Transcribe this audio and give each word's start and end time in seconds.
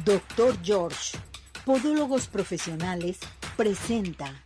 Doctor 0.00 0.56
George, 0.64 1.18
Podólogos 1.66 2.26
Profesionales, 2.26 3.18
presenta. 3.58 4.42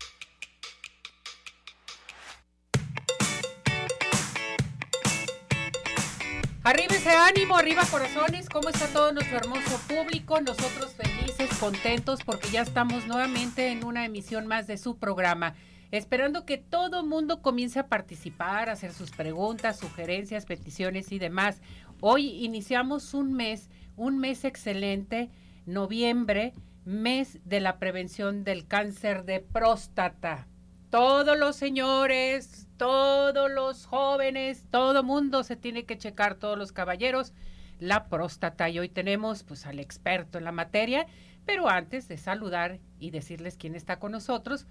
Arriba 6.64 6.96
ese 6.96 7.10
ánimo, 7.10 7.56
arriba 7.56 7.84
corazones, 7.88 8.48
¿cómo 8.48 8.70
está 8.70 8.88
todo 8.88 9.12
nuestro 9.12 9.36
hermoso 9.36 9.80
público? 9.86 10.40
Nosotros 10.40 10.94
felices, 10.94 11.48
contentos 11.60 12.24
porque 12.24 12.50
ya 12.50 12.62
estamos 12.62 13.06
nuevamente 13.06 13.68
en 13.68 13.84
una 13.84 14.04
emisión 14.04 14.48
más 14.48 14.66
de 14.66 14.76
su 14.76 14.98
programa 14.98 15.54
esperando 15.92 16.44
que 16.44 16.58
todo 16.58 17.04
mundo 17.04 17.42
comience 17.42 17.78
a 17.78 17.88
participar, 17.88 18.68
a 18.68 18.72
hacer 18.72 18.92
sus 18.92 19.10
preguntas, 19.12 19.78
sugerencias, 19.78 20.44
peticiones 20.44 21.12
y 21.12 21.18
demás. 21.18 21.60
Hoy 22.00 22.44
iniciamos 22.44 23.14
un 23.14 23.32
mes, 23.32 23.70
un 23.96 24.18
mes 24.18 24.44
excelente, 24.44 25.30
noviembre, 25.64 26.52
mes 26.84 27.40
de 27.44 27.60
la 27.60 27.78
prevención 27.78 28.44
del 28.44 28.66
cáncer 28.66 29.24
de 29.24 29.40
próstata. 29.40 30.46
Todos 30.90 31.36
los 31.36 31.56
señores, 31.56 32.68
todos 32.76 33.50
los 33.50 33.86
jóvenes, 33.86 34.64
todo 34.70 35.02
mundo 35.02 35.42
se 35.42 35.56
tiene 35.56 35.84
que 35.84 35.98
checar, 35.98 36.36
todos 36.36 36.56
los 36.56 36.72
caballeros, 36.72 37.32
la 37.80 38.08
próstata. 38.08 38.68
Y 38.68 38.78
hoy 38.78 38.88
tenemos 38.88 39.42
pues 39.42 39.66
al 39.66 39.80
experto 39.80 40.38
en 40.38 40.44
la 40.44 40.52
materia, 40.52 41.06
pero 41.44 41.68
antes 41.68 42.06
de 42.08 42.18
saludar 42.18 42.78
y 43.00 43.10
decirles 43.10 43.56
quién 43.56 43.74
está 43.74 43.98
con 43.98 44.12
nosotros, 44.12 44.66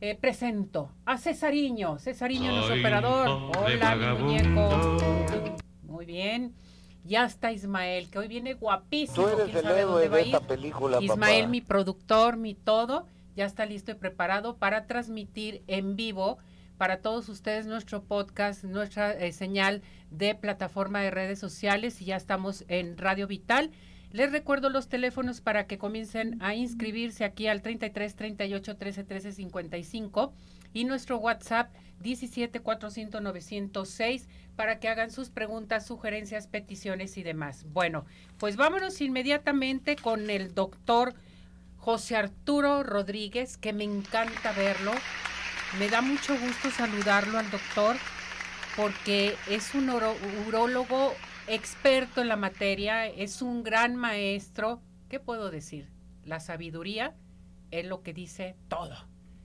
eh, 0.00 0.16
presento 0.16 0.90
a 1.04 1.18
Cesariño. 1.18 1.98
Cesariño, 1.98 2.52
nuestro 2.52 2.80
operador. 2.80 3.28
Hola, 3.56 3.94
mi 3.94 4.22
muñeco. 4.22 4.98
Muy 5.82 6.04
bien. 6.04 6.54
Ya 7.04 7.26
está 7.26 7.52
Ismael, 7.52 8.08
que 8.08 8.18
hoy 8.18 8.28
viene 8.28 8.54
guapísimo. 8.54 9.26
Tú 9.26 9.40
eres 9.40 9.54
el 9.54 9.66
héroe 9.66 10.08
de 10.08 10.22
esta 10.22 10.40
película, 10.40 11.02
Ismael, 11.02 11.48
mi 11.48 11.60
productor, 11.60 12.38
mi 12.38 12.54
todo, 12.54 13.06
ya 13.36 13.44
está 13.44 13.66
listo 13.66 13.90
y 13.90 13.94
preparado 13.94 14.56
para 14.56 14.86
transmitir 14.86 15.62
en 15.66 15.96
vivo 15.96 16.38
para 16.78 17.02
todos 17.02 17.28
ustedes 17.28 17.66
nuestro 17.66 18.02
podcast, 18.02 18.64
nuestra 18.64 19.12
eh, 19.12 19.32
señal 19.32 19.82
de 20.10 20.34
plataforma 20.34 21.00
de 21.02 21.10
redes 21.10 21.38
sociales 21.38 22.00
y 22.00 22.06
ya 22.06 22.16
estamos 22.16 22.64
en 22.68 22.96
Radio 22.96 23.26
Vital. 23.26 23.70
Les 24.10 24.32
recuerdo 24.32 24.70
los 24.70 24.88
teléfonos 24.88 25.40
para 25.40 25.66
que 25.66 25.76
comiencen 25.76 26.40
a 26.40 26.54
inscribirse 26.54 27.24
aquí 27.24 27.48
al 27.48 27.62
33 27.62 28.14
38 28.14 28.76
13 28.76 29.04
13 29.04 29.32
55 29.32 30.32
y 30.72 30.84
nuestro 30.84 31.18
WhatsApp 31.18 31.72
17 32.00 32.60
400 32.60 33.22
906 33.22 34.28
para 34.56 34.78
que 34.78 34.88
hagan 34.88 35.10
sus 35.10 35.30
preguntas, 35.30 35.86
sugerencias, 35.86 36.46
peticiones 36.46 37.16
y 37.16 37.22
demás. 37.22 37.64
Bueno, 37.68 38.06
pues 38.38 38.56
vámonos 38.56 39.00
inmediatamente 39.00 39.96
con 39.96 40.30
el 40.30 40.54
doctor 40.54 41.14
José 41.76 42.16
Arturo 42.16 42.82
Rodríguez, 42.82 43.56
que 43.56 43.72
me 43.72 43.84
encanta 43.84 44.52
verlo. 44.52 44.92
Me 45.78 45.88
da 45.88 46.00
mucho 46.00 46.38
gusto 46.38 46.70
saludarlo 46.70 47.38
al 47.38 47.50
doctor 47.50 47.96
porque 48.76 49.36
es 49.48 49.74
un 49.74 49.90
urólogo 49.90 51.12
experto 51.46 52.20
en 52.20 52.28
la 52.28 52.36
materia, 52.36 53.06
es 53.06 53.42
un 53.42 53.62
gran 53.62 53.96
maestro. 53.96 54.80
¿Qué 55.08 55.20
puedo 55.20 55.50
decir? 55.50 55.90
La 56.24 56.40
sabiduría 56.40 57.14
es 57.70 57.86
lo 57.86 58.02
que 58.02 58.14
dice 58.14 58.56
todo. 58.68 58.96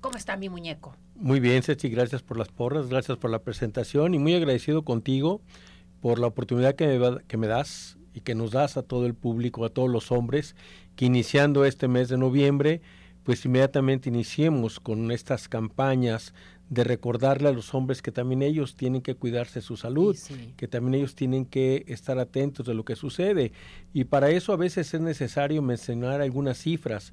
¿Cómo 0.01 0.17
está 0.17 0.37
mi 0.37 0.49
muñeco? 0.49 0.95
Muy 1.21 1.41
bien, 1.41 1.63
Ceci, 1.63 1.89
gracias 1.89 2.23
por 2.23 2.37
las 2.37 2.47
porras, 2.47 2.87
gracias 2.87 3.17
por 3.17 3.29
la 3.29 3.39
presentación 3.39 4.13
y 4.13 4.19
muy 4.19 4.35
agradecido 4.35 4.83
contigo 4.83 5.41
por 5.99 6.17
la 6.17 6.27
oportunidad 6.27 6.75
que 6.75 6.87
me, 6.87 7.17
que 7.27 7.35
me 7.35 7.47
das 7.47 7.97
y 8.13 8.21
que 8.21 8.35
nos 8.35 8.51
das 8.51 8.77
a 8.77 8.83
todo 8.83 9.05
el 9.05 9.15
público, 9.15 9.65
a 9.65 9.69
todos 9.69 9.89
los 9.89 10.13
hombres, 10.13 10.55
que 10.95 11.03
iniciando 11.03 11.65
este 11.65 11.89
mes 11.89 12.07
de 12.07 12.17
noviembre, 12.17 12.79
pues 13.25 13.43
inmediatamente 13.43 14.07
iniciemos 14.07 14.79
con 14.79 15.11
estas 15.11 15.49
campañas 15.49 16.33
de 16.69 16.85
recordarle 16.85 17.49
a 17.49 17.53
los 17.53 17.73
hombres 17.73 18.01
que 18.01 18.13
también 18.13 18.41
ellos 18.41 18.77
tienen 18.77 19.01
que 19.01 19.15
cuidarse 19.15 19.59
su 19.59 19.75
salud, 19.75 20.15
que 20.55 20.69
también 20.69 20.95
ellos 20.95 21.15
tienen 21.15 21.45
que 21.45 21.83
estar 21.87 22.17
atentos 22.17 22.65
de 22.65 22.75
lo 22.75 22.85
que 22.85 22.95
sucede. 22.95 23.51
Y 23.91 24.05
para 24.05 24.29
eso 24.29 24.53
a 24.53 24.57
veces 24.57 24.93
es 24.93 25.01
necesario 25.01 25.61
mencionar 25.61 26.21
algunas 26.21 26.59
cifras 26.59 27.11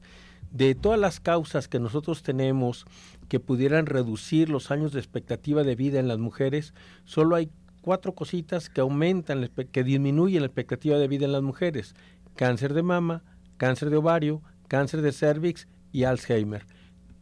de 0.53 0.75
todas 0.75 0.99
las 0.99 1.21
causas 1.21 1.69
que 1.69 1.81
nosotros 1.81 2.22
tenemos 2.22 2.87
que 3.28 3.41
pudieran 3.41 3.87
reducir 3.87 4.48
los 4.48 4.70
años 4.70 4.92
de 4.92 5.00
expectativa 5.00 5.62
de 5.62 5.75
vida 5.75 5.98
en 5.98 6.09
las 6.09 6.19
mujeres, 6.19 6.75
solo 7.04 7.37
hay 7.37 7.50
cuatro 7.81 8.14
cositas 8.14 8.69
que 8.69 8.81
aumentan, 8.81 9.48
que 9.70 9.84
disminuyen 9.84 10.41
la 10.41 10.47
expectativa 10.47 10.98
de 10.98 11.09
vida 11.09 11.25
en 11.25 11.32
las 11.32 11.42
mujeres. 11.42 11.94
Cáncer 12.34 12.75
de 12.75 12.82
mama, 12.82 13.22
cáncer 13.56 13.91
de 13.91 13.97
ovario, 13.97 14.42
cáncer 14.69 15.03
de 15.03 15.12
cervix 15.12 15.69
y 15.92 16.04
Alzheimer. 16.04 16.66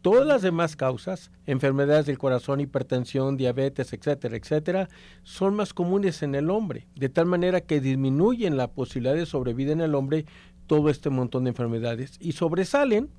Todas 0.01 0.27
las 0.27 0.43
demás 0.43 0.75
causas, 0.75 1.31
enfermedades 1.47 2.05
del 2.05 2.19
corazón, 2.19 2.61
hipertensión, 2.61 3.37
diabetes, 3.37 3.91
etcétera, 3.91 4.37
etcétera, 4.37 4.89
son 5.23 5.55
más 5.55 5.73
comunes 5.73 6.21
en 6.21 6.35
el 6.35 6.51
hombre, 6.51 6.87
de 6.95 7.09
tal 7.09 7.25
manera 7.25 7.61
que 7.61 7.79
disminuyen 7.79 8.55
la 8.55 8.67
posibilidad 8.67 9.15
de 9.15 9.25
sobrevida 9.25 9.71
en 9.71 9.81
el 9.81 9.95
hombre 9.95 10.25
todo 10.67 10.89
este 10.89 11.09
montón 11.09 11.45
de 11.45 11.51
enfermedades 11.51 12.17
y 12.19 12.33
sobresalen 12.33 13.09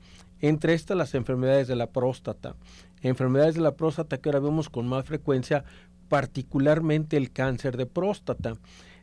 entre 0.41 0.74
estas 0.74 0.97
las 0.97 1.14
enfermedades 1.14 1.69
de 1.69 1.76
la 1.76 1.91
próstata. 1.91 2.56
Enfermedades 3.02 3.54
de 3.54 3.60
la 3.60 3.76
próstata 3.76 4.19
que 4.19 4.28
ahora 4.28 4.41
vemos 4.41 4.69
con 4.69 4.86
más 4.88 5.04
frecuencia, 5.04 5.64
particularmente 6.08 7.16
el 7.16 7.32
cáncer 7.32 7.76
de 7.76 7.86
próstata. 7.86 8.54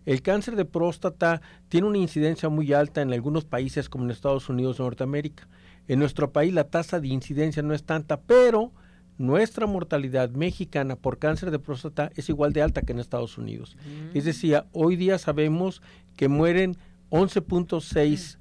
El 0.06 0.22
cáncer 0.22 0.56
de 0.56 0.66
próstata 0.66 1.42
tiene 1.70 1.88
una 1.88 1.98
incidencia 1.98 2.50
muy 2.50 2.74
alta 2.74 3.02
en 3.02 3.14
algunos 3.14 3.46
países 3.46 3.90
como 3.90 4.04
en 4.04 4.12
Estados 4.12 4.50
Unidos 4.50 4.78
de 4.78 4.84
Norteamérica. 4.84 5.48
En 5.88 6.00
nuestro 6.00 6.32
país 6.32 6.54
la 6.54 6.66
tasa 6.66 7.00
de 7.00 7.08
incidencia 7.08 7.64
no 7.64 7.74
es 7.74 7.84
tanta, 7.84 8.20
pero 8.22 8.72
nuestra 9.18 9.68
mortalidad 9.68 10.30
mexicana 10.32 10.96
por 10.96 11.20
cáncer 11.20 11.52
de 11.52 11.60
próstata 11.60 12.12
es 12.16 12.30
igual 12.30 12.52
de 12.52 12.62
alta 12.62 12.82
que 12.82 12.94
en 12.94 13.00
Estados 13.00 13.38
Unidos. 13.38 13.78
Mm. 13.78 14.18
Es 14.18 14.26
decir, 14.26 14.64
hoy 14.72 14.96
día 14.96 15.18
sabemos 15.18 15.82
que 16.16 16.28
mueren 16.28 16.78
11.6 17.10 18.38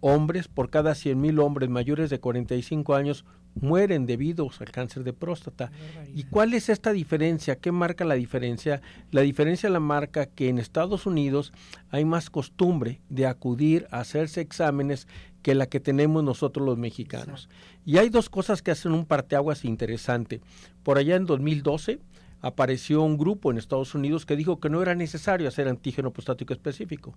hombres 0.00 0.48
por 0.48 0.70
cada 0.70 0.92
100.000 0.92 1.42
hombres 1.42 1.70
mayores 1.70 2.10
de 2.10 2.20
45 2.20 2.94
años 2.94 3.24
mueren 3.54 4.06
debido 4.06 4.48
al 4.58 4.70
cáncer 4.70 5.04
de 5.04 5.12
próstata. 5.12 5.70
¿Y 6.14 6.24
cuál 6.24 6.54
es 6.54 6.68
esta 6.68 6.92
diferencia? 6.92 7.56
¿Qué 7.56 7.72
marca 7.72 8.04
la 8.04 8.14
diferencia? 8.14 8.80
La 9.10 9.22
diferencia 9.22 9.68
la 9.70 9.80
marca 9.80 10.26
que 10.26 10.48
en 10.48 10.58
Estados 10.58 11.06
Unidos 11.06 11.52
hay 11.90 12.04
más 12.04 12.30
costumbre 12.30 13.00
de 13.08 13.26
acudir 13.26 13.86
a 13.90 14.00
hacerse 14.00 14.40
exámenes 14.40 15.06
que 15.42 15.54
la 15.54 15.66
que 15.66 15.80
tenemos 15.80 16.22
nosotros 16.22 16.64
los 16.64 16.78
mexicanos. 16.78 17.48
Y 17.84 17.98
hay 17.98 18.08
dos 18.08 18.28
cosas 18.28 18.62
que 18.62 18.70
hacen 18.70 18.92
un 18.92 19.06
parteaguas 19.06 19.64
interesante. 19.64 20.40
Por 20.82 20.98
allá 20.98 21.16
en 21.16 21.26
2012 21.26 21.98
apareció 22.42 23.02
un 23.02 23.18
grupo 23.18 23.50
en 23.50 23.58
Estados 23.58 23.94
Unidos 23.94 24.24
que 24.24 24.36
dijo 24.36 24.60
que 24.60 24.70
no 24.70 24.80
era 24.80 24.94
necesario 24.94 25.48
hacer 25.48 25.68
antígeno 25.68 26.10
prostático 26.10 26.52
específico. 26.52 27.14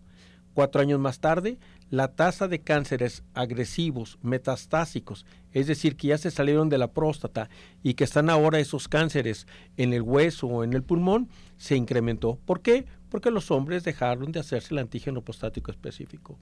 Cuatro 0.53 0.81
años 0.81 0.99
más 0.99 1.19
tarde, 1.19 1.57
la 1.89 2.09
tasa 2.09 2.47
de 2.47 2.59
cánceres 2.61 3.23
agresivos, 3.33 4.19
metastásicos, 4.21 5.25
es 5.51 5.67
decir, 5.67 5.95
que 5.95 6.07
ya 6.07 6.17
se 6.17 6.31
salieron 6.31 6.69
de 6.69 6.77
la 6.77 6.91
próstata 6.91 7.49
y 7.81 7.93
que 7.93 8.03
están 8.03 8.29
ahora 8.29 8.59
esos 8.59 8.87
cánceres 8.87 9.47
en 9.77 9.93
el 9.93 10.01
hueso 10.01 10.47
o 10.47 10.63
en 10.63 10.73
el 10.73 10.83
pulmón, 10.83 11.29
se 11.57 11.75
incrementó. 11.75 12.39
¿Por 12.45 12.61
qué? 12.61 12.85
Porque 13.09 13.31
los 13.31 13.51
hombres 13.51 13.83
dejaron 13.83 14.31
de 14.31 14.39
hacerse 14.39 14.73
el 14.73 14.79
antígeno 14.79 15.21
prostático 15.21 15.71
específico. 15.71 16.37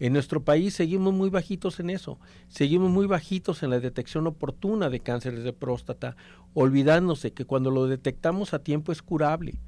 En 0.00 0.12
nuestro 0.12 0.42
país 0.42 0.74
seguimos 0.74 1.12
muy 1.12 1.30
bajitos 1.30 1.80
en 1.80 1.90
eso, 1.90 2.18
seguimos 2.48 2.90
muy 2.90 3.06
bajitos 3.06 3.62
en 3.62 3.70
la 3.70 3.80
detección 3.80 4.26
oportuna 4.26 4.90
de 4.90 5.00
cánceres 5.00 5.44
de 5.44 5.52
próstata, 5.52 6.16
olvidándose 6.52 7.32
que 7.32 7.44
cuando 7.44 7.70
lo 7.70 7.86
detectamos 7.86 8.54
a 8.54 8.58
tiempo 8.58 8.90
es 8.90 9.02
curable. 9.02 9.60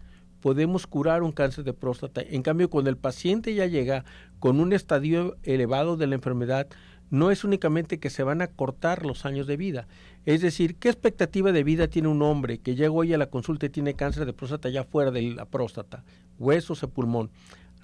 Podemos 0.47 0.87
curar 0.87 1.25
un 1.25 1.33
cáncer 1.33 1.65
de 1.65 1.73
próstata. 1.73 2.21
En 2.21 2.41
cambio, 2.43 2.71
cuando 2.71 2.89
el 2.89 2.97
paciente 2.97 3.53
ya 3.53 3.67
llega 3.67 4.05
con 4.39 4.61
un 4.61 4.73
estadio 4.73 5.37
elevado 5.43 5.97
de 5.97 6.07
la 6.07 6.15
enfermedad, 6.15 6.69
no 7.11 7.33
es 7.33 7.43
únicamente 7.43 7.99
que 7.99 8.11
se 8.11 8.23
van 8.23 8.41
a 8.41 8.47
cortar 8.47 9.05
los 9.05 9.27
años 9.27 9.49
de 9.49 9.57
vida. 9.57 9.89
Es 10.25 10.43
decir, 10.43 10.77
¿qué 10.77 10.89
expectativa 10.89 11.51
de 11.51 11.65
vida 11.65 11.89
tiene 11.89 12.07
un 12.07 12.23
hombre 12.23 12.59
que 12.59 12.77
llega 12.77 12.93
hoy 12.93 13.13
a 13.13 13.19
la 13.19 13.29
consulta 13.29 13.67
y 13.67 13.71
tiene 13.71 13.95
cáncer 13.95 14.25
de 14.25 14.35
próstata 14.35 14.69
ya 14.69 14.85
fuera 14.85 15.11
de 15.11 15.23
la 15.23 15.47
próstata, 15.47 16.05
huesos 16.39 16.81
o 16.85 16.91
pulmón? 16.91 17.33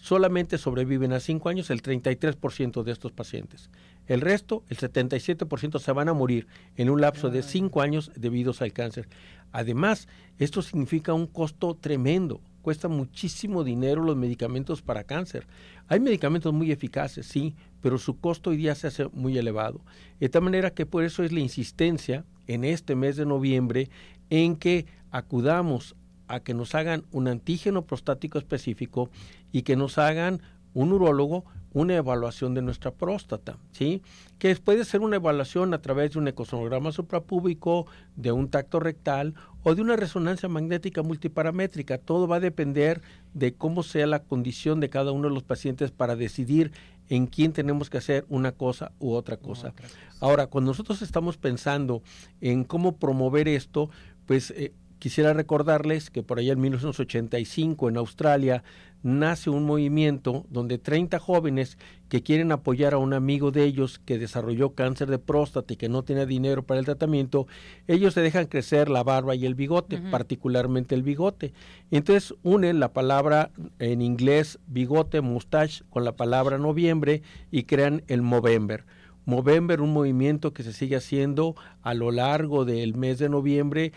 solamente 0.03 0.59
sobreviven 0.59 1.13
a 1.13 1.21
5 1.21 1.49
años 1.49 1.71
el 1.71 1.81
33% 1.81 2.83
de 2.83 2.91
estos 2.91 3.13
pacientes. 3.13 3.71
El 4.09 4.21
resto, 4.21 4.65
el 4.69 4.77
77%, 4.77 5.79
se 5.79 5.93
van 5.93 6.09
a 6.09 6.13
morir 6.13 6.49
en 6.77 6.91
un 6.91 7.01
lapso 7.01 7.31
de 7.31 7.45
5 7.45 7.81
años 7.81 8.11
debido 8.17 8.53
al 8.59 8.73
cáncer. 8.73 9.09
Además, 9.53 10.09
esto 10.39 10.61
significa 10.61 11.15
un 11.15 11.29
costo 11.29 11.77
tremendo. 11.81 12.41
Cuesta 12.63 12.89
muchísimo 12.89 13.65
dinero 13.65 14.03
los 14.03 14.17
medicamentos 14.17 14.83
para 14.83 15.05
cáncer. 15.05 15.47
Hay 15.89 16.01
medicamentos 16.01 16.53
muy 16.53 16.71
eficaces, 16.71 17.27
sí, 17.27 17.55
pero 17.81 17.99
su 17.99 18.19
costo 18.19 18.51
hoy 18.51 18.57
día 18.57 18.75
se 18.75 18.87
hace 18.87 19.09
muy 19.09 19.37
elevado. 19.37 19.81
De 20.21 20.29
tal 20.29 20.43
manera 20.43 20.71
que 20.71 20.87
por 20.87 21.03
eso 21.03 21.25
es 21.25 21.33
la 21.33 21.41
insistencia 21.41 22.25
en 22.47 22.65
este 22.65 22.95
mes 22.95 23.17
de 23.17 23.27
noviembre 23.27 23.91
en 24.31 24.57
que 24.57 24.87
acudamos 25.11 25.97
a 26.29 26.41
que 26.41 26.55
nos 26.55 26.75
hagan 26.75 27.05
un 27.11 27.29
antígeno 27.29 27.85
prostático 27.85 28.39
específico 28.39 29.11
y 29.51 29.63
que 29.63 29.77
nos 29.77 29.99
hagan 29.99 30.41
un 30.73 30.93
urólogo 30.93 31.45
una 31.73 31.97
evaluación 31.97 32.55
de 32.55 32.63
nuestra 32.63 32.91
próstata, 32.91 33.57
¿sí? 33.73 34.03
Que 34.39 34.55
puede 34.57 34.85
ser 34.85 35.01
una 35.01 35.17
evaluación 35.17 35.73
a 35.75 35.81
través 35.81 36.13
de 36.13 36.19
un 36.19 36.29
ecosonograma 36.29 36.93
suprapúbico, 36.93 37.87
de 38.17 38.33
un 38.33 38.49
tacto 38.49 38.81
rectal 38.81 39.35
o 39.63 39.75
de 39.75 39.83
una 39.83 39.97
resonancia 39.97 40.49
magnética 40.49 41.03
multiparamétrica. 41.03 41.99
Todo 41.99 42.29
va 42.29 42.37
a 42.37 42.41
depender 42.41 43.01
de 43.35 43.55
cómo 43.55 43.83
sea 43.83 44.07
la 44.07 44.23
condición 44.23 44.81
de 44.81 44.91
cada 44.91 45.13
uno 45.13 45.29
de 45.29 45.35
los 45.35 45.45
pacientes 45.45 45.91
para 45.91 46.17
decidir 46.17 46.73
en 47.09 47.27
quién 47.27 47.53
tenemos 47.53 47.91
que 47.91 47.99
hacer 47.99 48.25
una 48.29 48.53
cosa 48.53 48.93
u 48.99 49.13
otra 49.13 49.37
cosa. 49.37 49.75
Ahora, 50.21 50.47
cuando 50.47 50.71
nosotros 50.71 51.03
estamos 51.03 51.37
pensando 51.37 52.03
en 52.41 52.65
cómo 52.65 52.97
promover 52.97 53.49
esto, 53.49 53.91
pues 54.27 54.51
eh, 54.53 54.73
quisiera 55.03 55.33
recordarles 55.33 56.11
que 56.11 56.23
por 56.23 56.39
allá 56.39 56.53
en 56.53 56.61
1985 56.61 57.89
en 57.89 57.97
Australia 57.97 58.63
nace 59.03 59.51
un 59.51 59.65
movimiento 59.65 60.47
donde 60.49 60.79
30 60.79 61.19
jóvenes 61.19 61.77
que 62.09 62.23
quieren 62.23 62.53
apoyar 62.53 62.95
a 62.95 62.99
un 62.99 63.13
amigo 63.13 63.51
de 63.51 63.65
ellos 63.65 63.99
que 63.99 64.17
desarrolló 64.17 64.77
cáncer 64.77 65.11
de 65.11 65.19
próstata 65.19 65.73
y 65.73 65.77
que 65.77 65.89
no 65.89 66.05
tiene 66.05 66.25
dinero 66.25 66.63
para 66.63 66.79
el 66.79 66.87
tratamiento, 66.87 67.49
ellos 67.89 68.15
se 68.15 68.21
dejan 68.21 68.47
crecer 68.47 68.89
la 68.89 69.03
barba 69.03 69.35
y 69.35 69.45
el 69.45 69.57
bigote, 69.57 69.99
particularmente 69.99 70.95
el 70.95 71.03
bigote. 71.03 71.53
Entonces 71.91 72.33
unen 72.45 72.79
la 72.79 72.93
palabra 72.93 73.51
en 73.81 74.03
inglés 74.03 74.61
bigote, 74.69 75.21
mustache, 75.21 75.83
con 75.91 76.05
la 76.05 76.15
palabra 76.15 76.59
noviembre 76.59 77.23
y 77.51 77.65
crean 77.65 78.05
el 78.07 78.23
Movember. 78.23 78.85
Movember, 79.25 79.81
un 79.81 79.93
movimiento 79.93 80.53
que 80.53 80.65
se 80.65 80.73
sigue 80.73 80.97
haciendo 80.97 81.55
a 81.83 81.95
lo 81.95 82.11
largo 82.11 82.65
del 82.65 82.95
mes 82.97 83.21
de 83.21 83.29
noviembre 83.29 83.93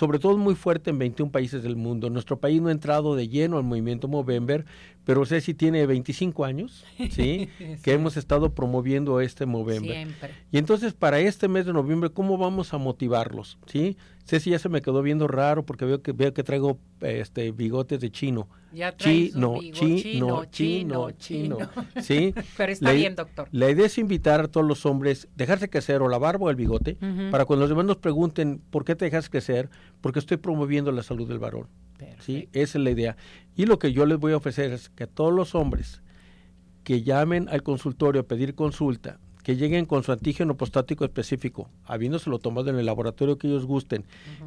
sobre 0.00 0.18
todo 0.18 0.38
muy 0.38 0.54
fuerte 0.54 0.88
en 0.88 0.98
21 0.98 1.30
países 1.30 1.62
del 1.62 1.76
mundo. 1.76 2.08
Nuestro 2.08 2.40
país 2.40 2.58
no 2.62 2.68
ha 2.68 2.72
entrado 2.72 3.14
de 3.16 3.28
lleno 3.28 3.58
al 3.58 3.64
movimiento 3.64 4.08
Movember, 4.08 4.64
pero 5.04 5.24
si 5.24 5.54
tiene 5.54 5.86
25 5.86 6.44
años, 6.44 6.84
¿sí? 7.10 7.48
Que 7.82 7.92
hemos 7.92 8.16
estado 8.16 8.54
promoviendo 8.54 9.20
este 9.20 9.46
Movember. 9.46 9.92
Siempre. 9.92 10.34
Y 10.52 10.58
entonces 10.58 10.92
para 10.92 11.18
este 11.20 11.48
mes 11.48 11.66
de 11.66 11.72
noviembre, 11.72 12.10
¿cómo 12.10 12.38
vamos 12.38 12.74
a 12.74 12.78
motivarlos? 12.78 13.58
¿Sí? 13.66 13.96
Ceci 14.24 14.50
ya 14.50 14.58
se 14.60 14.68
me 14.68 14.82
quedó 14.82 15.02
viendo 15.02 15.26
raro 15.26 15.64
porque 15.64 15.84
veo 15.84 16.02
que 16.02 16.12
veo 16.12 16.32
que 16.32 16.44
traigo 16.44 16.78
este 17.00 17.50
bigotes 17.50 17.98
de 17.98 18.12
chino. 18.12 18.48
Ya 18.72 18.96
chino, 18.96 19.58
chino, 19.60 19.74
chino, 19.74 20.44
chino, 20.44 21.10
chino, 21.12 21.58
¿Sí? 22.00 22.32
Pero 22.56 22.70
está 22.70 22.92
bien, 22.92 23.16
doctor. 23.16 23.48
La 23.50 23.68
idea 23.68 23.86
es 23.86 23.98
invitar 23.98 24.40
a 24.40 24.48
todos 24.48 24.64
los 24.64 24.86
hombres, 24.86 25.26
dejarse 25.34 25.68
crecer 25.68 26.02
o 26.02 26.08
la 26.08 26.18
barba 26.18 26.46
o 26.46 26.50
el 26.50 26.56
bigote, 26.56 26.96
para 27.32 27.46
cuando 27.46 27.62
los 27.62 27.70
demás 27.70 27.86
nos 27.86 27.96
pregunten, 27.96 28.62
¿por 28.70 28.84
qué 28.84 28.94
te 28.94 29.06
dejas 29.06 29.28
crecer? 29.28 29.68
Porque 30.00 30.20
estoy 30.20 30.36
promoviendo 30.36 30.92
la 30.92 31.02
salud 31.02 31.26
del 31.26 31.40
varón. 31.40 31.66
¿Sí? 32.20 32.48
Esa 32.52 32.78
es 32.78 32.84
la 32.84 32.90
idea. 32.90 33.16
Y 33.56 33.66
lo 33.66 33.78
que 33.78 33.92
yo 33.92 34.06
les 34.06 34.18
voy 34.18 34.32
a 34.32 34.36
ofrecer 34.36 34.72
es 34.72 34.88
que 34.88 35.06
todos 35.06 35.32
los 35.32 35.54
hombres 35.54 36.02
que 36.84 37.02
llamen 37.02 37.48
al 37.48 37.62
consultorio 37.62 38.22
a 38.22 38.24
pedir 38.24 38.54
consulta 38.54 39.18
que 39.42 39.56
lleguen 39.56 39.86
con 39.86 40.02
su 40.02 40.12
antígeno 40.12 40.56
prostático 40.56 41.04
específico, 41.04 41.68
habiéndoselo 41.84 42.38
tomado 42.38 42.70
en 42.70 42.78
el 42.78 42.86
laboratorio 42.86 43.38
que 43.38 43.46
ellos 43.48 43.64
gusten, 43.64 44.04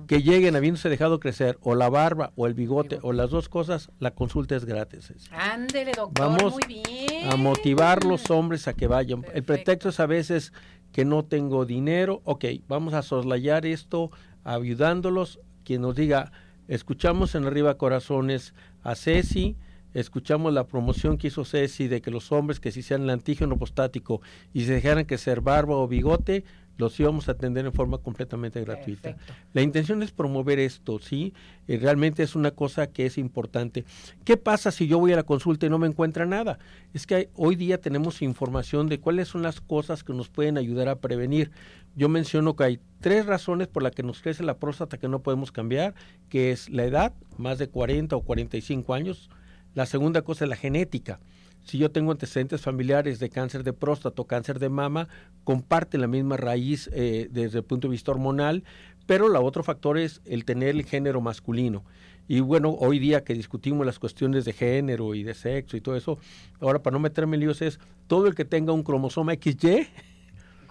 que 0.08 0.22
lleguen 0.22 0.56
habiéndose 0.56 0.90
dejado 0.90 1.20
crecer 1.20 1.58
o 1.62 1.76
la 1.76 1.90
barba 1.90 2.32
o 2.36 2.48
el 2.48 2.54
bigote, 2.54 3.00
o 3.02 3.12
las 3.12 3.32
dos 3.32 3.50
cosas, 3.50 3.90
la 4.00 4.12
consulta 4.12 4.56
es 4.56 4.66
gratis. 4.66 5.12
Ándele, 5.32 5.94
doctor, 5.94 6.28
Vamos 6.28 6.54
muy 6.54 6.64
bien. 6.68 7.32
a 7.32 7.36
motivar 7.36 8.04
los 8.04 8.30
hombres 8.30 8.68
a 8.68 8.74
que 8.74 8.88
vayan. 8.88 9.26
El 9.34 9.44
pretexto 9.44 9.90
es 9.90 10.00
a 10.00 10.06
veces 10.06 10.54
que 10.92 11.06
no 11.06 11.26
tengo 11.26 11.66
dinero, 11.66 12.22
ok, 12.24 12.46
vamos 12.68 12.94
a 12.94 13.02
soslayar 13.02 13.66
esto 13.66 14.12
ayudándolos, 14.44 15.40
quien 15.64 15.82
nos 15.82 15.96
diga, 15.96 16.32
escuchamos 16.68 17.36
en 17.36 17.46
Arriba 17.46 17.78
Corazones 17.78 18.54
a 18.84 18.96
Ceci, 18.96 19.56
escuchamos 19.94 20.54
la 20.54 20.66
promoción 20.66 21.18
que 21.18 21.28
hizo 21.28 21.46
Ceci 21.46 21.88
de 21.88 22.02
que 22.02 22.12
los 22.12 22.32
hombres 22.32 22.60
que 22.60 22.72
si 22.72 22.82
sean 22.82 23.04
el 23.04 23.10
antígeno 23.10 23.58
postático 23.58 24.22
y 24.54 24.66
se 24.66 24.74
dejaran 24.74 25.06
que 25.06 25.18
ser 25.18 25.42
barba 25.42 25.76
o 25.76 25.88
bigote, 25.88 26.44
los 26.78 27.00
íbamos 27.00 27.28
a 27.28 27.34
atender 27.34 27.66
en 27.66 27.74
forma 27.74 27.98
completamente 27.98 28.62
gratuita. 28.62 29.16
La 29.54 29.62
intención 29.62 30.02
es 30.04 30.12
promover 30.12 30.60
esto, 30.60 31.00
¿sí? 31.00 31.34
Y 31.68 31.78
realmente 31.78 32.24
es 32.24 32.36
una 32.36 32.52
cosa 32.52 32.88
que 32.88 33.06
es 33.06 33.18
importante. 33.18 33.86
¿Qué 34.26 34.38
pasa 34.38 34.72
si 34.72 34.88
yo 34.88 35.00
voy 35.00 35.14
a 35.14 35.18
la 35.18 35.24
consulta 35.24 35.66
y 35.66 35.70
no 35.70 35.78
me 35.78 35.88
encuentra 35.88 36.26
nada? 36.26 36.60
Es 36.94 37.06
que 37.06 37.30
hoy 37.36 37.56
día 37.56 37.80
tenemos 37.80 38.22
información 38.22 38.88
de 38.88 39.00
cuáles 39.00 39.28
son 39.28 39.44
las 39.44 39.62
cosas 39.62 40.04
que 40.04 40.14
nos 40.14 40.30
pueden 40.30 40.58
ayudar 40.58 40.90
a 40.90 41.00
prevenir. 41.00 41.52
Yo 41.96 42.10
menciono 42.10 42.56
que 42.56 42.64
hay 42.64 42.80
tres 43.00 43.26
razones 43.26 43.68
por 43.68 43.84
las 43.84 43.94
que 43.94 44.04
nos 44.04 44.22
crece 44.22 44.44
la 44.44 44.58
próstata 44.58 44.98
que 44.98 45.08
no 45.08 45.22
podemos 45.22 45.52
cambiar, 45.52 45.94
que 46.30 46.52
es 46.52 46.70
la 46.70 46.86
edad, 46.86 47.14
más 47.38 47.60
de 47.60 47.68
40 47.68 48.16
o 48.16 48.22
45 48.22 48.94
años, 48.94 49.30
la 49.76 49.86
segunda 49.86 50.22
cosa 50.22 50.46
es 50.46 50.50
la 50.50 50.56
genética. 50.56 51.20
Si 51.64 51.78
yo 51.78 51.92
tengo 51.92 52.12
antecedentes 52.12 52.62
familiares 52.62 53.20
de 53.20 53.30
cáncer 53.30 53.64
de 53.64 53.74
próstata 53.74 54.22
o 54.22 54.26
cáncer 54.26 54.60
de 54.60 54.70
mama, 54.70 55.08
comparten 55.44 56.02
la 56.02 56.08
misma 56.08 56.38
raíz 56.38 56.90
eh, 56.94 57.28
desde 57.32 57.60
el 57.60 57.64
punto 57.64 57.88
de 57.88 57.94
vista 57.94 58.12
hormonal, 58.12 58.64
pero 59.06 59.28
el 59.28 59.36
otro 59.36 59.64
factor 59.64 59.98
es 59.98 60.22
el 60.26 60.46
tener 60.46 60.70
el 60.70 60.86
género 60.86 61.22
masculino. 61.22 61.84
Y 62.28 62.40
bueno, 62.40 62.76
hoy 62.80 63.00
día 63.00 63.24
que 63.24 63.34
discutimos 63.34 63.86
las 63.86 64.00
cuestiones 64.00 64.46
de 64.46 64.54
género 64.54 65.14
y 65.14 65.24
de 65.24 65.34
sexo 65.34 65.76
y 65.76 65.82
todo 65.82 65.96
eso, 65.96 66.18
ahora 66.62 66.82
para 66.82 66.94
no 66.94 67.00
meterme 67.00 67.36
en 67.36 67.42
líos 67.42 67.62
es 67.62 67.80
todo 68.08 68.28
el 68.28 68.36
que 68.36 68.46
tenga 68.46 68.72
un 68.72 68.84
cromosoma 68.84 69.34
XY, 69.34 69.88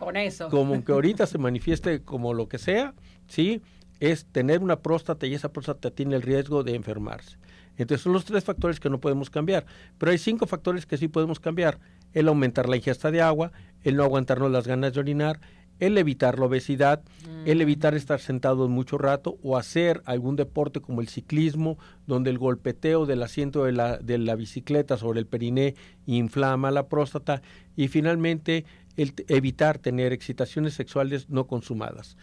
con 0.02 0.16
eso. 0.16 0.48
Como 0.48 0.84
que 0.84 0.92
ahorita 0.92 1.26
se 1.26 1.38
manifieste 1.38 2.02
como 2.02 2.34
lo 2.34 2.48
que 2.48 2.58
sea, 2.58 2.94
¿sí? 3.28 3.62
Es 4.00 4.26
tener 4.26 4.60
una 4.60 4.80
próstata 4.80 5.26
y 5.26 5.34
esa 5.34 5.52
próstata 5.52 5.90
tiene 5.90 6.16
el 6.16 6.22
riesgo 6.22 6.64
de 6.64 6.74
enfermarse. 6.74 7.36
Entonces 7.76 8.02
son 8.02 8.12
los 8.12 8.24
tres 8.24 8.44
factores 8.44 8.80
que 8.80 8.90
no 8.90 9.00
podemos 9.00 9.30
cambiar. 9.30 9.66
Pero 9.98 10.12
hay 10.12 10.18
cinco 10.18 10.46
factores 10.46 10.86
que 10.86 10.96
sí 10.96 11.08
podemos 11.08 11.40
cambiar. 11.40 11.78
El 12.12 12.28
aumentar 12.28 12.68
la 12.68 12.76
ingesta 12.76 13.10
de 13.10 13.22
agua, 13.22 13.52
el 13.82 13.96
no 13.96 14.04
aguantarnos 14.04 14.50
las 14.50 14.66
ganas 14.66 14.92
de 14.92 15.00
orinar, 15.00 15.40
el 15.82 15.98
evitar 15.98 16.38
la 16.38 16.46
obesidad, 16.46 17.02
el 17.44 17.58
mm. 17.58 17.60
evitar 17.60 17.94
estar 17.94 18.20
sentado 18.20 18.68
mucho 18.68 18.98
rato 18.98 19.38
o 19.42 19.56
hacer 19.56 20.00
algún 20.04 20.36
deporte 20.36 20.80
como 20.80 21.00
el 21.00 21.08
ciclismo, 21.08 21.76
donde 22.06 22.30
el 22.30 22.38
golpeteo 22.38 23.04
del 23.04 23.22
asiento 23.22 23.64
de 23.64 23.72
la, 23.72 23.98
de 23.98 24.18
la 24.18 24.36
bicicleta 24.36 24.96
sobre 24.96 25.18
el 25.18 25.26
periné 25.26 25.74
inflama 26.06 26.70
la 26.70 26.86
próstata 26.86 27.42
y 27.74 27.88
finalmente 27.88 28.64
el 28.96 29.12
evitar 29.28 29.78
tener 29.78 30.12
excitaciones 30.12 30.74
sexuales 30.74 31.28
no 31.30 31.48
consumadas. 31.48 32.16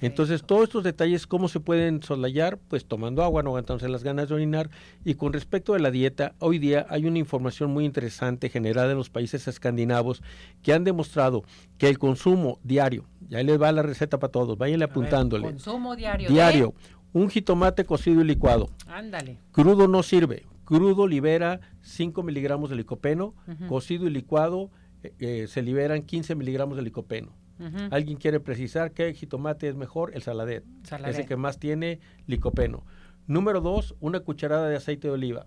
Entonces, 0.00 0.42
todos 0.44 0.64
estos 0.64 0.84
detalles, 0.84 1.26
¿cómo 1.26 1.48
se 1.48 1.60
pueden 1.60 2.02
soslayar? 2.02 2.58
Pues 2.68 2.86
tomando 2.86 3.22
agua, 3.22 3.42
no 3.42 3.50
aguantándose 3.50 3.88
las 3.88 4.02
ganas 4.02 4.28
de 4.28 4.34
orinar. 4.34 4.70
Y 5.04 5.14
con 5.14 5.32
respecto 5.32 5.74
a 5.74 5.78
la 5.78 5.90
dieta, 5.90 6.34
hoy 6.38 6.58
día 6.58 6.86
hay 6.88 7.06
una 7.06 7.18
información 7.18 7.70
muy 7.70 7.84
interesante 7.84 8.48
generada 8.48 8.92
en 8.92 8.98
los 8.98 9.10
países 9.10 9.46
escandinavos 9.46 10.22
que 10.62 10.72
han 10.72 10.84
demostrado 10.84 11.44
que 11.78 11.88
el 11.88 11.98
consumo 11.98 12.58
diario, 12.62 13.04
ya 13.28 13.42
les 13.42 13.60
va 13.60 13.72
la 13.72 13.82
receta 13.82 14.18
para 14.18 14.32
todos, 14.32 14.56
váyanle 14.56 14.86
apuntándole. 14.86 15.44
consumo 15.44 15.96
diario. 15.96 16.28
Diario. 16.28 16.74
Un 17.12 17.28
jitomate 17.28 17.84
cocido 17.84 18.20
y 18.20 18.24
licuado. 18.24 18.70
Ándale. 18.86 19.38
Crudo 19.50 19.88
no 19.88 20.02
sirve. 20.02 20.46
Crudo 20.64 21.08
libera 21.08 21.60
5 21.82 22.22
miligramos 22.22 22.70
de 22.70 22.76
licopeno. 22.76 23.34
Cocido 23.68 24.06
y 24.06 24.10
licuado 24.10 24.70
eh, 25.02 25.12
eh, 25.18 25.46
se 25.48 25.62
liberan 25.62 26.02
15 26.02 26.36
miligramos 26.36 26.76
de 26.76 26.82
licopeno. 26.82 27.32
Alguien 27.90 28.16
quiere 28.16 28.40
precisar 28.40 28.92
que 28.92 29.08
el 29.08 29.14
jitomate 29.14 29.68
es 29.68 29.74
mejor, 29.74 30.12
el 30.14 30.22
saladet, 30.22 30.64
es 31.06 31.18
el 31.18 31.26
que 31.26 31.36
más 31.36 31.58
tiene 31.58 32.00
licopeno. 32.26 32.84
Número 33.26 33.60
dos, 33.60 33.94
una 34.00 34.20
cucharada 34.20 34.68
de 34.68 34.76
aceite 34.76 35.08
de 35.08 35.14
oliva. 35.14 35.46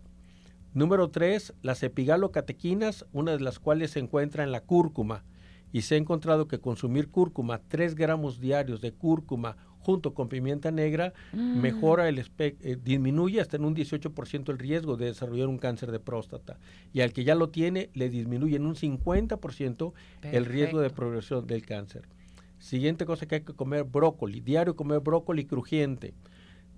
Número 0.73 1.09
tres, 1.09 1.53
las 1.61 1.83
epigalocatequinas, 1.83 3.05
una 3.13 3.31
de 3.31 3.39
las 3.39 3.59
cuales 3.59 3.91
se 3.91 3.99
encuentra 3.99 4.43
en 4.43 4.51
la 4.51 4.61
cúrcuma. 4.61 5.23
Y 5.71 5.81
se 5.81 5.95
ha 5.95 5.97
encontrado 5.97 6.47
que 6.47 6.59
consumir 6.59 7.09
cúrcuma, 7.09 7.59
3 7.67 7.95
gramos 7.95 8.39
diarios 8.39 8.79
de 8.79 8.93
cúrcuma 8.93 9.57
junto 9.83 10.13
con 10.13 10.29
pimienta 10.29 10.71
negra, 10.71 11.13
mm. 11.33 11.59
mejora 11.59 12.07
el 12.07 12.23
eh, 12.39 12.77
disminuye 12.81 13.41
hasta 13.41 13.57
en 13.57 13.65
un 13.65 13.75
18% 13.75 14.49
el 14.49 14.57
riesgo 14.57 14.95
de 14.95 15.07
desarrollar 15.07 15.47
un 15.47 15.57
cáncer 15.57 15.91
de 15.91 15.99
próstata. 15.99 16.57
Y 16.93 17.01
al 17.01 17.11
que 17.11 17.23
ya 17.23 17.35
lo 17.35 17.49
tiene, 17.49 17.89
le 17.93 18.09
disminuye 18.09 18.55
en 18.55 18.65
un 18.65 18.75
50% 18.75 19.93
el 20.23 20.45
riesgo 20.45 20.79
de 20.79 20.89
progresión 20.89 21.45
del 21.45 21.65
cáncer. 21.65 22.07
Siguiente 22.59 23.05
cosa 23.05 23.25
que 23.25 23.35
hay 23.35 23.41
que 23.41 23.53
comer, 23.53 23.83
brócoli. 23.83 24.39
Diario 24.39 24.75
comer 24.75 25.01
brócoli 25.01 25.45
crujiente. 25.45 26.13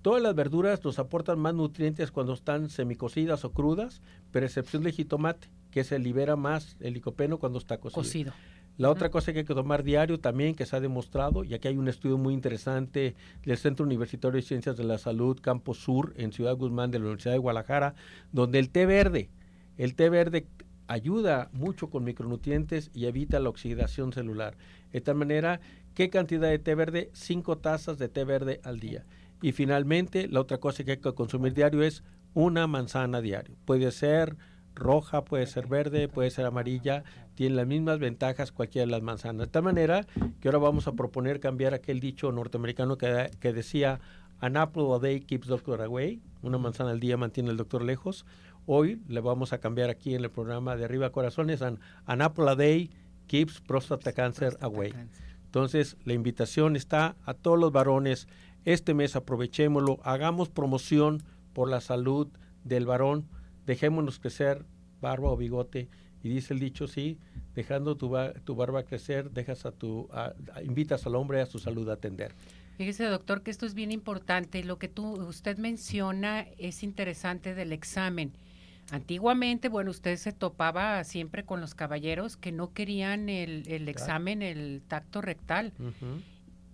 Todas 0.02 0.22
las 0.22 0.34
verduras 0.34 0.84
nos 0.84 0.98
aportan 0.98 1.38
más 1.38 1.54
nutrientes 1.54 2.10
cuando 2.10 2.32
están 2.32 2.70
semicocidas 2.70 3.44
o 3.44 3.52
crudas, 3.52 4.02
pero 4.30 4.46
excepción 4.46 4.82
del 4.82 4.92
jitomate, 4.92 5.48
que 5.70 5.84
se 5.84 5.98
libera 5.98 6.36
más 6.36 6.76
el 6.80 6.94
licopeno 6.94 7.38
cuando 7.38 7.58
está 7.58 7.78
cocido. 7.78 8.02
cocido. 8.02 8.32
La 8.78 8.90
otra 8.90 9.10
cosa 9.10 9.32
que 9.32 9.38
hay 9.38 9.44
que 9.46 9.54
tomar 9.54 9.82
diario 9.82 10.20
también, 10.20 10.54
que 10.54 10.66
se 10.66 10.76
ha 10.76 10.80
demostrado, 10.80 11.44
y 11.44 11.54
aquí 11.54 11.68
hay 11.68 11.78
un 11.78 11.88
estudio 11.88 12.18
muy 12.18 12.34
interesante 12.34 13.14
del 13.44 13.56
Centro 13.56 13.86
Universitario 13.86 14.36
de 14.36 14.42
Ciencias 14.42 14.76
de 14.76 14.84
la 14.84 14.98
Salud 14.98 15.38
Campo 15.40 15.72
Sur 15.72 16.12
en 16.16 16.32
Ciudad 16.32 16.56
Guzmán 16.56 16.90
de 16.90 16.98
la 16.98 17.06
Universidad 17.06 17.32
de 17.32 17.38
Guadalajara, 17.38 17.94
donde 18.32 18.58
el 18.58 18.68
té 18.68 18.84
verde, 18.84 19.30
el 19.78 19.94
té 19.94 20.10
verde 20.10 20.46
ayuda 20.88 21.48
mucho 21.52 21.88
con 21.88 22.04
micronutrientes 22.04 22.90
y 22.92 23.06
evita 23.06 23.40
la 23.40 23.48
oxidación 23.48 24.12
celular. 24.12 24.56
De 24.92 25.00
tal 25.00 25.16
manera, 25.16 25.60
¿qué 25.94 26.10
cantidad 26.10 26.48
de 26.48 26.58
té 26.58 26.74
verde? 26.74 27.10
Cinco 27.14 27.56
tazas 27.58 27.96
de 27.96 28.08
té 28.08 28.24
verde 28.24 28.60
al 28.62 28.78
día. 28.78 29.04
Y 29.42 29.52
finalmente, 29.52 30.28
la 30.28 30.40
otra 30.40 30.58
cosa 30.58 30.84
que 30.84 30.92
hay 30.92 30.96
que 30.98 31.14
consumir 31.14 31.54
diario 31.54 31.82
es 31.82 32.02
una 32.34 32.66
manzana 32.66 33.20
diario. 33.20 33.56
Puede 33.64 33.90
ser 33.90 34.36
roja, 34.76 35.24
puede 35.24 35.46
ser 35.46 35.66
verde, 35.66 36.08
puede 36.08 36.30
ser 36.30 36.46
amarilla, 36.46 37.02
tiene 37.34 37.56
las 37.56 37.66
mismas 37.66 37.98
ventajas 37.98 38.52
cualquiera 38.52 38.86
de 38.86 38.92
las 38.92 39.02
manzanas. 39.02 39.48
De 39.48 39.52
tal 39.52 39.64
manera 39.64 40.06
que 40.40 40.48
ahora 40.48 40.58
vamos 40.58 40.86
a 40.86 40.92
proponer 40.92 41.40
cambiar 41.40 41.74
aquel 41.74 41.98
dicho 41.98 42.30
norteamericano 42.30 42.96
que, 42.96 43.30
que 43.40 43.52
decía 43.52 44.00
An 44.38 44.56
apple 44.56 44.92
a 44.94 44.98
day 44.98 45.20
keeps 45.20 45.46
doctor 45.46 45.80
away, 45.80 46.20
una 46.42 46.58
manzana 46.58 46.90
al 46.90 47.00
día 47.00 47.16
mantiene 47.16 47.50
al 47.50 47.56
doctor 47.56 47.82
lejos. 47.82 48.26
Hoy 48.66 49.00
le 49.08 49.20
vamos 49.20 49.52
a 49.52 49.58
cambiar 49.58 49.88
aquí 49.90 50.14
en 50.14 50.22
el 50.22 50.30
programa 50.30 50.76
de 50.76 50.84
Arriba 50.84 51.10
Corazones, 51.10 51.62
an, 51.62 51.80
an 52.04 52.20
apple 52.20 52.48
a 52.48 52.54
day 52.54 52.90
keeps 53.26 53.60
prostate 53.60 54.12
cancer 54.12 54.56
away. 54.60 54.92
Entonces, 55.46 55.96
la 56.04 56.12
invitación 56.12 56.76
está 56.76 57.16
a 57.24 57.32
todos 57.32 57.58
los 57.58 57.72
varones. 57.72 58.28
Este 58.64 58.92
mes 58.92 59.16
aprovechémoslo, 59.16 60.00
hagamos 60.02 60.50
promoción 60.50 61.22
por 61.54 61.70
la 61.70 61.80
salud 61.80 62.28
del 62.64 62.84
varón, 62.84 63.26
dejémonos 63.66 64.18
crecer 64.18 64.64
barba 65.00 65.30
o 65.30 65.36
bigote. 65.36 65.88
Y 66.22 66.28
dice 66.28 66.54
el 66.54 66.60
dicho, 66.60 66.88
sí, 66.88 67.18
dejando 67.54 67.96
tu, 67.96 68.12
tu 68.44 68.54
barba 68.56 68.84
crecer, 68.84 69.30
dejas 69.30 69.66
a 69.66 69.72
tu, 69.72 70.08
invitas 70.64 71.06
al 71.06 71.14
hombre 71.14 71.40
a 71.40 71.46
su 71.46 71.58
salud 71.58 71.88
a 71.88 71.94
atender. 71.94 72.34
Fíjese, 72.78 73.04
doctor, 73.04 73.42
que 73.42 73.50
esto 73.50 73.64
es 73.64 73.74
bien 73.74 73.92
importante. 73.92 74.62
Lo 74.64 74.78
que 74.78 74.88
tú, 74.88 75.12
usted 75.26 75.56
menciona 75.58 76.46
es 76.58 76.82
interesante 76.82 77.54
del 77.54 77.72
examen. 77.72 78.32
Antiguamente, 78.90 79.68
bueno, 79.68 79.90
usted 79.90 80.16
se 80.16 80.32
topaba 80.32 81.02
siempre 81.04 81.44
con 81.44 81.60
los 81.60 81.74
caballeros 81.74 82.36
que 82.36 82.52
no 82.52 82.72
querían 82.72 83.28
el, 83.28 83.88
examen, 83.88 84.42
el 84.42 84.82
tacto 84.86 85.22
rectal. 85.22 85.72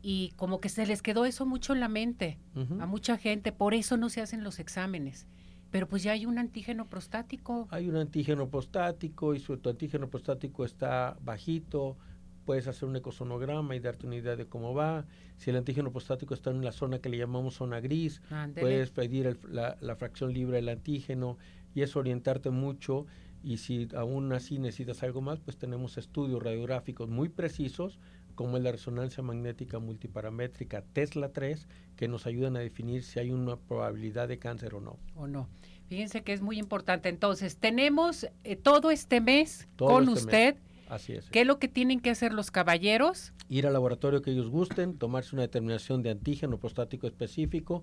Y 0.02 0.32
como 0.36 0.60
que 0.60 0.68
se 0.68 0.86
les 0.86 1.02
quedó 1.02 1.24
eso 1.24 1.46
mucho 1.46 1.72
en 1.72 1.80
la 1.80 1.88
mente 1.88 2.38
a 2.80 2.86
mucha 2.86 3.16
gente, 3.16 3.52
por 3.52 3.72
eso 3.72 3.96
no 3.96 4.08
se 4.08 4.20
hacen 4.20 4.44
los 4.44 4.58
exámenes. 4.58 5.26
Pero 5.72 5.88
pues 5.88 6.02
ya 6.02 6.12
hay 6.12 6.26
un 6.26 6.38
antígeno 6.38 6.86
prostático. 6.86 7.66
Hay 7.70 7.88
un 7.88 7.96
antígeno 7.96 8.48
prostático 8.48 9.34
y 9.34 9.40
su 9.40 9.58
antígeno 9.64 10.08
prostático 10.08 10.66
está 10.66 11.16
bajito, 11.22 11.96
puedes 12.44 12.68
hacer 12.68 12.86
un 12.88 12.96
ecosonograma 12.96 13.74
y 13.74 13.80
darte 13.80 14.06
una 14.06 14.16
idea 14.16 14.36
de 14.36 14.46
cómo 14.46 14.74
va. 14.74 15.06
Si 15.38 15.48
el 15.48 15.56
antígeno 15.56 15.90
prostático 15.90 16.34
está 16.34 16.50
en 16.50 16.62
la 16.62 16.72
zona 16.72 16.98
que 16.98 17.08
le 17.08 17.16
llamamos 17.16 17.54
zona 17.54 17.80
gris, 17.80 18.20
puedes 18.54 18.90
pedir 18.90 19.38
la, 19.48 19.78
la, 19.80 19.96
fracción 19.96 20.34
libre 20.34 20.56
del 20.56 20.68
antígeno 20.68 21.38
y 21.74 21.80
es 21.80 21.96
orientarte 21.96 22.50
mucho. 22.50 23.06
Y 23.42 23.56
si 23.56 23.88
aún 23.96 24.30
así 24.32 24.58
necesitas 24.58 25.02
algo 25.02 25.22
más, 25.22 25.40
pues 25.40 25.56
tenemos 25.56 25.96
estudios 25.96 26.42
radiográficos 26.42 27.08
muy 27.08 27.30
precisos, 27.30 27.98
como 28.34 28.56
es 28.56 28.62
la 28.62 28.72
resonancia 28.72 29.22
magnética 29.22 29.78
multiparamétrica 29.78 30.82
Tesla 30.92 31.32
3, 31.32 31.68
que 31.96 32.08
nos 32.08 32.26
ayudan 32.26 32.56
a 32.56 32.60
definir 32.60 33.02
si 33.02 33.18
hay 33.18 33.30
una 33.30 33.56
probabilidad 33.56 34.28
de 34.28 34.38
cáncer 34.38 34.74
o 34.74 34.80
no. 34.80 34.98
O 35.14 35.26
no. 35.26 35.48
Fíjense 35.88 36.22
que 36.22 36.32
es 36.32 36.40
muy 36.40 36.58
importante. 36.58 37.08
Entonces, 37.08 37.56
tenemos 37.56 38.26
eh, 38.44 38.56
todo 38.56 38.90
este 38.90 39.20
mes 39.20 39.68
con 39.76 40.08
este 40.08 40.12
usted. 40.12 40.56
Así 40.88 41.12
es. 41.12 41.28
¿Qué 41.30 41.42
es 41.42 41.46
lo 41.46 41.58
que 41.58 41.68
tienen 41.68 42.00
que 42.00 42.10
hacer 42.10 42.32
los 42.32 42.50
caballeros? 42.50 43.32
Ir 43.48 43.66
al 43.66 43.72
laboratorio 43.72 44.22
que 44.22 44.30
ellos 44.30 44.48
gusten, 44.48 44.98
tomarse 44.98 45.34
una 45.34 45.42
determinación 45.42 46.02
de 46.02 46.10
antígeno 46.10 46.58
prostático 46.58 47.06
específico. 47.06 47.82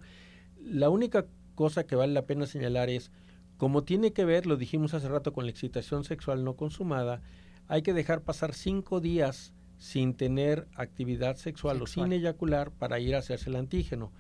La 0.60 0.90
única 0.90 1.26
cosa 1.56 1.86
que 1.86 1.96
vale 1.96 2.14
la 2.14 2.26
pena 2.26 2.46
señalar 2.46 2.90
es 2.90 3.12
como 3.60 3.84
tiene 3.84 4.14
que 4.14 4.24
ver, 4.24 4.46
lo 4.46 4.56
dijimos 4.56 4.94
hace 4.94 5.10
rato, 5.10 5.34
con 5.34 5.44
la 5.44 5.52
excitación 5.52 6.06
sexual 6.06 6.46
no 6.46 6.56
consumada, 6.56 7.22
hay 7.68 7.82
que 7.82 7.94
dejar 7.94 8.22
pasar 8.22 8.54
cinco 8.54 9.02
días 9.02 9.54
sin 9.80 10.14
tener 10.14 10.68
actividad 10.76 11.38
sexual, 11.38 11.82
o 11.82 11.88
sin 11.88 12.12
eyacular 12.12 12.70
para 12.70 13.00
ir 13.00 13.16
a 13.16 13.20
hacerse 13.20 13.50
el 13.50 13.56
antígeno. 13.56 14.12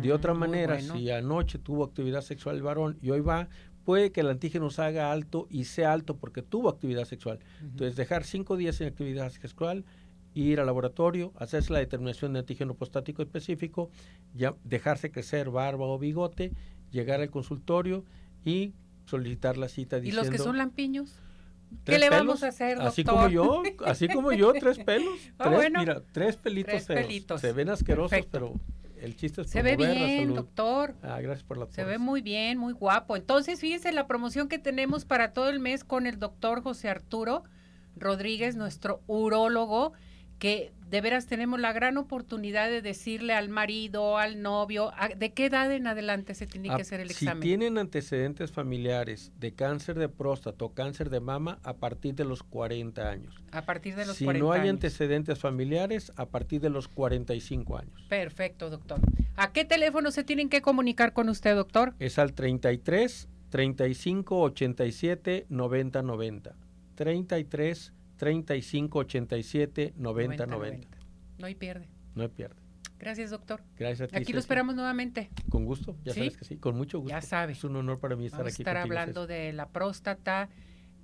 de 0.00 0.12
otra 0.12 0.32
mm, 0.32 0.38
manera, 0.38 0.80
si 0.80 1.10
anoche 1.10 1.58
tuvo 1.58 1.84
actividad 1.84 2.22
sexual 2.22 2.56
el 2.56 2.62
varón 2.62 2.98
y 3.02 3.10
hoy 3.10 3.20
va, 3.20 3.48
puede 3.84 4.12
que 4.12 4.20
el 4.20 4.28
antígeno 4.28 4.70
se 4.70 4.80
haga 4.82 5.10
alto 5.10 5.48
y 5.50 5.64
sea 5.64 5.92
alto 5.92 6.16
porque 6.16 6.40
tuvo 6.40 6.68
actividad 6.68 7.04
sexual. 7.04 7.40
Entonces, 7.60 7.96
dejar 7.96 8.22
cinco 8.22 8.56
días 8.56 8.76
sin 8.76 8.86
actividad 8.86 9.30
sexual, 9.30 9.84
ir 10.34 10.60
al 10.60 10.66
laboratorio, 10.66 11.32
hacerse 11.36 11.72
la 11.72 11.80
determinación 11.80 12.32
de 12.32 12.38
antígeno 12.38 12.74
prostático 12.74 13.22
específico, 13.22 13.90
ya 14.34 14.54
dejarse 14.62 15.10
crecer 15.10 15.50
barba 15.50 15.86
o 15.86 15.98
bigote, 15.98 16.52
llegar 16.92 17.20
al 17.20 17.30
consultorio 17.30 18.04
y 18.44 18.72
solicitar 19.06 19.56
la 19.56 19.68
cita 19.68 19.98
diciendo... 19.98 20.20
¿Y 20.20 20.24
los 20.24 20.30
que 20.30 20.38
son 20.42 20.58
lampiños? 20.58 21.22
¿Qué 21.84 21.98
le 21.98 22.10
vamos 22.10 22.42
a 22.42 22.48
hacer, 22.48 22.76
doctor? 22.76 22.88
Así 22.88 23.04
como 23.04 23.28
yo, 23.28 23.62
así 23.86 24.08
como 24.08 24.32
yo, 24.32 24.52
tres 24.52 24.78
pelos. 24.84 25.18
Ah, 25.38 25.50
tres, 25.50 25.72
Mira, 25.76 26.02
tres 26.12 26.36
pelitos 26.36 26.86
tres 26.86 27.40
Se 27.40 27.52
ven 27.52 27.68
asquerosos, 27.70 28.26
pero 28.30 28.54
el 29.00 29.16
chiste 29.16 29.42
es 29.42 29.50
Se 29.50 29.62
ve 29.62 29.76
bien, 29.76 30.34
doctor. 30.34 30.94
Ah, 31.02 31.20
gracias 31.20 31.44
por 31.44 31.58
la 31.58 31.66
Se 31.66 31.84
ve 31.84 31.98
muy 31.98 32.20
bien, 32.20 32.58
muy 32.58 32.72
guapo. 32.72 33.16
Entonces, 33.16 33.60
fíjense 33.60 33.92
la 33.92 34.06
promoción 34.06 34.48
que 34.48 34.58
tenemos 34.58 35.04
para 35.04 35.32
todo 35.32 35.48
el 35.48 35.60
mes 35.60 35.84
con 35.84 36.06
el 36.06 36.18
doctor 36.18 36.62
José 36.62 36.88
Arturo 36.88 37.44
Rodríguez, 37.96 38.56
nuestro 38.56 39.02
urólogo 39.06 39.92
que 40.38 40.72
de 40.88 41.00
veras 41.00 41.26
tenemos 41.26 41.60
la 41.60 41.72
gran 41.72 41.96
oportunidad 41.98 42.68
de 42.68 42.82
decirle 42.82 43.34
al 43.34 43.48
marido, 43.48 44.16
al 44.16 44.40
novio, 44.40 44.92
de 45.16 45.32
qué 45.32 45.46
edad 45.46 45.70
en 45.72 45.86
adelante 45.86 46.34
se 46.34 46.46
tiene 46.46 46.68
que 46.68 46.74
ah, 46.74 46.78
hacer 46.78 47.00
el 47.00 47.10
examen. 47.10 47.42
Si 47.42 47.48
tienen 47.48 47.78
antecedentes 47.78 48.52
familiares 48.52 49.32
de 49.38 49.52
cáncer 49.52 49.98
de 49.98 50.08
próstata 50.08 50.64
o 50.64 50.72
cáncer 50.72 51.10
de 51.10 51.20
mama, 51.20 51.58
a 51.62 51.74
partir 51.74 52.14
de 52.14 52.24
los 52.24 52.42
40 52.42 53.08
años. 53.08 53.34
A 53.52 53.62
partir 53.62 53.96
de 53.96 54.06
los 54.06 54.16
si 54.16 54.24
40 54.24 54.38
Si 54.38 54.46
no 54.46 54.52
hay 54.52 54.68
antecedentes 54.68 55.38
familiares, 55.38 56.12
a 56.16 56.26
partir 56.26 56.60
de 56.60 56.70
los 56.70 56.88
45 56.88 57.76
años. 57.76 58.06
Perfecto, 58.08 58.70
doctor. 58.70 59.00
¿A 59.36 59.52
qué 59.52 59.64
teléfono 59.64 60.10
se 60.10 60.24
tienen 60.24 60.48
que 60.48 60.62
comunicar 60.62 61.12
con 61.12 61.28
usted, 61.28 61.54
doctor? 61.54 61.94
Es 61.98 62.18
al 62.18 62.32
33 62.32 63.28
35 63.50 64.40
87 64.40 65.46
90 65.48 66.02
90. 66.02 66.56
33 66.94 67.92
35 68.18 68.98
87 68.98 69.94
90 69.96 70.46
90. 70.46 70.98
No 71.38 71.46
hay 71.46 71.54
pierde. 71.54 71.88
No 72.14 72.22
hay 72.22 72.28
pierde. 72.28 72.60
Gracias, 72.98 73.30
doctor. 73.30 73.62
Gracias 73.76 74.02
a 74.02 74.06
ti. 74.08 74.16
Aquí 74.16 74.32
lo 74.32 74.40
esperamos 74.40 74.74
nuevamente. 74.74 75.30
Con 75.48 75.64
gusto, 75.64 75.96
ya 76.04 76.12
sabes 76.12 76.36
que 76.36 76.44
sí, 76.44 76.56
con 76.56 76.76
mucho 76.76 76.98
gusto. 76.98 77.10
Ya 77.10 77.22
sabes. 77.22 77.58
Es 77.58 77.64
un 77.64 77.76
honor 77.76 78.00
para 78.00 78.16
mí 78.16 78.26
estar 78.26 78.40
Vamos 78.40 78.54
aquí. 78.54 78.62
estar 78.62 78.76
hablando 78.76 79.26
de 79.26 79.52
la 79.52 79.68
próstata, 79.68 80.48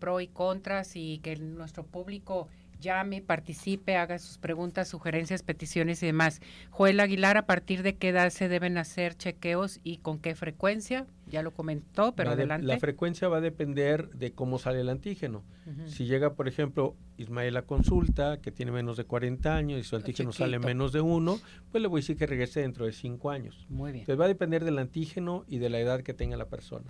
pro 0.01 0.21
y 0.21 0.27
contras 0.27 0.97
y 0.97 1.19
que 1.21 1.37
nuestro 1.37 1.87
público 1.87 2.49
llame, 2.81 3.23
participe, 3.23 3.97
haga 3.97 4.19
sus 4.19 4.39
preguntas, 4.39 4.89
sugerencias, 4.89 5.43
peticiones 5.43 6.03
y 6.03 6.07
demás. 6.07 6.41
Joel 6.71 7.01
Aguilar, 7.01 7.37
¿a 7.37 7.47
partir 7.47 7.83
de 7.83 7.97
qué 7.97 8.11
edad 8.11 8.31
se 8.31 8.49
deben 8.49 8.79
hacer 8.79 9.17
chequeos 9.17 9.81
y 9.83 9.99
con 9.99 10.19
qué 10.19 10.35
frecuencia? 10.35 11.07
Ya 11.27 11.43
lo 11.43 11.53
comentó, 11.53 12.15
pero 12.15 12.33
adelante. 12.33 12.67
la 12.67 12.79
frecuencia 12.79 13.29
va 13.29 13.39
a 13.39 13.41
depender 13.41 14.11
de 14.11 14.33
cómo 14.33 14.59
sale 14.59 14.81
el 14.81 14.89
antígeno. 14.89 15.43
Si 15.87 16.05
llega, 16.05 16.35
por 16.35 16.47
ejemplo, 16.47 16.95
Ismael 17.17 17.57
a 17.57 17.63
consulta, 17.63 18.39
que 18.43 18.53
tiene 18.53 18.71
menos 18.71 18.99
de 18.99 19.05
40 19.05 19.57
años 19.57 19.81
y 19.81 19.83
su 19.83 19.97
antígeno 19.97 20.33
sale 20.33 20.59
menos 20.59 20.93
de 20.93 21.01
uno, 21.01 21.41
pues 21.73 21.81
le 21.81 21.89
voy 21.89 21.99
a 21.99 22.03
decir 22.03 22.19
que 22.19 22.27
regrese 22.27 22.61
dentro 22.61 22.85
de 22.85 22.93
5 22.93 23.31
años. 23.31 23.67
Muy 23.71 23.93
bien. 23.93 24.03
Entonces 24.03 24.21
va 24.21 24.27
a 24.27 24.29
depender 24.29 24.65
del 24.65 24.79
antígeno 24.79 25.45
y 25.49 25.59
de 25.59 25.71
la 25.71 25.79
edad 25.81 26.03
que 26.03 26.13
tenga 26.13 26.37
la 26.37 26.49
persona. 26.49 26.85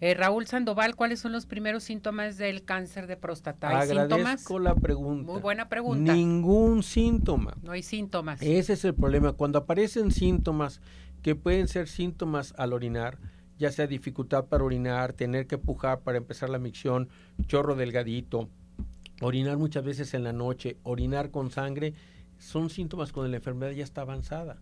Eh, 0.00 0.12
Raúl 0.12 0.46
Sandoval, 0.46 0.94
¿cuáles 0.94 1.20
son 1.20 1.32
los 1.32 1.46
primeros 1.46 1.82
síntomas 1.84 2.36
del 2.36 2.64
cáncer 2.64 3.06
de 3.06 3.16
próstata? 3.16 3.68
¿Hay 3.68 3.88
Agradezco 3.88 4.58
la 4.58 4.74
pregunta. 4.74 5.32
Muy 5.32 5.40
buena 5.40 5.68
pregunta. 5.70 6.12
Ningún 6.12 6.82
síntoma. 6.82 7.56
No 7.62 7.72
hay 7.72 7.82
síntomas. 7.82 8.42
Ese 8.42 8.74
es 8.74 8.84
el 8.84 8.94
problema. 8.94 9.32
Cuando 9.32 9.58
aparecen 9.58 10.10
síntomas 10.10 10.82
que 11.22 11.34
pueden 11.34 11.66
ser 11.66 11.88
síntomas 11.88 12.52
al 12.58 12.74
orinar, 12.74 13.18
ya 13.58 13.72
sea 13.72 13.86
dificultad 13.86 14.44
para 14.44 14.64
orinar, 14.64 15.14
tener 15.14 15.46
que 15.46 15.56
pujar 15.56 16.00
para 16.00 16.18
empezar 16.18 16.50
la 16.50 16.58
micción, 16.58 17.08
chorro 17.46 17.74
delgadito, 17.74 18.50
orinar 19.22 19.56
muchas 19.56 19.82
veces 19.82 20.12
en 20.12 20.24
la 20.24 20.34
noche, 20.34 20.76
orinar 20.82 21.30
con 21.30 21.50
sangre, 21.50 21.94
son 22.38 22.68
síntomas 22.68 23.12
cuando 23.12 23.30
la 23.30 23.38
enfermedad 23.38 23.72
ya 23.72 23.84
está 23.84 24.02
avanzada. 24.02 24.58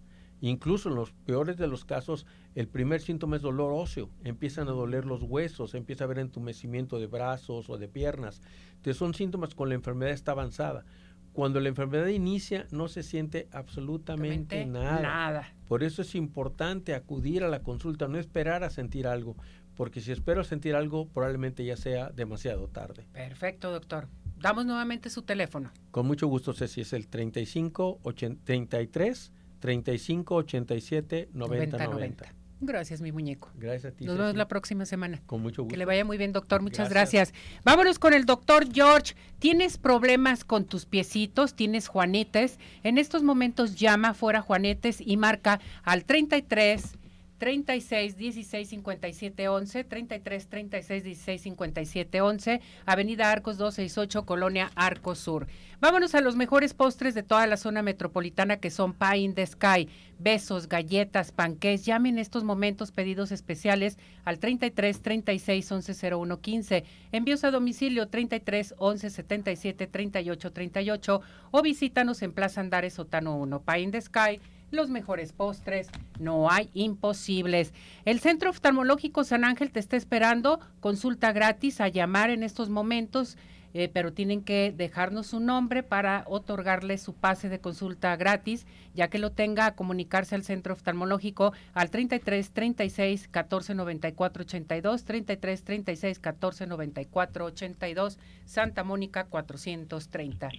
Incluso 0.47 0.91
en 0.91 0.97
los 0.97 1.11
peores 1.11 1.57
de 1.57 1.67
los 1.67 1.87
casos, 1.87 2.27
el 2.55 2.69
primer 2.69 3.01
síntoma 3.01 3.37
es 3.37 3.41
dolor 3.41 3.73
óseo. 3.73 4.11
Empiezan 4.25 4.69
a 4.69 4.73
doler 4.73 5.07
los 5.07 5.23
huesos, 5.23 5.75
empieza 5.75 6.05
a 6.05 6.07
haber 6.07 6.19
entumecimiento 6.19 6.99
de 6.99 7.07
brazos 7.07 7.71
o 7.71 7.79
de 7.79 7.89
piernas. 7.89 8.43
Entonces 8.73 8.99
son 8.99 9.15
síntomas 9.15 9.55
cuando 9.55 9.71
la 9.71 9.77
enfermedad 9.77 10.13
está 10.13 10.33
avanzada. 10.33 10.85
Cuando 11.33 11.61
la 11.61 11.71
enfermedad 11.71 12.09
inicia 12.09 12.67
no 12.71 12.89
se 12.89 13.03
siente 13.03 13.49
absolutamente 13.53 14.67
nada. 14.67 15.01
nada. 15.01 15.55
Por 15.67 15.83
eso 15.83 16.03
es 16.03 16.15
importante 16.15 16.95
acudir 16.95 17.43
a 17.43 17.49
la 17.49 17.63
consulta, 17.63 18.07
no 18.07 18.19
esperar 18.19 18.65
a 18.65 18.69
sentir 18.69 19.07
algo, 19.07 19.37
porque 19.75 20.03
si 20.03 20.13
espero 20.13 20.45
sentir 20.45 20.75
algo 20.75 21.09
probablemente 21.09 21.65
ya 21.65 21.79
sea 21.79 22.11
demasiado 22.11 22.69
tarde. 22.69 23.09
Perfecto, 23.15 23.73
doctor. 23.73 24.09
Damos 24.37 24.67
nuevamente 24.67 25.09
su 25.09 25.23
teléfono. 25.23 25.73
Con 25.91 26.07
mucho 26.07 26.27
gusto, 26.27 26.53
Ceci, 26.53 26.83
es 26.83 26.93
el 26.93 27.09
35 27.09 28.01
33 28.45 29.33
35 29.65 30.35
87 30.35 31.31
90 31.33 31.87
90. 31.87 32.35
Gracias, 32.61 33.01
mi 33.01 33.13
muñeco. 33.13 33.51
Gracias 33.57 33.95
a 33.95 33.97
ti. 33.97 34.05
Nos 34.05 34.19
vemos 34.19 34.37
la 34.37 34.47
próxima 34.47 34.85
semana. 34.85 35.23
Con 35.25 35.41
mucho 35.41 35.63
gusto. 35.63 35.73
Que 35.73 35.79
le 35.79 35.87
vaya 35.87 36.05
muy 36.05 36.19
bien, 36.19 36.35
doctor. 36.35 36.61
Muchas 36.61 36.91
gracias. 36.91 37.33
Vámonos 37.65 37.99
con 37.99 38.13
el 38.13 38.27
doctor 38.27 38.71
George. 38.71 39.15
¿Tienes 39.39 39.79
problemas 39.79 40.45
con 40.45 40.67
tus 40.67 40.85
piecitos? 40.85 41.55
¿Tienes 41.55 41.89
juanetes? 41.89 42.59
En 42.83 42.99
estos 42.99 43.23
momentos 43.23 43.77
llama 43.77 44.13
fuera 44.13 44.43
juanetes 44.43 45.01
y 45.01 45.17
marca 45.17 45.61
al 45.83 46.05
33 46.05 46.99
36 47.45 48.17
16 48.17 48.69
57 48.71 49.49
11, 49.49 49.85
33 49.85 50.49
36 50.49 51.05
16 51.05 51.43
57 51.43 52.21
11, 52.23 52.61
Avenida 52.87 53.31
Arcos 53.31 53.59
268, 53.59 54.25
Colonia 54.25 54.71
Arcos 54.75 55.19
Sur. 55.19 55.47
Vámonos 55.79 56.15
a 56.15 56.23
los 56.23 56.37
mejores 56.37 56.73
postres 56.73 57.15
de 57.15 57.23
toda 57.23 57.47
la 57.47 57.59
zona 57.59 57.83
metropolitana 57.83 58.57
que 58.57 58.71
son 58.71 58.95
Pie 58.95 59.19
in 59.19 59.35
the 59.35 59.45
Sky, 59.45 59.91
besos, 60.19 60.71
galletas, 60.71 61.33
panqués. 61.33 61.85
Llamen 61.85 62.15
en 62.15 62.21
estos 62.21 62.45
momentos 62.45 62.93
pedidos 62.93 63.31
especiales 63.31 63.99
al 64.25 64.39
33 64.39 65.03
36 65.03 65.71
11 65.71 66.15
01 66.15 66.41
15. 66.41 66.85
Envíos 67.13 67.45
a 67.45 67.51
domicilio 67.51 68.09
33 68.09 68.75
11 68.79 69.11
77 69.11 69.87
38 69.87 70.51
38 70.51 71.21
o 71.51 71.61
visítanos 71.61 72.23
en 72.23 72.33
Plaza 72.33 72.63
Andares 72.63 72.95
Sotano 72.95 73.37
1. 73.37 73.61
Pie 73.61 73.81
in 73.81 73.91
the 73.91 74.01
Sky 74.01 74.41
los 74.75 74.91
mejores 74.91 75.33
postres, 75.33 75.89
no 76.19 76.51
hay 76.51 76.71
imposibles. 76.75 77.73
El 78.05 78.21
Centro 78.21 78.51
Oftalmológico 78.51 79.25
San 79.25 79.45
Ángel 79.45 79.71
te 79.71 79.81
está 79.81 79.97
esperando, 79.97 80.61
consulta 80.81 81.33
gratis 81.33 81.81
a 81.81 81.89
llamar 81.89 82.31
en 82.31 82.43
estos 82.43 82.69
momentos. 82.69 83.37
Eh, 83.77 83.91
pero 83.93 84.13
tienen 84.13 84.45
que 84.45 84.73
dejarnos 84.75 85.27
su 85.27 85.41
nombre 85.41 85.83
para 85.83 86.23
otorgarle 86.29 86.97
su 86.97 87.13
pase 87.13 87.49
de 87.49 87.59
consulta 87.59 88.15
gratis, 88.15 88.69
ya 88.95 89.09
que 89.09 89.19
lo 89.19 89.33
tenga 89.33 89.67
a 89.67 89.75
comunicarse 89.75 90.37
al 90.37 90.45
centro 90.45 90.75
oftalmológico 90.75 91.53
al 91.73 91.91
33 91.91 92.53
36 92.53 93.27
14 93.27 93.75
94 93.75 94.43
82, 94.45 95.05
33 95.05 95.65
36 95.65 96.19
14 96.21 96.67
94 96.69 97.45
82, 97.47 98.19
Santa 98.45 98.85
Mónica 98.85 99.25
430. 99.25 100.51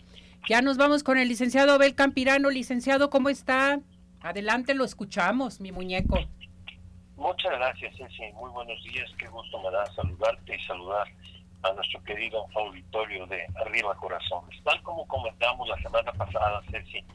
Ya 0.50 0.62
nos 0.62 0.76
vamos 0.76 1.04
con 1.04 1.18
el 1.18 1.30
licenciado 1.30 1.72
Abel 1.72 1.96
Campirano. 1.96 2.50
Licenciado, 2.50 3.10
¿cómo 3.10 3.30
está? 3.30 3.80
Adelante, 4.26 4.74
lo 4.74 4.86
escuchamos, 4.86 5.62
mi 5.62 5.72
muñeco. 5.72 6.18
Muchas 7.16 7.52
gracias, 7.52 7.96
Ceci. 7.96 8.24
Muy 8.34 8.50
buenos 8.50 8.84
días. 8.84 9.08
Qué 9.20 9.28
gusto 9.28 9.62
me 9.62 9.70
da 9.70 9.86
saludarte 9.94 10.56
y 10.56 10.64
saludar 10.64 11.08
a 11.62 11.72
nuestro 11.74 12.04
querido 12.04 12.48
auditorio 12.56 13.28
de 13.28 13.46
Arriba 13.64 13.94
Corazones. 13.94 14.60
Tal 14.64 14.82
como 14.82 15.08
comentamos 15.08 15.70
la 15.70 15.78
semana 15.78 16.12
pasada, 16.12 16.60
Ceci, 16.72 17.06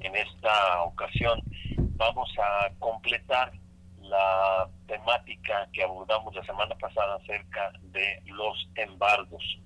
en 0.00 0.16
esta 0.16 0.82
ocasión 0.82 1.40
vamos 1.76 2.28
a 2.36 2.68
completar 2.80 3.52
la 4.00 4.68
temática 4.88 5.68
que 5.72 5.84
abordamos 5.84 6.34
la 6.34 6.44
semana 6.46 6.74
pasada 6.74 7.14
acerca 7.14 7.70
de 7.92 8.22
los 8.26 8.68
embargos. 8.74 9.60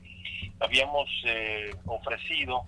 Habíamos 0.61 1.09
eh, 1.25 1.71
ofrecido 1.87 2.67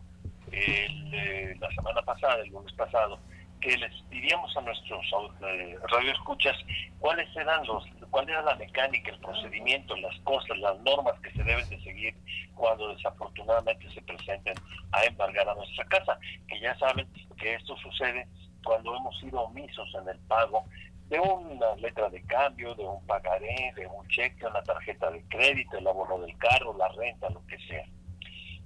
eh, 0.50 1.54
la 1.60 1.68
semana 1.72 2.00
pasada, 2.00 2.42
el 2.42 2.48
lunes 2.48 2.72
pasado, 2.72 3.18
que 3.62 3.76
les 3.78 4.10
diríamos 4.10 4.54
a 4.56 4.60
nuestros 4.60 5.06
eh, 5.46 5.78
radioescuchas 5.88 6.56
cuáles 6.98 7.34
eran 7.36 7.64
los, 7.64 7.84
cuál 8.10 8.28
era 8.28 8.42
la 8.42 8.56
mecánica, 8.56 9.12
el 9.12 9.20
procedimiento, 9.20 9.96
las 9.96 10.18
cosas, 10.20 10.58
las 10.58 10.78
normas 10.80 11.14
que 11.20 11.30
se 11.30 11.44
deben 11.44 11.66
de 11.68 11.80
seguir 11.82 12.14
cuando 12.54 12.92
desafortunadamente 12.94 13.88
se 13.94 14.02
presenten 14.02 14.54
a 14.90 15.04
embargar 15.04 15.48
a 15.48 15.54
nuestra 15.54 15.84
casa, 15.86 16.18
que 16.48 16.60
ya 16.60 16.76
saben 16.78 17.08
que 17.38 17.54
esto 17.54 17.76
sucede 17.76 18.26
cuando 18.64 18.96
hemos 18.96 19.18
sido 19.20 19.40
omisos 19.42 19.88
en 19.94 20.08
el 20.08 20.18
pago 20.26 20.64
de 21.08 21.20
una 21.20 21.76
letra 21.76 22.08
de 22.10 22.22
cambio, 22.26 22.74
de 22.74 22.84
un 22.84 23.04
pagaré, 23.06 23.72
de 23.76 23.86
un 23.86 24.06
cheque, 24.08 24.44
una 24.44 24.62
tarjeta 24.62 25.10
de 25.10 25.22
crédito, 25.28 25.78
el 25.78 25.86
abono 25.86 26.18
del 26.18 26.36
carro, 26.38 26.76
la 26.76 26.88
renta, 26.88 27.28
lo 27.30 27.46
que 27.46 27.58
sea. 27.68 27.86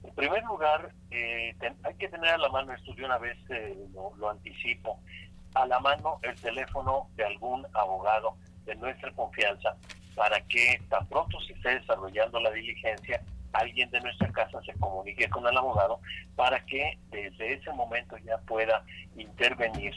En 0.06 0.14
primer 0.14 0.42
lugar, 0.44 0.92
eh, 1.10 1.54
hay 1.82 1.94
que 1.94 2.08
tener 2.08 2.30
a 2.30 2.38
la 2.38 2.48
mano, 2.48 2.72
esto 2.72 2.94
de 2.94 3.04
una 3.04 3.18
vez 3.18 3.36
eh, 3.50 3.76
lo, 3.92 4.30
anticipo, 4.30 5.00
a 5.54 5.66
la 5.66 5.80
mano 5.80 6.20
el 6.22 6.34
teléfono 6.40 7.08
de 7.16 7.24
algún 7.24 7.66
abogado 7.74 8.36
de 8.64 8.76
nuestra 8.76 9.10
confianza 9.12 9.76
para 10.14 10.40
que 10.42 10.80
tan 10.88 11.06
pronto 11.08 11.40
se 11.40 11.52
esté 11.54 11.80
desarrollando 11.80 12.40
la 12.40 12.50
diligencia, 12.50 13.20
alguien 13.52 13.90
de 13.90 14.00
nuestra 14.00 14.30
casa 14.32 14.60
se 14.62 14.72
comunique 14.74 15.28
con 15.28 15.46
el 15.46 15.56
abogado 15.56 16.00
para 16.36 16.60
que 16.64 16.98
desde 17.10 17.54
ese 17.54 17.72
momento 17.72 18.16
ya 18.18 18.38
pueda 18.38 18.84
intervenir 19.16 19.94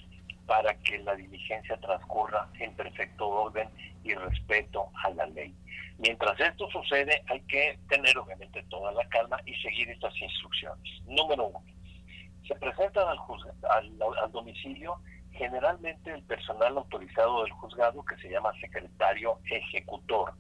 para 0.50 0.74
que 0.80 0.98
la 0.98 1.14
diligencia 1.14 1.78
transcurra 1.78 2.50
en 2.60 2.74
perfecto 2.74 3.30
orden 3.30 3.70
y 4.04 4.16
respeto 4.16 4.90
a 5.04 5.12
la 5.12 5.28
ley. 5.28 5.54
Mientras 6.00 6.40
esto 6.40 6.68
sucede, 6.72 7.22
hay 7.28 7.40
que 7.42 7.78
tener 7.88 8.18
obviamente 8.18 8.64
toda 8.64 8.92
la 8.94 9.08
calma 9.10 9.40
y 9.46 9.54
seguir 9.62 9.88
estas 9.92 10.20
instrucciones. 10.20 11.04
Número 11.06 11.50
uno, 11.50 11.64
se 12.48 12.56
presentan 12.56 13.08
al, 13.10 13.20
al, 14.24 14.32
domicilio 14.32 15.00
generalmente 15.34 16.12
el 16.12 16.24
personal 16.24 16.76
autorizado 16.78 17.44
del 17.44 17.52
juzgado 17.52 18.04
que 18.04 18.18
se 18.18 18.32
llama 18.32 18.52
secretario 18.60 19.38
ejecutor, 19.52 20.34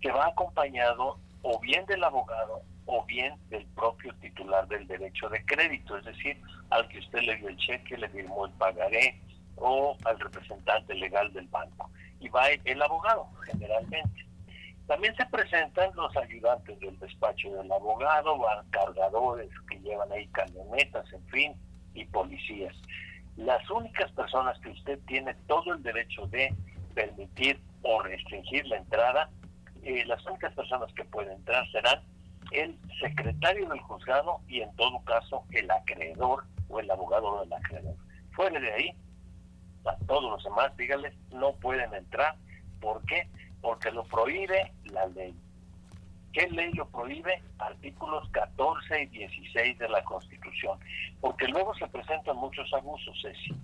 que 0.00 0.10
va 0.10 0.28
acompañado 0.28 1.18
o 1.42 1.60
bien 1.60 1.84
del 1.84 2.02
abogado 2.04 2.62
o 2.86 3.04
bien 3.04 3.34
del 3.50 3.66
propio 3.74 4.14
titular 4.14 4.66
del 4.68 4.86
derecho 4.86 5.28
de 5.28 5.44
crédito, 5.44 5.98
es 5.98 6.06
decir, 6.06 6.40
al 6.70 6.88
que 6.88 7.00
usted 7.00 7.20
le 7.20 7.36
dio 7.36 7.48
el 7.48 7.58
cheque, 7.58 7.98
le 7.98 8.08
firmó 8.08 8.46
el 8.46 8.52
pagaré 8.52 9.20
o 9.62 9.96
al 10.04 10.18
representante 10.18 10.94
legal 10.94 11.32
del 11.32 11.46
banco. 11.48 11.90
Y 12.20 12.28
va 12.28 12.48
el 12.48 12.82
abogado, 12.82 13.28
generalmente. 13.46 14.26
También 14.86 15.14
se 15.16 15.24
presentan 15.26 15.90
los 15.94 16.14
ayudantes 16.16 16.78
del 16.80 16.98
despacho 16.98 17.50
del 17.52 17.70
abogado, 17.70 18.38
van 18.38 18.66
cargadores 18.70 19.48
que 19.70 19.78
llevan 19.80 20.10
ahí 20.12 20.26
camionetas, 20.28 21.10
en 21.12 21.24
fin, 21.28 21.54
y 21.94 22.04
policías. 22.06 22.74
Las 23.36 23.68
únicas 23.70 24.10
personas 24.12 24.58
que 24.60 24.70
usted 24.70 24.98
tiene 25.06 25.34
todo 25.46 25.72
el 25.72 25.82
derecho 25.82 26.26
de 26.26 26.54
permitir 26.94 27.60
o 27.82 28.02
restringir 28.02 28.66
la 28.66 28.76
entrada, 28.76 29.30
eh, 29.82 30.04
las 30.06 30.24
únicas 30.26 30.52
personas 30.54 30.92
que 30.92 31.04
pueden 31.04 31.32
entrar 31.32 31.66
serán 31.70 32.02
el 32.50 32.78
secretario 33.00 33.68
del 33.68 33.80
juzgado 33.80 34.40
y 34.46 34.60
en 34.60 34.74
todo 34.76 35.00
caso 35.04 35.44
el 35.52 35.70
acreedor 35.70 36.44
o 36.68 36.80
el 36.80 36.90
abogado 36.90 37.40
del 37.40 37.52
acreedor. 37.52 37.94
Fuera 38.32 38.60
de 38.60 38.72
ahí, 38.72 38.96
a 39.84 39.96
todos 40.06 40.30
los 40.30 40.44
demás, 40.44 40.76
díganles, 40.76 41.14
no 41.30 41.52
pueden 41.54 41.92
entrar. 41.94 42.36
¿Por 42.80 43.04
qué? 43.06 43.28
porque 43.62 43.90
lo 43.92 44.04
prohíbe 44.04 44.72
la 44.84 45.06
ley. 45.06 45.34
¿Qué 46.32 46.48
ley 46.50 46.72
lo 46.72 46.88
prohíbe? 46.88 47.42
Artículos 47.58 48.28
14 48.30 49.02
y 49.02 49.06
16 49.06 49.78
de 49.78 49.88
la 49.88 50.02
Constitución. 50.04 50.78
Porque 51.20 51.46
luego 51.46 51.74
se 51.76 51.86
presentan 51.86 52.36
muchos 52.36 52.70
abusos, 52.74 53.16
Ceci. 53.22 53.54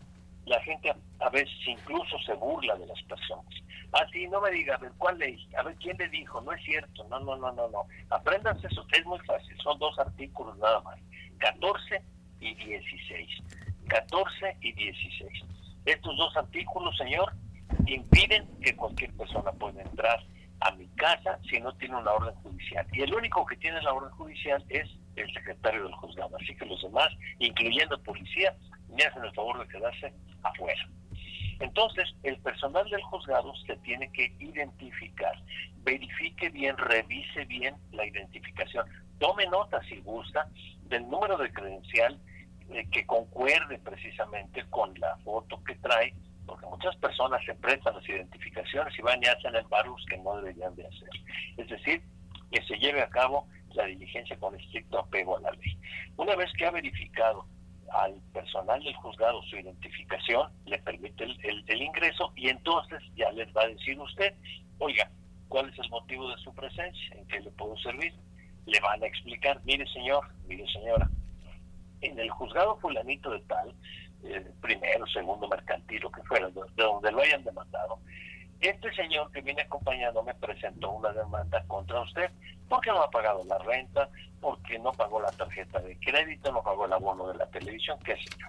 La 0.46 0.60
gente 0.62 0.94
a 1.18 1.28
veces 1.30 1.56
incluso 1.66 2.18
se 2.24 2.32
burla 2.34 2.74
de 2.76 2.86
las 2.86 3.02
personas. 3.02 3.46
Así, 3.92 4.26
ah, 4.26 4.28
no 4.30 4.40
me 4.40 4.50
diga, 4.50 4.74
a 4.74 4.78
ver, 4.78 4.92
¿cuál 4.98 5.18
ley? 5.18 5.46
A 5.58 5.62
ver, 5.62 5.74
¿quién 5.76 5.96
le 5.98 6.08
dijo? 6.08 6.40
No 6.42 6.52
es 6.52 6.62
cierto, 6.62 7.04
no, 7.08 7.18
no, 7.20 7.36
no, 7.36 7.52
no, 7.52 7.68
no. 7.68 7.86
Apréndanse 8.10 8.66
eso, 8.66 8.86
es 8.92 9.04
muy 9.04 9.18
fácil, 9.20 9.56
son 9.62 9.78
dos 9.78 9.98
artículos 9.98 10.56
nada 10.58 10.80
más. 10.80 10.98
14 11.38 12.02
y 12.40 12.54
16. 12.54 13.28
14 13.88 14.56
y 14.60 14.72
16. 14.72 15.44
Estos 15.88 16.18
dos 16.18 16.36
artículos, 16.36 16.94
señor, 16.98 17.32
impiden 17.86 18.46
que 18.60 18.76
cualquier 18.76 19.10
persona 19.14 19.50
pueda 19.52 19.80
entrar 19.80 20.22
a 20.60 20.70
mi 20.72 20.86
casa 20.88 21.38
si 21.48 21.58
no 21.60 21.72
tiene 21.76 21.96
una 21.96 22.12
orden 22.12 22.34
judicial. 22.42 22.86
Y 22.92 23.00
el 23.00 23.14
único 23.14 23.46
que 23.46 23.56
tiene 23.56 23.80
la 23.80 23.94
orden 23.94 24.10
judicial 24.10 24.62
es 24.68 24.86
el 25.16 25.32
secretario 25.32 25.84
del 25.84 25.94
juzgado. 25.94 26.36
Así 26.36 26.54
que 26.56 26.66
los 26.66 26.82
demás, 26.82 27.08
incluyendo 27.38 27.98
policía, 28.02 28.54
me 28.94 29.02
hacen 29.02 29.24
el 29.24 29.32
favor 29.32 29.60
de 29.60 29.68
quedarse 29.72 30.12
afuera. 30.42 30.86
Entonces, 31.58 32.14
el 32.22 32.36
personal 32.40 32.86
del 32.90 33.02
juzgado 33.04 33.54
se 33.66 33.74
tiene 33.78 34.12
que 34.12 34.30
identificar, 34.40 35.42
verifique 35.84 36.50
bien, 36.50 36.76
revise 36.76 37.46
bien 37.46 37.74
la 37.92 38.04
identificación, 38.04 38.84
tome 39.18 39.46
nota 39.46 39.82
si 39.84 40.00
gusta 40.00 40.50
del 40.82 41.08
número 41.08 41.38
de 41.38 41.50
credencial 41.50 42.20
eh, 42.70 42.86
que 42.90 43.06
concuerde 43.06 43.78
precisamente 43.78 44.64
con 44.70 44.92
la 44.98 45.16
foto 45.18 45.62
que 45.64 45.74
trae 45.76 46.14
porque 46.48 46.66
muchas 46.66 46.96
personas 46.96 47.44
se 47.44 47.54
prestan 47.56 47.94
las 47.94 48.08
identificaciones 48.08 48.98
y 48.98 49.02
van 49.02 49.22
y 49.22 49.26
hacen 49.26 49.54
embargos 49.54 50.04
que 50.08 50.16
no 50.16 50.36
deberían 50.36 50.74
de 50.74 50.86
hacer. 50.86 51.10
Es 51.58 51.68
decir, 51.68 52.02
que 52.50 52.62
se 52.62 52.78
lleve 52.78 53.02
a 53.02 53.10
cabo 53.10 53.46
la 53.74 53.84
diligencia 53.84 54.36
con 54.38 54.58
estricto 54.58 54.98
apego 54.98 55.36
a 55.36 55.40
la 55.42 55.50
ley. 55.52 55.78
Una 56.16 56.34
vez 56.36 56.50
que 56.56 56.64
ha 56.64 56.70
verificado 56.70 57.46
al 57.92 58.20
personal 58.32 58.82
del 58.82 58.94
juzgado 58.96 59.42
su 59.42 59.56
identificación, 59.56 60.50
le 60.64 60.78
permite 60.78 61.24
el, 61.24 61.82
ingreso 61.82 62.32
y 62.34 62.48
entonces 62.48 63.02
ya 63.14 63.30
les 63.32 63.54
va 63.54 63.62
a 63.62 63.68
decir 63.68 63.98
usted, 64.00 64.34
oiga, 64.78 65.10
¿cuál 65.48 65.68
es 65.68 65.78
el 65.78 65.90
motivo 65.90 66.30
de 66.30 66.36
su 66.38 66.54
presencia? 66.54 67.16
¿En 67.16 67.26
qué 67.28 67.40
le 67.40 67.50
puedo 67.52 67.76
servir? 67.78 68.14
Le 68.66 68.80
van 68.80 69.02
a 69.02 69.06
explicar, 69.06 69.60
mire 69.64 69.86
señor, 69.92 70.26
mire 70.46 70.66
señora, 70.72 71.08
en 72.00 72.18
el 72.18 72.30
juzgado 72.30 72.76
fulanito 72.78 73.30
de 73.30 73.40
tal, 73.40 73.74
eh, 74.24 74.50
primero, 74.60 75.06
segundo 75.06 75.48
mercantil, 75.48 76.00
lo 76.00 76.10
que 76.10 76.22
fuera, 76.22 76.48
de, 76.48 76.60
donde 76.76 77.12
lo 77.12 77.20
hayan 77.20 77.44
demandado, 77.44 77.98
este 78.60 78.92
señor 78.94 79.30
que 79.30 79.40
viene 79.40 79.62
acompañando 79.62 80.22
me 80.24 80.34
presentó 80.34 80.90
una 80.90 81.12
demanda 81.12 81.62
contra 81.68 82.00
usted 82.00 82.30
porque 82.68 82.90
no 82.90 83.02
ha 83.02 83.10
pagado 83.10 83.44
la 83.44 83.58
renta, 83.58 84.08
porque 84.40 84.78
no 84.78 84.92
pagó 84.92 85.20
la 85.20 85.30
tarjeta 85.32 85.80
de 85.80 85.96
crédito, 86.00 86.52
no 86.52 86.62
pagó 86.62 86.86
el 86.86 86.92
abono 86.92 87.28
de 87.28 87.38
la 87.38 87.46
televisión, 87.46 87.98
qué 88.04 88.16
sé 88.16 88.28
yo. 88.38 88.46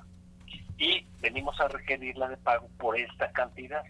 Y 0.78 1.06
venimos 1.22 1.60
a 1.60 1.68
requerirla 1.68 2.28
de 2.28 2.38
pago 2.38 2.68
por 2.78 2.98
esta 2.98 3.32
cantidad. 3.32 3.84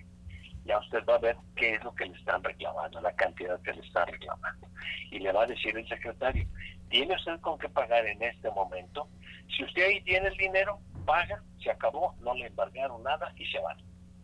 ya 0.66 0.78
usted 0.80 1.04
va 1.06 1.16
a 1.16 1.20
ver 1.20 1.38
qué 1.56 1.76
es 1.76 1.84
lo 1.84 1.96
que 1.96 2.06
le 2.06 2.18
están 2.18 2.44
reclamando, 2.44 3.02
la 3.02 3.14
cantidad 3.14 3.60
que 3.62 3.74
le 3.74 3.82
están 3.82 4.08
reclamando. 4.08 4.68
Y 5.12 5.20
le 5.20 5.32
va 5.32 5.44
a 5.44 5.48
decir 5.48 5.76
el 5.78 5.88
secretario, 5.88 6.46
¿tiene 6.90 7.16
usted 7.16 7.40
con 7.40 7.58
qué 7.58 7.70
pagar 7.70 8.06
en 8.06 8.22
este 8.22 8.52
momento? 8.52 9.08
Si 9.56 9.64
usted 9.64 9.84
ahí 9.84 10.02
tiene 10.02 10.28
el 10.28 10.38
dinero, 10.38 10.80
paga, 11.06 11.44
se 11.62 11.72
acabó, 11.72 12.16
no 12.22 12.34
le 12.34 12.48
embargaron 12.48 13.04
nada 13.04 13.34
y 13.36 13.46
se 13.48 13.60
van. 13.60 13.78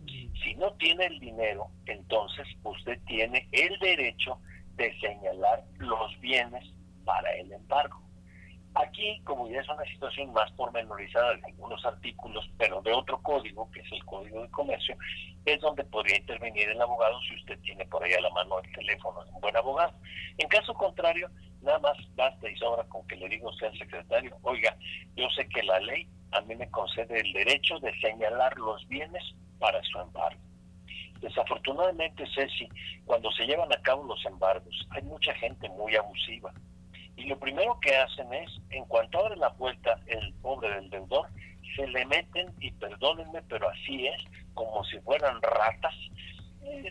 Si 0.06 0.54
no 0.56 0.72
tiene 0.74 1.06
el 1.06 1.20
dinero, 1.20 1.68
entonces 1.88 2.48
usted 2.64 3.00
tiene 3.08 3.48
el 3.52 3.78
derecho 3.80 4.40
de 4.76 4.98
señalar 5.00 5.64
los 5.80 6.20
bienes 6.20 6.64
para 7.04 7.32
el 7.36 7.52
embargo. 7.52 8.06
Aquí, 8.76 9.22
como 9.24 9.50
ya 9.50 9.62
es 9.62 9.70
una 9.70 9.86
situación 9.86 10.34
más 10.34 10.52
pormenorizada 10.52 11.34
de 11.36 11.46
algunos 11.46 11.84
artículos, 11.86 12.50
pero 12.58 12.82
de 12.82 12.92
otro 12.92 13.22
código, 13.22 13.72
que 13.72 13.80
es 13.80 13.92
el 13.94 14.04
Código 14.04 14.42
de 14.42 14.52
Comercio, 14.52 14.98
es 15.46 15.62
donde 15.62 15.86
podría 15.86 16.18
intervenir 16.18 16.68
el 16.68 16.82
abogado 16.82 17.18
si 17.22 17.36
usted 17.36 17.58
tiene 17.62 17.86
por 17.86 18.04
ahí 18.04 18.14
a 18.14 18.20
la 18.20 18.30
mano 18.32 18.60
el 18.60 18.72
teléfono 18.74 19.24
de 19.24 19.32
un 19.32 19.40
buen 19.40 19.56
abogado. 19.56 19.94
En 20.38 20.50
caso 20.50 20.74
contrario, 20.74 21.30
nada 21.66 21.80
más 21.80 21.98
basta 22.16 22.50
y 22.50 22.56
sobra 22.58 22.84
con 22.86 23.06
que 23.08 23.16
le 23.16 23.28
diga 23.30 23.50
usted 23.50 23.68
al 23.68 23.78
secretario, 23.78 24.38
oiga, 24.44 24.76
yo 25.16 25.28
sé 25.30 25.48
que 25.50 25.64
la 25.64 25.80
ley 25.80 26.08
a 26.32 26.42
mí 26.42 26.56
me 26.56 26.70
concede 26.70 27.20
el 27.20 27.34
derecho 27.34 27.80
de 27.80 27.94
señalar 28.00 28.58
los 28.58 28.88
bienes 28.88 29.24
para 29.60 29.82
su 29.84 30.00
embargo. 30.00 30.42
Desafortunadamente, 31.20 32.26
Ceci, 32.36 32.70
cuando 33.06 33.32
se 33.32 33.46
llevan 33.46 33.72
a 33.74 33.82
cabo 33.82 34.04
los 34.04 34.24
embargos, 34.26 34.88
hay 34.92 35.02
mucha 35.04 35.34
gente 35.36 35.68
muy 35.70 35.96
abusiva 35.96 36.54
y 37.18 37.26
lo 37.26 37.40
primero 37.40 37.80
que 37.80 37.96
hacen 37.96 38.34
es, 38.34 38.52
en 38.72 38.86
cuanto 38.86 39.20
abre 39.20 39.38
la 39.38 39.54
puerta 39.54 40.00
el 40.08 40.34
pobre 40.36 40.70
del 40.76 40.90
deudor, 40.90 41.28
se 41.76 41.88
le 41.88 42.06
meten, 42.06 42.54
y 42.60 42.72
perdónenme, 42.72 43.42
pero 43.44 43.70
así 43.70 44.08
es, 44.08 44.22
como 44.54 44.84
si 44.86 45.00
fueran 45.00 45.42
ratas, 45.42 45.94
eh, 46.66 46.90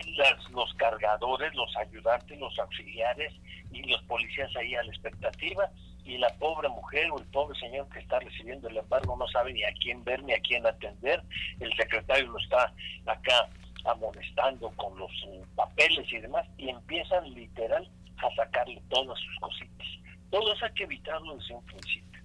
los 0.50 0.74
cargadores, 0.74 1.54
los 1.54 1.76
ayudantes, 1.76 2.38
los 2.38 2.58
auxiliares 2.58 3.32
y 3.72 3.82
los 3.82 4.02
policías 4.04 4.54
ahí 4.56 4.74
a 4.74 4.82
la 4.82 4.90
expectativa, 4.90 5.70
y 6.04 6.18
la 6.18 6.28
pobre 6.38 6.68
mujer 6.68 7.10
o 7.10 7.18
el 7.18 7.26
pobre 7.26 7.58
señor 7.58 7.88
que 7.88 7.98
está 7.98 8.18
recibiendo 8.20 8.68
el 8.68 8.76
embargo 8.76 9.16
no 9.16 9.26
sabe 9.28 9.52
ni 9.52 9.64
a 9.64 9.72
quién 9.80 10.04
ver 10.04 10.22
ni 10.22 10.34
a 10.34 10.40
quién 10.40 10.66
atender, 10.66 11.22
el 11.60 11.74
secretario 11.76 12.28
lo 12.28 12.38
está 12.38 12.72
acá 13.06 13.48
amonestando 13.84 14.70
con 14.76 14.98
los 14.98 15.10
papeles 15.54 16.10
y 16.12 16.18
demás, 16.18 16.46
y 16.56 16.68
empiezan 16.68 17.32
literal 17.34 17.88
a 18.18 18.34
sacarle 18.34 18.80
todas 18.88 19.18
sus 19.18 19.38
cositas. 19.40 19.88
Todo 20.30 20.52
eso 20.52 20.64
hay 20.64 20.72
que 20.72 20.84
evitarlo 20.84 21.36
desde 21.36 21.54
un 21.54 21.64
principio. 21.66 22.22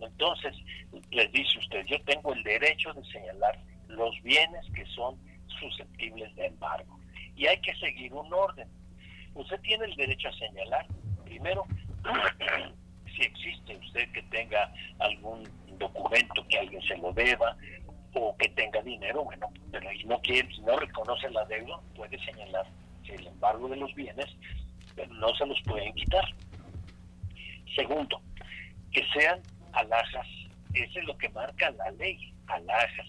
Entonces, 0.00 0.56
les 1.10 1.30
dice 1.32 1.58
usted, 1.58 1.84
yo 1.86 2.00
tengo 2.04 2.32
el 2.32 2.42
derecho 2.42 2.92
de 2.92 3.04
señalar 3.04 3.58
los 3.88 4.22
bienes 4.22 4.64
que 4.74 4.86
son 4.86 5.18
susceptibles 5.60 6.34
de 6.34 6.46
embargo. 6.46 6.98
Y 7.36 7.46
hay 7.46 7.60
que 7.60 7.74
seguir 7.76 8.12
un 8.12 8.32
orden. 8.32 8.68
Usted 9.34 9.60
tiene 9.60 9.84
el 9.84 9.96
derecho 9.96 10.28
a 10.28 10.32
señalar, 10.32 10.86
primero, 11.24 11.64
si 13.14 13.22
existe 13.22 13.76
usted 13.76 14.10
que 14.12 14.22
tenga 14.24 14.72
algún 14.98 15.44
documento 15.78 16.46
que 16.48 16.58
alguien 16.58 16.82
se 16.82 16.96
lo 16.98 17.12
deba 17.12 17.56
o 18.14 18.36
que 18.36 18.48
tenga 18.50 18.82
dinero, 18.82 19.24
bueno, 19.24 19.48
pero 19.70 19.88
si 19.90 20.04
no 20.04 20.20
quiere, 20.20 20.52
si 20.52 20.60
no 20.62 20.76
reconoce 20.76 21.30
la 21.30 21.44
deuda, 21.44 21.78
puede 21.94 22.18
señalar 22.24 22.66
el 23.08 23.26
embargo 23.26 23.68
de 23.68 23.76
los 23.76 23.94
bienes, 23.94 24.26
pero 24.94 25.12
no 25.14 25.34
se 25.34 25.46
los 25.46 25.60
pueden 25.62 25.92
quitar. 25.94 26.24
Segundo, 27.74 28.20
que 28.92 29.04
sean 29.12 29.40
alhajas, 29.72 30.26
eso 30.74 30.98
es 30.98 31.04
lo 31.04 31.16
que 31.18 31.28
marca 31.30 31.70
la 31.70 31.90
ley, 31.92 32.32
alhajas. 32.46 33.06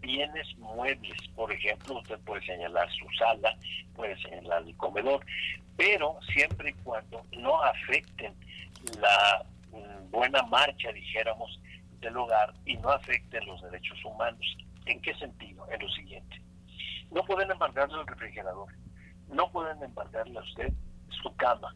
Bienes 0.00 0.56
muebles, 0.58 1.16
por 1.34 1.52
ejemplo, 1.52 1.98
usted 1.98 2.18
puede 2.20 2.44
señalar 2.46 2.88
su 2.92 3.06
sala, 3.18 3.56
puede 3.94 4.20
señalar 4.22 4.62
el 4.62 4.76
comedor, 4.76 5.24
pero 5.76 6.18
siempre 6.32 6.70
y 6.70 6.74
cuando 6.84 7.24
no 7.36 7.62
afecten 7.62 8.34
la 9.00 9.44
mm, 9.70 10.10
buena 10.10 10.42
marcha, 10.42 10.92
dijéramos, 10.92 11.60
del 12.00 12.16
hogar 12.16 12.54
y 12.64 12.76
no 12.76 12.90
afecten 12.90 13.44
los 13.46 13.60
derechos 13.62 13.98
humanos. 14.04 14.56
¿En 14.86 15.00
qué 15.02 15.14
sentido? 15.14 15.66
En 15.70 15.80
lo 15.80 15.88
siguiente. 15.90 16.40
No 17.10 17.22
pueden 17.24 17.50
embargarle 17.50 18.00
el 18.00 18.06
refrigerador, 18.06 18.72
no 19.28 19.50
pueden 19.50 19.82
embargarle 19.82 20.38
a 20.38 20.42
usted 20.42 20.72
su 21.22 21.34
cama, 21.36 21.74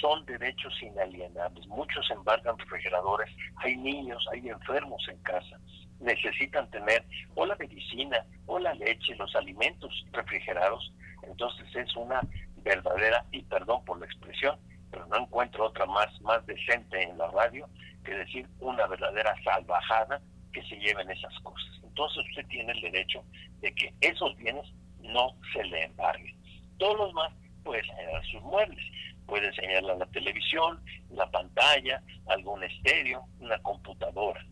son 0.00 0.24
derechos 0.26 0.74
inalienables. 0.82 1.66
Muchos 1.68 2.10
embargan 2.10 2.58
refrigeradores, 2.58 3.30
hay 3.56 3.76
niños, 3.76 4.26
hay 4.32 4.48
enfermos 4.48 5.06
en 5.08 5.18
casa, 5.22 5.58
necesitan 6.04 6.70
tener 6.70 7.04
o 7.34 7.46
la 7.46 7.56
medicina 7.56 8.24
o 8.46 8.58
la 8.58 8.74
leche, 8.74 9.16
los 9.16 9.34
alimentos 9.34 10.04
refrigerados. 10.12 10.92
Entonces 11.22 11.66
es 11.74 11.96
una 11.96 12.20
verdadera, 12.58 13.24
y 13.32 13.42
perdón 13.42 13.84
por 13.84 13.98
la 13.98 14.06
expresión, 14.06 14.56
pero 14.90 15.06
no 15.06 15.18
encuentro 15.18 15.66
otra 15.66 15.86
más, 15.86 16.08
más 16.22 16.44
decente 16.46 17.02
en 17.02 17.18
la 17.18 17.28
radio 17.28 17.68
que 18.04 18.14
decir 18.14 18.46
una 18.60 18.86
verdadera 18.86 19.34
salvajada 19.42 20.20
que 20.52 20.62
se 20.62 20.76
lleven 20.76 21.10
esas 21.10 21.34
cosas. 21.40 21.80
Entonces 21.82 22.24
usted 22.28 22.46
tiene 22.48 22.72
el 22.72 22.80
derecho 22.80 23.24
de 23.60 23.74
que 23.74 23.92
esos 24.00 24.36
bienes 24.36 24.66
no 25.00 25.34
se 25.52 25.64
le 25.64 25.84
embarguen. 25.84 26.36
Todos 26.78 26.98
los 26.98 27.12
más 27.14 27.32
pueden 27.62 27.84
generar 27.84 28.24
sus 28.26 28.42
muebles 28.42 28.84
puede 29.26 29.46
enseñarle 29.48 29.96
la 29.96 30.06
televisión, 30.06 30.80
la 31.10 31.30
pantalla, 31.30 32.02
algún 32.26 32.62
estéreo, 32.62 33.24
una 33.40 33.58
computadora. 33.58 34.44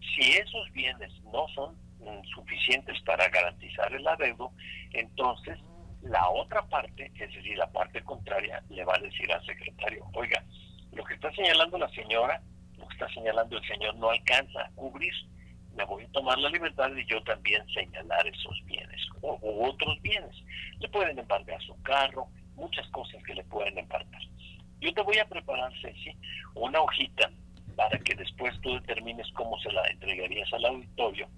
Si 0.00 0.32
esos 0.32 0.72
bienes 0.72 1.12
no 1.32 1.46
son 1.54 1.74
mm, 2.00 2.24
suficientes 2.34 3.00
para 3.02 3.28
garantizar 3.28 3.92
el 3.92 4.06
adeudo, 4.06 4.52
entonces 4.92 5.58
la 6.02 6.28
otra 6.30 6.62
parte, 6.68 7.10
es 7.14 7.34
decir, 7.34 7.56
la 7.56 7.70
parte 7.70 8.02
contraria, 8.02 8.62
le 8.70 8.84
va 8.84 8.94
a 8.94 9.00
decir 9.00 9.30
al 9.32 9.44
secretario, 9.44 10.06
oiga, 10.14 10.42
lo 10.92 11.04
que 11.04 11.14
está 11.14 11.32
señalando 11.32 11.78
la 11.78 11.88
señora, 11.90 12.40
lo 12.78 12.86
que 12.86 12.94
está 12.94 13.08
señalando 13.12 13.58
el 13.58 13.66
señor 13.66 13.94
no 13.96 14.10
alcanza 14.10 14.62
a 14.62 14.70
cubrir, 14.70 15.12
me 15.76 15.84
voy 15.84 16.04
a 16.04 16.08
tomar 16.08 16.38
la 16.38 16.48
libertad 16.48 16.90
de 16.90 17.04
yo 17.04 17.22
también 17.24 17.62
señalar 17.68 18.26
esos 18.26 18.64
bienes 18.64 19.00
o, 19.20 19.38
otros 19.68 20.00
bienes. 20.00 20.34
Le 20.78 20.88
pueden 20.88 21.18
embargar 21.18 21.60
su 21.62 21.80
carro, 21.82 22.28
muchas 22.54 22.88
cosas 22.88 23.22
que 23.24 23.34
le 23.34 23.44
pueden 23.44 23.76
embarcar. 23.76 24.22
Yo 24.80 24.92
te 24.94 25.02
voy 25.02 25.18
a 25.18 25.28
preparar, 25.28 25.72
Ceci, 25.80 26.16
una 26.54 26.80
hojita 26.80 27.30
para 27.76 27.98
que 27.98 28.14
después 28.14 28.58
tú 28.62 28.74
determines 28.74 29.30
cómo 29.32 29.58
se 29.60 29.70
la 29.70 29.86
entregarías 29.88 30.52
al 30.52 30.64
auditorio, 30.64 31.28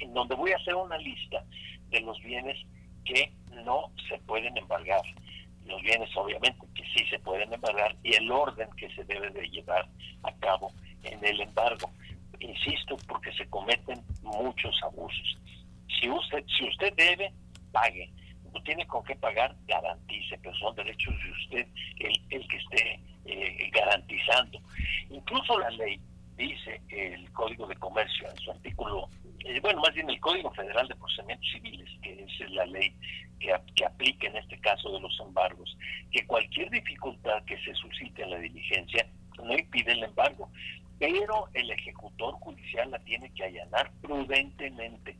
en 0.00 0.14
donde 0.14 0.34
voy 0.34 0.52
a 0.52 0.56
hacer 0.56 0.74
una 0.74 0.98
lista 0.98 1.44
de 1.90 2.00
los 2.00 2.20
bienes 2.22 2.56
que 3.04 3.32
no 3.64 3.92
se 4.08 4.18
pueden 4.20 4.56
embargar, 4.56 5.02
los 5.66 5.80
bienes 5.82 6.08
obviamente 6.16 6.66
que 6.74 6.82
sí 6.94 7.06
se 7.10 7.18
pueden 7.18 7.52
embargar 7.52 7.94
y 8.02 8.14
el 8.14 8.30
orden 8.30 8.68
que 8.76 8.92
se 8.94 9.04
debe 9.04 9.30
de 9.30 9.48
llevar 9.48 9.86
a 10.22 10.32
cabo 10.36 10.72
en 11.04 11.24
el 11.24 11.40
embargo. 11.40 11.90
Insisto, 12.40 12.96
porque 13.06 13.32
se 13.34 13.46
cometen 13.50 14.02
muchos 14.22 14.74
abusos. 14.82 15.38
Si 16.00 16.08
usted, 16.08 16.42
si 16.58 16.66
usted 16.68 16.94
debe, 16.96 17.32
pague 17.70 18.10
no 18.52 18.62
tiene 18.62 18.86
con 18.86 19.04
qué 19.04 19.14
pagar, 19.16 19.54
garantice, 19.66 20.38
pero 20.42 20.54
son 20.56 20.74
derechos 20.74 21.14
de 21.22 21.30
usted 21.30 21.66
el, 21.98 22.20
el 22.30 22.48
que 22.48 22.56
esté 22.56 23.00
eh, 23.24 23.70
garantizando. 23.72 24.60
Incluso 25.10 25.58
la 25.58 25.70
ley 25.70 26.00
dice 26.36 26.80
el 26.88 27.30
Código 27.32 27.66
de 27.66 27.76
Comercio 27.76 28.28
en 28.30 28.36
su 28.38 28.50
artículo, 28.50 29.08
eh, 29.44 29.60
bueno, 29.60 29.80
más 29.80 29.94
bien 29.94 30.08
el 30.08 30.20
Código 30.20 30.50
Federal 30.52 30.86
de 30.88 30.96
Procedimientos 30.96 31.50
Civiles, 31.52 31.88
que 32.02 32.22
es 32.22 32.50
la 32.50 32.66
ley 32.66 32.94
que, 33.38 33.54
que 33.74 33.84
aplica 33.84 34.26
en 34.26 34.36
este 34.36 34.58
caso 34.60 34.92
de 34.92 35.00
los 35.00 35.18
embargos, 35.20 35.76
que 36.10 36.26
cualquier 36.26 36.70
dificultad 36.70 37.42
que 37.44 37.58
se 37.62 37.74
suscite 37.74 38.22
en 38.22 38.30
la 38.30 38.38
diligencia 38.38 39.06
no 39.42 39.54
impide 39.54 39.92
el 39.92 40.04
embargo, 40.04 40.50
pero 40.98 41.48
el 41.54 41.70
ejecutor 41.70 42.34
judicial 42.34 42.90
la 42.90 42.98
tiene 43.00 43.32
que 43.32 43.44
allanar 43.44 43.90
prudentemente. 44.02 45.16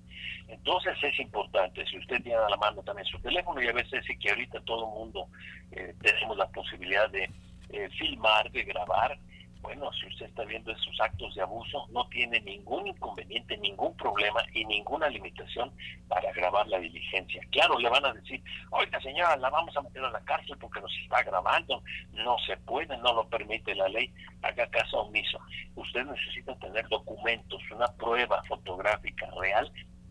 Entonces 0.49 0.95
es 1.03 1.19
importante, 1.21 1.87
si 1.87 1.97
usted 1.99 2.23
tiene 2.23 2.39
a 2.39 2.51
la 2.51 2.57
mano 2.57 2.83
también 2.83 3.07
su 3.07 3.19
teléfono, 3.21 3.63
y 3.63 3.69
a 3.69 3.73
veces 3.73 4.05
sí 4.07 4.17
que 4.19 4.31
ahorita 4.31 4.61
todo 4.63 4.91
mundo 4.91 5.29
eh, 5.73 5.95
tenemos 6.03 6.37
la 6.37 6.49
posibilidad 6.49 7.09
de 7.11 7.31
eh, 7.73 7.89
filmar, 7.99 8.51
de 8.51 8.65
grabar, 8.65 9.19
bueno, 9.63 9.93
si 9.93 10.07
usted 10.07 10.27
está 10.27 10.45
viendo 10.45 10.73
esos 10.73 10.99
actos 11.01 11.35
de 11.35 11.43
abuso, 11.43 11.87
no 11.91 12.07
tiene 12.09 12.41
ningún 12.41 12.87
inconveniente, 12.87 13.59
ningún 13.59 13.95
problema 13.97 14.43
y 14.55 14.65
ninguna 14.65 15.09
limitación 15.09 15.71
para 16.09 16.33
grabar 16.33 16.67
la 16.69 16.79
diligencia. 16.79 17.43
Claro, 17.51 17.79
le 17.79 17.91
van 17.91 18.07
a 18.07 18.13
decir, 18.15 18.43
oiga 18.71 18.99
señora, 19.01 19.37
la 19.37 19.51
vamos 19.51 19.77
a 19.77 19.83
meter 19.83 20.03
a 20.03 20.11
la 20.11 20.21
cárcel 20.21 20.57
porque 20.59 20.81
nos 20.81 20.93
está 21.03 21.23
grabando. 21.23 21.83
No 22.13 22.39
se 22.47 22.57
puede, 22.59 22.97
no 22.99 23.13
lo 23.13 23.29
permite 23.29 23.75
la 23.75 23.89
ley. 23.89 24.11
Haga 24.43 24.67
caso 24.71 25.03
omiso. 25.03 25.39
Usted 25.75 26.07
necesita 26.07 26.57
tener 26.57 26.89
documentos, 26.89 27.63
una 27.71 27.89
prueba 27.89 28.43
fotográfica 28.45 29.29
real 29.39 29.71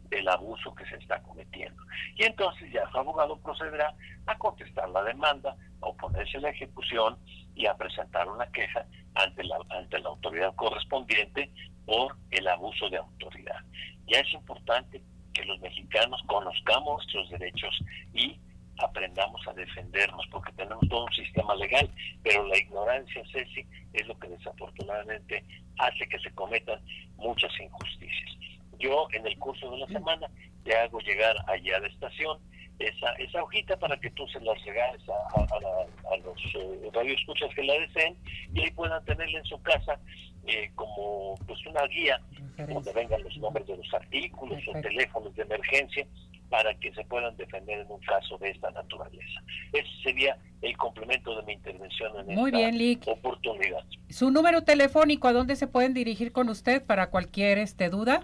del 0.09 0.27
abuso 0.27 0.73
que 0.75 0.85
se 0.85 0.95
está 0.95 1.21
cometiendo. 1.21 1.81
Y 2.15 2.23
entonces 2.23 2.71
ya 2.71 2.89
su 2.91 2.97
abogado 2.97 3.37
procederá 3.37 3.93
a 4.25 4.37
contestar 4.37 4.89
la 4.89 5.03
demanda, 5.03 5.55
a 5.81 5.85
oponerse 5.87 6.37
a 6.37 6.41
la 6.41 6.49
ejecución 6.49 7.17
y 7.55 7.65
a 7.65 7.75
presentar 7.75 8.27
una 8.27 8.49
queja 8.51 8.85
ante 9.15 9.43
la, 9.43 9.57
ante 9.69 9.99
la 9.99 10.09
autoridad 10.09 10.55
correspondiente 10.55 11.51
por 11.85 12.15
el 12.31 12.47
abuso 12.47 12.89
de 12.89 12.97
autoridad. 12.97 13.59
Ya 14.07 14.19
es 14.19 14.33
importante 14.33 15.01
que 15.33 15.45
los 15.45 15.59
mexicanos 15.59 16.21
conozcamos 16.27 17.03
nuestros 17.03 17.29
derechos 17.29 17.79
y 18.13 18.39
aprendamos 18.79 19.45
a 19.47 19.53
defendernos, 19.53 20.25
porque 20.31 20.51
tenemos 20.53 20.87
todo 20.89 21.05
un 21.05 21.13
sistema 21.13 21.53
legal, 21.55 21.89
pero 22.23 22.47
la 22.47 22.57
ignorancia, 22.57 23.23
Ceci, 23.31 23.65
es 23.93 24.07
lo 24.07 24.17
que 24.19 24.29
desafortunadamente 24.29 25.43
hace 25.77 26.07
que 26.07 26.19
se 26.19 26.31
cometan 26.31 26.79
muchas 27.17 27.51
injusticias. 27.59 28.38
Yo 28.79 29.07
en 29.13 29.27
el 29.27 29.37
curso 29.37 29.69
de 29.71 29.77
la 29.77 29.87
semana 29.87 30.27
te 30.63 30.75
hago 30.75 30.99
llegar 30.99 31.35
allá 31.47 31.77
a 31.77 31.79
la 31.81 31.87
estación 31.87 32.39
esa, 32.79 33.11
esa 33.13 33.43
hojita 33.43 33.77
para 33.77 33.99
que 33.99 34.09
tú 34.11 34.25
se 34.29 34.39
las 34.39 34.63
regales 34.63 35.01
a, 35.09 35.41
a, 35.41 36.17
los 36.17 36.37
eh, 36.55 36.89
radioescuchas 36.93 37.53
que 37.53 37.63
la 37.63 37.73
deseen 37.73 38.15
y 38.53 38.61
ahí 38.61 38.71
puedan 38.71 39.03
tenerla 39.03 39.39
en 39.39 39.45
su 39.45 39.61
casa 39.61 39.99
eh, 40.47 40.71
como 40.75 41.35
pues 41.45 41.59
una 41.67 41.85
guía 41.87 42.21
donde 42.57 42.91
vengan 42.93 43.21
los 43.23 43.37
nombres 43.37 43.67
de 43.67 43.77
los 43.77 43.93
artículos 43.93 44.61
o 44.67 44.81
teléfonos 44.81 45.35
de 45.35 45.43
emergencia 45.43 46.07
para 46.49 46.73
que 46.75 46.91
se 46.93 47.03
puedan 47.05 47.35
defender 47.37 47.79
en 47.79 47.91
un 47.91 47.99
caso 47.99 48.37
de 48.39 48.49
esta 48.49 48.71
naturaleza. 48.71 49.41
Ese 49.71 49.89
sería 50.03 50.37
el 50.61 50.75
complemento 50.77 51.35
de 51.35 51.43
mi 51.43 51.53
intervención 51.53 52.11
en 52.19 52.35
Muy 52.35 52.49
esta 52.49 52.71
bien, 52.71 52.99
oportunidad. 53.05 53.83
¿Su 54.09 54.31
número 54.31 54.63
telefónico 54.63 55.27
a 55.27 55.33
dónde 55.33 55.55
se 55.55 55.67
pueden 55.67 55.93
dirigir 55.93 56.31
con 56.31 56.49
usted 56.49 56.83
para 56.83 57.11
cualquier 57.11 57.59
este 57.59 57.89
duda? 57.89 58.23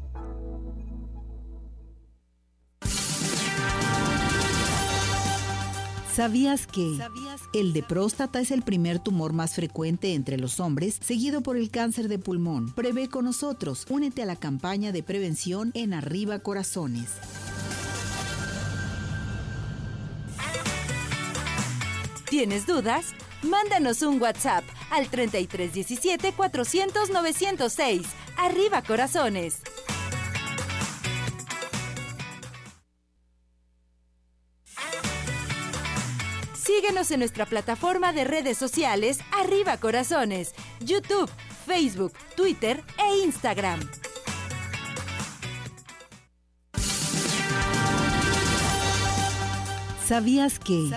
¿Sabías 6.13 6.67
que 6.67 6.99
el 7.53 7.71
de 7.71 7.83
próstata 7.83 8.41
es 8.41 8.51
el 8.51 8.63
primer 8.63 8.99
tumor 8.99 9.31
más 9.31 9.55
frecuente 9.55 10.13
entre 10.13 10.37
los 10.37 10.59
hombres, 10.59 10.97
seguido 10.99 11.39
por 11.41 11.55
el 11.55 11.71
cáncer 11.71 12.09
de 12.09 12.19
pulmón? 12.19 12.73
Prevé 12.73 13.07
con 13.07 13.23
nosotros. 13.23 13.85
Únete 13.89 14.21
a 14.21 14.25
la 14.25 14.35
campaña 14.35 14.91
de 14.91 15.03
prevención 15.03 15.71
en 15.73 15.93
Arriba 15.93 16.39
Corazones. 16.39 17.11
¿Tienes 22.29 22.67
dudas? 22.67 23.13
Mándanos 23.41 24.01
un 24.01 24.21
WhatsApp 24.21 24.65
al 24.89 25.07
3317 25.07 26.33
400 26.33 27.09
906. 27.09 28.01
Arriba 28.37 28.81
Corazones. 28.81 29.61
Síguenos 36.81 37.11
en 37.11 37.19
nuestra 37.19 37.45
plataforma 37.45 38.11
de 38.11 38.23
redes 38.23 38.57
sociales 38.57 39.19
Arriba 39.39 39.77
Corazones, 39.77 40.55
YouTube, 40.79 41.29
Facebook, 41.67 42.11
Twitter 42.35 42.83
e 42.97 43.23
Instagram. 43.23 43.79
¿Sabías 50.07 50.57
que? 50.57 50.89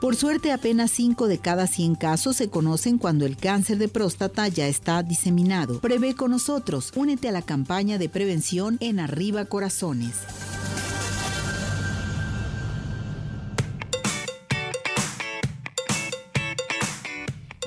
Por 0.00 0.16
suerte 0.16 0.50
apenas 0.50 0.90
5 0.90 1.28
de 1.28 1.38
cada 1.38 1.68
100 1.68 1.94
casos 1.94 2.34
se 2.34 2.50
conocen 2.50 2.98
cuando 2.98 3.24
el 3.24 3.36
cáncer 3.36 3.78
de 3.78 3.86
próstata 3.86 4.48
ya 4.48 4.66
está 4.66 5.04
diseminado. 5.04 5.78
Prevé 5.78 6.16
con 6.16 6.32
nosotros. 6.32 6.90
Únete 6.96 7.28
a 7.28 7.32
la 7.32 7.42
campaña 7.42 7.96
de 7.96 8.08
prevención 8.08 8.76
en 8.80 8.98
Arriba 8.98 9.44
Corazones. 9.44 10.16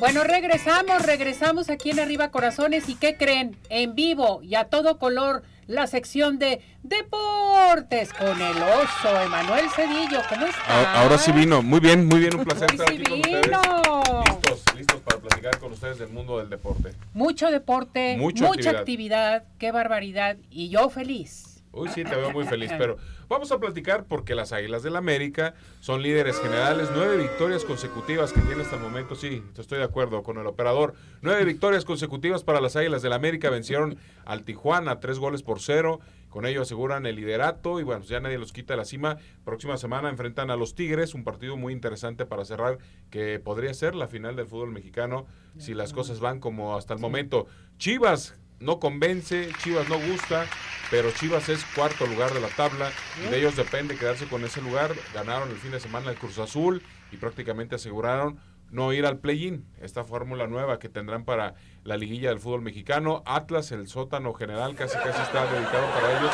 Bueno, 0.01 0.23
regresamos, 0.23 1.05
regresamos 1.05 1.69
aquí 1.69 1.91
en 1.91 1.99
Arriba 1.99 2.31
Corazones 2.31 2.89
y 2.89 2.95
¿qué 2.95 3.17
creen? 3.17 3.55
En 3.69 3.93
vivo 3.93 4.41
y 4.41 4.55
a 4.55 4.63
todo 4.63 4.97
color 4.97 5.43
la 5.67 5.85
sección 5.85 6.39
de 6.39 6.59
deportes 6.81 8.11
con 8.11 8.41
el 8.41 8.57
oso 8.63 9.21
Emanuel 9.23 9.69
Cedillo. 9.69 10.21
¿Cómo 10.27 10.47
está? 10.47 10.99
Ahora 10.99 11.19
sí 11.19 11.31
vino. 11.31 11.61
Muy 11.61 11.79
bien, 11.79 12.07
muy 12.07 12.19
bien, 12.19 12.35
un 12.35 12.43
placer 12.45 12.71
estar 12.71 12.89
aquí 12.89 13.03
con 13.03 13.19
ustedes. 13.19 13.45
Listos, 13.45 14.75
listos 14.75 15.01
para 15.01 15.19
platicar 15.19 15.59
con 15.59 15.71
ustedes 15.71 15.99
del 15.99 16.09
mundo 16.09 16.39
del 16.39 16.49
deporte. 16.49 16.93
Mucho 17.13 17.51
deporte, 17.51 18.17
mucha, 18.17 18.71
actividad. 18.71 19.43
qué 19.59 19.71
barbaridad 19.71 20.35
y 20.49 20.69
yo 20.69 20.89
feliz. 20.89 21.50
Uy, 21.73 21.89
sí, 21.89 22.03
te 22.03 22.15
veo 22.15 22.31
muy 22.31 22.45
feliz, 22.45 22.71
pero 22.77 22.97
Vamos 23.31 23.49
a 23.53 23.59
platicar 23.59 24.03
porque 24.09 24.35
las 24.35 24.51
Águilas 24.51 24.83
del 24.83 24.91
la 24.91 24.99
América 24.99 25.53
son 25.79 26.01
líderes 26.01 26.37
generales, 26.41 26.89
nueve 26.93 27.15
victorias 27.15 27.63
consecutivas 27.63 28.33
que 28.33 28.41
tiene 28.41 28.63
hasta 28.63 28.75
el 28.75 28.81
momento, 28.81 29.15
sí, 29.15 29.41
estoy 29.57 29.77
de 29.77 29.85
acuerdo 29.85 30.21
con 30.21 30.37
el 30.37 30.45
operador, 30.47 30.95
nueve 31.21 31.45
victorias 31.45 31.85
consecutivas 31.85 32.43
para 32.43 32.59
las 32.59 32.75
Águilas 32.75 33.01
del 33.03 33.11
la 33.11 33.15
América, 33.15 33.49
vencieron 33.49 33.97
al 34.25 34.43
Tijuana 34.43 34.99
tres 34.99 35.17
goles 35.17 35.43
por 35.43 35.61
cero, 35.61 36.01
con 36.27 36.45
ello 36.45 36.63
aseguran 36.63 37.05
el 37.05 37.15
liderato 37.15 37.79
y 37.79 37.83
bueno, 37.83 38.03
ya 38.03 38.19
nadie 38.19 38.37
los 38.37 38.51
quita 38.51 38.73
de 38.73 38.79
la 38.79 38.85
cima. 38.85 39.17
Próxima 39.45 39.77
semana 39.77 40.09
enfrentan 40.09 40.51
a 40.51 40.57
los 40.57 40.75
Tigres, 40.75 41.13
un 41.13 41.23
partido 41.23 41.55
muy 41.55 41.71
interesante 41.71 42.25
para 42.25 42.43
cerrar 42.43 42.79
que 43.11 43.39
podría 43.39 43.73
ser 43.73 43.95
la 43.95 44.09
final 44.09 44.35
del 44.35 44.47
fútbol 44.47 44.71
mexicano 44.71 45.25
si 45.57 45.73
las 45.73 45.93
cosas 45.93 46.19
van 46.19 46.41
como 46.41 46.75
hasta 46.75 46.93
el 46.93 46.99
momento. 46.99 47.47
Chivas 47.77 48.35
no 48.61 48.79
convence, 48.79 49.49
Chivas 49.63 49.89
no 49.89 49.99
gusta, 49.99 50.45
pero 50.89 51.11
Chivas 51.11 51.49
es 51.49 51.65
cuarto 51.75 52.05
lugar 52.05 52.33
de 52.33 52.39
la 52.39 52.47
tabla 52.49 52.91
y 53.25 53.29
de 53.29 53.39
ellos 53.39 53.55
depende 53.55 53.97
quedarse 53.97 54.27
con 54.27 54.43
ese 54.43 54.61
lugar. 54.61 54.93
Ganaron 55.13 55.49
el 55.49 55.57
fin 55.57 55.71
de 55.71 55.79
semana 55.79 56.11
el 56.11 56.17
Cruz 56.17 56.37
Azul 56.37 56.81
y 57.11 57.17
prácticamente 57.17 57.75
aseguraron 57.75 58.39
no 58.69 58.93
ir 58.93 59.05
al 59.05 59.19
play-in, 59.19 59.65
esta 59.81 60.03
fórmula 60.03 60.47
nueva 60.47 60.79
que 60.79 60.89
tendrán 60.89 61.25
para 61.25 61.55
la 61.83 61.97
liguilla 61.97 62.29
del 62.29 62.39
fútbol 62.39 62.61
mexicano. 62.61 63.21
Atlas, 63.25 63.71
el 63.71 63.87
sótano 63.87 64.33
general, 64.33 64.75
casi 64.75 64.95
casi 64.97 65.21
está 65.21 65.51
dedicado 65.51 65.87
para 65.93 66.19
ellos. 66.19 66.31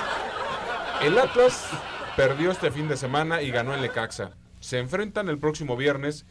El 1.01 1.17
Atlas 1.17 1.69
perdió 2.15 2.51
este 2.51 2.71
fin 2.71 2.87
de 2.87 2.97
semana 2.97 3.41
y 3.41 3.51
ganó 3.51 3.73
el 3.73 3.81
Lecaxa. 3.81 4.31
Se 4.59 4.79
enfrentan 4.79 5.29
el 5.29 5.39
próximo 5.39 5.77
viernes 5.77 6.25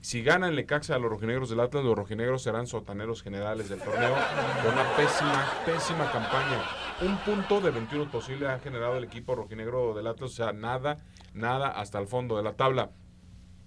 Si 0.00 0.22
ganan 0.22 0.54
Lecaxa 0.54 0.94
a 0.94 0.98
los 0.98 1.10
rojinegros 1.10 1.50
del 1.50 1.58
Atlas, 1.58 1.84
los 1.84 1.96
rojinegros 1.96 2.42
serán 2.42 2.68
sotaneros 2.68 3.22
generales 3.22 3.68
del 3.68 3.80
torneo 3.80 4.14
con 4.62 4.72
una 4.72 4.96
pésima, 4.96 5.44
pésima 5.66 6.10
campaña. 6.12 6.62
Un 7.02 7.18
punto 7.18 7.60
de 7.60 7.72
21 7.72 8.08
posible 8.10 8.46
ha 8.46 8.60
generado 8.60 8.96
el 8.96 9.04
equipo 9.04 9.34
rojinegro 9.34 9.94
del 9.94 10.06
Atlas, 10.06 10.30
o 10.30 10.34
sea, 10.34 10.52
nada, 10.52 10.98
nada 11.34 11.68
hasta 11.68 11.98
el 11.98 12.06
fondo 12.06 12.36
de 12.36 12.44
la 12.44 12.52
tabla. 12.52 12.90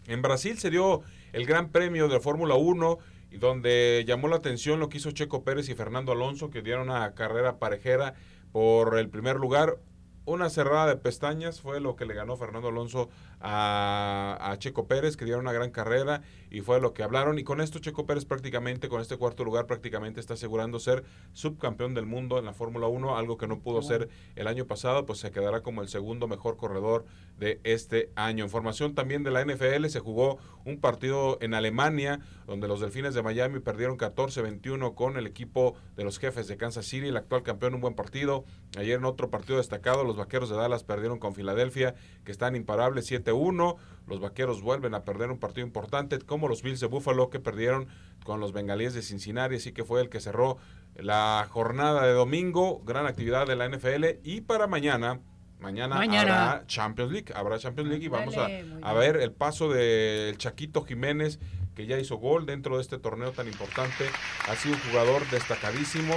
En 0.07 0.21
Brasil 0.21 0.57
se 0.57 0.69
dio 0.69 1.01
el 1.33 1.45
Gran 1.45 1.69
Premio 1.69 2.07
de 2.07 2.21
Fórmula 2.21 2.55
1 2.55 2.97
y 3.31 3.37
donde 3.37 4.03
llamó 4.07 4.29
la 4.29 4.37
atención 4.37 4.79
lo 4.79 4.87
que 4.87 4.97
hizo 4.97 5.11
Checo 5.11 5.43
Pérez 5.43 5.67
y 5.67 5.75
Fernando 5.75 6.13
Alonso, 6.13 6.49
que 6.49 6.61
dieron 6.61 6.89
una 6.89 7.13
carrera 7.13 7.59
parejera 7.59 8.13
por 8.53 8.97
el 8.97 9.09
primer 9.09 9.35
lugar. 9.35 9.79
Una 10.23 10.49
cerrada 10.49 10.87
de 10.87 10.97
pestañas 10.97 11.61
fue 11.61 11.81
lo 11.81 11.95
que 11.95 12.05
le 12.05 12.13
ganó 12.13 12.37
Fernando 12.37 12.69
Alonso 12.69 13.09
a, 13.41 14.55
Checo 14.59 14.87
Pérez, 14.87 15.17
que 15.17 15.25
dieron 15.25 15.41
una 15.41 15.53
gran 15.53 15.71
carrera 15.71 16.21
y 16.49 16.61
fue 16.61 16.79
lo 16.79 16.93
que 16.93 17.03
hablaron. 17.03 17.39
Y 17.39 17.43
con 17.43 17.61
esto 17.61 17.79
Checo 17.79 18.05
Pérez 18.05 18.25
prácticamente, 18.25 18.89
con 18.89 19.01
este 19.01 19.17
cuarto 19.17 19.43
lugar, 19.43 19.65
prácticamente 19.65 20.19
está 20.19 20.35
asegurando 20.35 20.79
ser 20.79 21.03
subcampeón 21.33 21.93
del 21.93 22.05
mundo 22.05 22.37
en 22.37 22.45
la 22.45 22.53
Fórmula 22.53 22.87
1, 22.87 23.17
algo 23.17 23.37
que 23.37 23.47
no 23.47 23.59
pudo 23.59 23.81
ser 23.81 24.09
el 24.35 24.47
año 24.47 24.65
pasado, 24.65 25.05
pues 25.05 25.19
se 25.19 25.31
quedará 25.31 25.61
como 25.61 25.81
el 25.81 25.87
segundo 25.87 26.27
mejor 26.27 26.57
corredor 26.57 27.05
de 27.37 27.59
este 27.63 28.11
año. 28.15 28.43
Información 28.43 28.93
también 28.93 29.23
de 29.23 29.31
la 29.31 29.43
NFL, 29.43 29.87
se 29.87 29.99
jugó 29.99 30.37
un 30.65 30.79
partido 30.79 31.37
en 31.41 31.53
Alemania, 31.53 32.19
donde 32.45 32.67
los 32.67 32.81
Delfines 32.81 33.13
de 33.13 33.23
Miami 33.23 33.59
perdieron 33.59 33.97
14-21 33.97 34.93
con 34.93 35.17
el 35.17 35.25
equipo 35.25 35.75
de 35.95 36.03
los 36.03 36.19
jefes 36.19 36.47
de 36.47 36.57
Kansas 36.57 36.85
City, 36.85 37.07
el 37.07 37.17
actual 37.17 37.43
campeón, 37.43 37.75
un 37.75 37.81
buen 37.81 37.95
partido. 37.95 38.45
Ayer 38.77 38.97
en 38.97 39.05
otro 39.05 39.29
partido 39.29 39.57
destacado, 39.57 40.03
los 40.03 40.17
Vaqueros 40.17 40.49
de 40.49 40.55
Dallas 40.55 40.83
perdieron 40.83 41.19
con 41.19 41.33
Filadelfia, 41.33 41.95
que 42.23 42.31
están 42.31 42.55
imparables 42.55 43.05
7-1. 43.31 43.77
Los 44.07 44.19
Vaqueros 44.19 44.61
vuelven 44.61 44.93
a 44.93 45.03
perder 45.03 45.31
un 45.31 45.39
partido 45.39 45.65
importante, 45.65 46.19
como 46.19 46.47
los 46.47 46.61
Bills 46.63 46.79
de 46.79 46.87
Buffalo, 46.87 47.29
que 47.29 47.39
perdieron 47.39 47.87
con 48.23 48.39
los 48.39 48.51
Bengalíes 48.51 48.93
de 48.93 49.01
Cincinnati, 49.01 49.55
así 49.55 49.71
que 49.71 49.83
fue 49.83 50.01
el 50.01 50.09
que 50.09 50.19
cerró 50.19 50.57
la 50.95 51.47
jornada 51.49 52.05
de 52.05 52.13
domingo. 52.13 52.81
Gran 52.85 53.05
actividad 53.05 53.47
de 53.47 53.55
la 53.55 53.67
NFL. 53.69 54.05
Y 54.23 54.41
para 54.41 54.67
mañana, 54.67 55.19
Mañana, 55.61 55.97
habrá 55.97 56.65
Champions 56.65 57.11
League, 57.11 57.33
habrá 57.35 57.59
Champions 57.59 57.89
League 57.89 58.03
y 58.03 58.07
vamos 58.07 58.35
a, 58.35 58.47
a 58.81 58.93
ver 58.93 59.17
el 59.17 59.31
paso 59.31 59.69
del 59.69 60.35
Chaquito 60.39 60.83
Jiménez 60.83 61.39
que 61.75 61.85
ya 61.85 61.99
hizo 61.99 62.17
gol 62.17 62.47
dentro 62.47 62.77
de 62.77 62.81
este 62.81 62.97
torneo 62.97 63.31
tan 63.31 63.47
importante. 63.47 64.09
Ha 64.49 64.55
sido 64.55 64.75
un 64.75 64.81
jugador 64.89 65.29
destacadísimo 65.29 66.15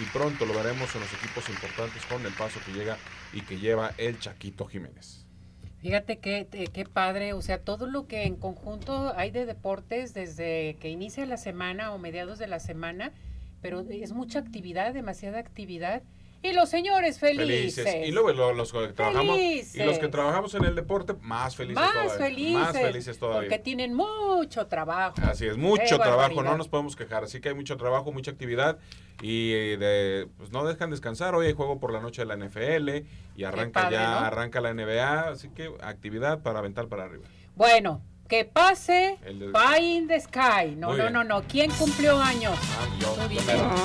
y 0.00 0.04
pronto 0.06 0.46
lo 0.46 0.54
veremos 0.54 0.94
en 0.94 1.02
los 1.02 1.12
equipos 1.12 1.48
importantes 1.50 2.04
con 2.06 2.24
el 2.24 2.32
paso 2.32 2.58
que 2.64 2.72
llega 2.72 2.96
y 3.32 3.42
que 3.42 3.58
lleva 3.58 3.92
el 3.98 4.18
Chaquito 4.18 4.66
Jiménez. 4.66 5.25
Fíjate 5.86 6.18
qué, 6.18 6.48
qué 6.72 6.84
padre, 6.84 7.32
o 7.32 7.40
sea, 7.40 7.58
todo 7.58 7.86
lo 7.86 8.08
que 8.08 8.24
en 8.24 8.34
conjunto 8.34 9.12
hay 9.14 9.30
de 9.30 9.46
deportes 9.46 10.14
desde 10.14 10.74
que 10.80 10.88
inicia 10.88 11.24
la 11.26 11.36
semana 11.36 11.92
o 11.92 11.98
mediados 11.98 12.40
de 12.40 12.48
la 12.48 12.58
semana, 12.58 13.12
pero 13.62 13.84
es 13.88 14.12
mucha 14.12 14.40
actividad, 14.40 14.94
demasiada 14.94 15.38
actividad 15.38 16.02
y 16.46 16.52
los 16.52 16.68
señores 16.68 17.18
felices. 17.18 18.06
Y 18.06 18.10
luego 18.12 18.32
los, 18.52 18.72
que 18.72 18.88
trabajamos 18.88 19.38
y 19.38 19.82
los 19.82 19.98
que 19.98 20.08
trabajamos 20.08 20.54
en 20.54 20.64
el 20.64 20.74
deporte 20.74 21.14
más 21.20 21.56
felices 21.56 21.82
más 21.82 21.92
todavía. 21.92 22.26
Felices, 22.26 22.54
más 22.54 22.72
felices 22.72 23.18
todavía. 23.18 23.48
Porque 23.48 23.58
tienen 23.58 23.94
mucho 23.94 24.66
trabajo. 24.66 25.16
Así 25.22 25.46
es, 25.46 25.56
mucho 25.56 25.98
trabajo, 25.98 26.42
no 26.42 26.56
nos 26.56 26.68
podemos 26.68 26.96
quejar. 26.96 27.24
Así 27.24 27.40
que 27.40 27.50
hay 27.50 27.54
mucho 27.54 27.76
trabajo, 27.76 28.12
mucha 28.12 28.30
actividad 28.30 28.78
y 29.22 29.76
de, 29.76 30.28
pues 30.36 30.50
no 30.50 30.64
dejan 30.64 30.90
descansar. 30.90 31.34
Hoy 31.34 31.46
hay 31.46 31.52
juego 31.52 31.80
por 31.80 31.92
la 31.92 32.00
noche 32.00 32.24
de 32.24 32.26
la 32.26 32.36
NFL 32.36 33.06
y 33.36 33.44
arranca 33.44 33.90
ya 33.90 34.26
arranca 34.26 34.60
la 34.60 34.72
NBA, 34.72 35.28
así 35.28 35.48
que 35.48 35.72
actividad 35.80 36.42
para 36.42 36.58
aventar 36.60 36.88
para 36.88 37.04
arriba. 37.04 37.24
Bueno, 37.54 38.02
que 38.26 38.44
pase 38.44 39.18
Pie 39.22 39.96
in 39.96 40.08
the 40.08 40.20
Sky. 40.20 40.74
No, 40.76 40.94
no, 40.94 41.10
no, 41.10 41.24
no. 41.24 41.42
¿Quién 41.42 41.70
cumplió 41.72 42.18
años? 42.20 42.56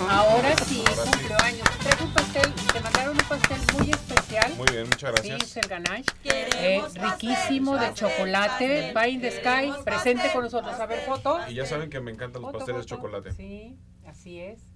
Ah, 0.10 0.20
Ahora 0.20 0.56
sí, 0.66 0.84
cumplió 0.86 1.38
años. 1.44 1.68
Trae 1.80 2.04
un 2.04 2.14
pastel, 2.14 2.54
te 2.74 2.80
mandaron 2.80 3.18
un 3.18 3.26
pastel 3.28 3.60
muy 3.78 3.92
especial. 3.92 4.54
Muy 4.58 4.68
bien, 4.72 4.86
muchas 4.86 5.12
gracias. 5.12 5.40
Sí, 5.40 5.46
es 5.46 5.58
el 5.58 5.70
ganache. 5.70 6.12
Eh, 6.24 6.82
riquísimo 6.96 7.78
de 7.78 7.94
chocolate. 7.94 8.92
Pie 8.94 9.10
in 9.10 9.22
the 9.22 9.32
Sky, 9.32 9.72
presente 9.84 10.32
con 10.34 10.44
nosotros. 10.44 10.80
A 10.80 10.86
ver, 10.86 11.00
foto. 11.02 11.40
Y 11.48 11.56
ya 11.56 11.66
saben 11.66 11.90
que 11.90 12.00
me 12.00 12.12
encantan 12.12 12.42
los 12.42 12.52
pasteles 12.52 12.82
de 12.82 12.88
chocolate. 12.88 13.32
Sí, 13.34 13.78
así 14.06 14.40
es. 14.40 14.71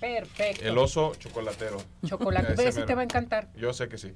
Perfecto. 0.00 0.64
El 0.64 0.78
oso 0.78 1.14
chocolatero. 1.16 1.76
Chocolate. 2.06 2.66
Ese 2.66 2.82
te 2.82 2.94
va 2.94 3.02
a 3.02 3.04
encantar. 3.04 3.48
Yo 3.54 3.72
sé 3.72 3.88
que 3.88 3.98
sí. 3.98 4.14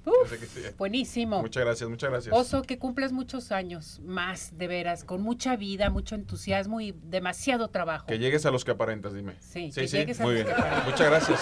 Buenísimo. 0.78 1.42
Muchas 1.42 1.64
gracias, 1.64 1.90
muchas 1.90 2.10
gracias. 2.10 2.34
Oso, 2.34 2.62
que 2.62 2.78
cumplas 2.78 3.12
muchos 3.12 3.52
años 3.52 4.00
más, 4.04 4.56
de 4.56 4.66
veras, 4.66 5.04
con 5.04 5.22
mucha 5.22 5.56
vida, 5.56 5.90
mucho 5.90 6.14
entusiasmo 6.14 6.80
y 6.80 6.92
demasiado 6.92 7.68
trabajo. 7.68 8.06
Que 8.06 8.18
llegues 8.18 8.46
a 8.46 8.50
los 8.50 8.64
que 8.64 8.70
aparentas, 8.70 9.14
dime. 9.14 9.34
Sí, 9.40 9.70
sí, 9.72 9.82
que 9.82 9.86
llegues 9.86 10.20
muy 10.20 10.34
bien. 10.34 10.46
Muchas 10.86 11.08
gracias. 11.08 11.40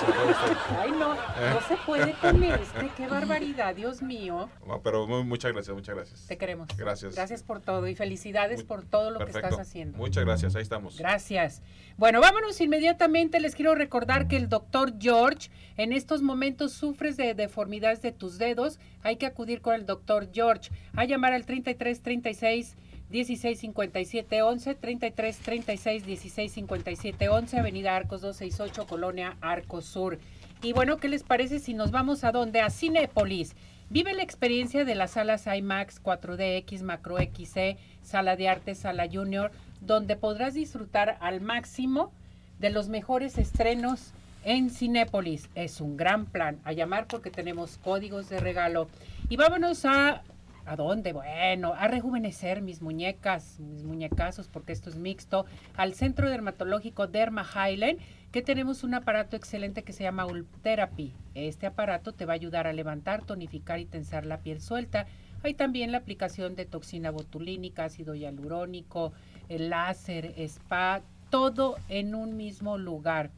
Ay, 0.78 0.90
no, 0.90 1.14
no 1.14 1.60
se 1.68 1.76
puede 1.86 2.12
con 2.14 2.42
este. 2.42 2.90
Qué 2.96 3.06
barbaridad, 3.06 3.74
Dios 3.74 4.02
mío. 4.02 4.48
pero 4.82 5.06
muchas 5.06 5.52
gracias, 5.52 5.74
muchas 5.74 5.94
gracias. 5.94 6.26
Te 6.26 6.36
queremos. 6.36 6.68
Gracias. 6.76 7.14
Gracias 7.14 7.42
por 7.42 7.60
todo 7.60 7.86
y 7.86 7.94
felicidades 7.94 8.64
por 8.64 8.84
todo 8.84 9.10
lo 9.10 9.18
que 9.20 9.30
estás 9.30 9.58
haciendo. 9.58 9.98
Muchas 9.98 10.24
gracias, 10.24 10.56
ahí 10.56 10.62
estamos. 10.62 10.98
Gracias. 10.98 11.62
Bueno, 11.96 12.20
vámonos 12.20 12.60
inmediatamente. 12.60 13.40
Les 13.40 13.54
quiero 13.54 13.74
recordar 13.74 14.28
que 14.28 14.31
el 14.36 14.48
doctor 14.48 14.94
George 14.98 15.50
en 15.76 15.92
estos 15.92 16.22
momentos 16.22 16.72
sufres 16.72 17.16
de 17.16 17.34
deformidades 17.34 18.02
de 18.02 18.12
tus 18.12 18.38
dedos. 18.38 18.78
Hay 19.02 19.16
que 19.16 19.26
acudir 19.26 19.60
con 19.60 19.74
el 19.74 19.86
doctor 19.86 20.30
George. 20.32 20.70
A 20.94 21.04
llamar 21.04 21.32
al 21.32 21.46
33 21.46 22.00
36 22.02 22.76
16 23.10 23.58
57 23.58 24.42
11, 24.42 24.74
33 24.74 25.38
36 25.38 26.06
16 26.06 26.52
57 26.52 27.28
11, 27.28 27.58
Avenida 27.58 27.94
Arcos 27.94 28.22
268, 28.22 28.86
Colonia 28.86 29.36
Arcos 29.40 29.84
Sur. 29.84 30.18
Y 30.62 30.72
bueno, 30.72 30.96
¿qué 30.96 31.08
les 31.08 31.22
parece 31.22 31.58
si 31.58 31.74
nos 31.74 31.90
vamos 31.90 32.24
a 32.24 32.32
dónde? 32.32 32.60
A 32.60 32.70
Cinépolis. 32.70 33.54
Vive 33.90 34.14
la 34.14 34.22
experiencia 34.22 34.86
de 34.86 34.94
las 34.94 35.10
salas 35.10 35.46
IMAX, 35.46 36.02
4DX, 36.02 36.82
Macro 36.82 37.18
XC, 37.18 37.76
Sala 38.00 38.36
de 38.36 38.48
Arte, 38.48 38.74
Sala 38.74 39.06
Junior, 39.12 39.50
donde 39.82 40.16
podrás 40.16 40.54
disfrutar 40.54 41.18
al 41.20 41.42
máximo 41.42 42.12
de 42.58 42.70
los 42.70 42.88
mejores 42.88 43.36
estrenos 43.36 44.14
en 44.44 44.70
Cinépolis. 44.70 45.48
Es 45.54 45.80
un 45.80 45.96
gran 45.96 46.26
plan. 46.26 46.60
A 46.64 46.72
llamar 46.72 47.06
porque 47.06 47.30
tenemos 47.30 47.78
códigos 47.78 48.28
de 48.28 48.40
regalo. 48.40 48.88
Y 49.28 49.36
vámonos 49.36 49.84
a... 49.84 50.22
¿A 50.64 50.76
dónde? 50.76 51.12
Bueno, 51.12 51.74
a 51.76 51.88
rejuvenecer 51.88 52.62
mis 52.62 52.82
muñecas, 52.82 53.58
mis 53.58 53.82
muñecazos, 53.82 54.46
porque 54.46 54.72
esto 54.72 54.90
es 54.90 54.96
mixto, 54.96 55.44
al 55.76 55.94
Centro 55.94 56.30
Dermatológico 56.30 57.08
Derma 57.08 57.44
Highland, 57.44 57.98
que 58.30 58.42
tenemos 58.42 58.84
un 58.84 58.94
aparato 58.94 59.34
excelente 59.34 59.82
que 59.82 59.92
se 59.92 60.04
llama 60.04 60.24
Ultherapy. 60.24 61.14
Este 61.34 61.66
aparato 61.66 62.12
te 62.12 62.26
va 62.26 62.34
a 62.34 62.36
ayudar 62.36 62.68
a 62.68 62.72
levantar, 62.72 63.24
tonificar 63.24 63.80
y 63.80 63.86
tensar 63.86 64.24
la 64.24 64.38
piel 64.38 64.60
suelta. 64.60 65.06
Hay 65.42 65.54
también 65.54 65.90
la 65.90 65.98
aplicación 65.98 66.54
de 66.54 66.64
toxina 66.64 67.10
botulínica, 67.10 67.86
ácido 67.86 68.14
hialurónico, 68.14 69.12
el 69.48 69.68
láser, 69.70 70.32
spa, 70.38 71.02
todo 71.30 71.76
en 71.88 72.14
un 72.14 72.36
mismo 72.36 72.78
lugar. 72.78 73.30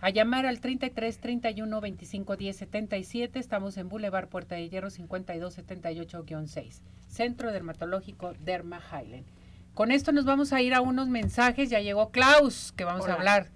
A 0.00 0.10
llamar 0.10 0.46
al 0.46 0.60
33 0.60 1.18
31 1.18 1.80
25 1.80 2.36
10 2.36 2.56
77. 2.56 3.38
Estamos 3.38 3.76
en 3.78 3.88
Boulevard 3.88 4.28
Puerta 4.28 4.54
de 4.54 4.68
Hierro 4.68 4.90
52 4.90 5.58
78-6. 5.58 6.80
Centro 7.08 7.52
Dermatológico 7.52 8.34
Derma 8.40 8.80
Highland. 8.80 9.26
Con 9.74 9.90
esto 9.92 10.12
nos 10.12 10.24
vamos 10.24 10.52
a 10.52 10.60
ir 10.62 10.74
a 10.74 10.80
unos 10.80 11.08
mensajes. 11.08 11.70
Ya 11.70 11.80
llegó 11.80 12.10
Klaus, 12.10 12.72
que 12.72 12.84
vamos 12.84 13.08
a 13.08 13.14
hablar 13.14 13.50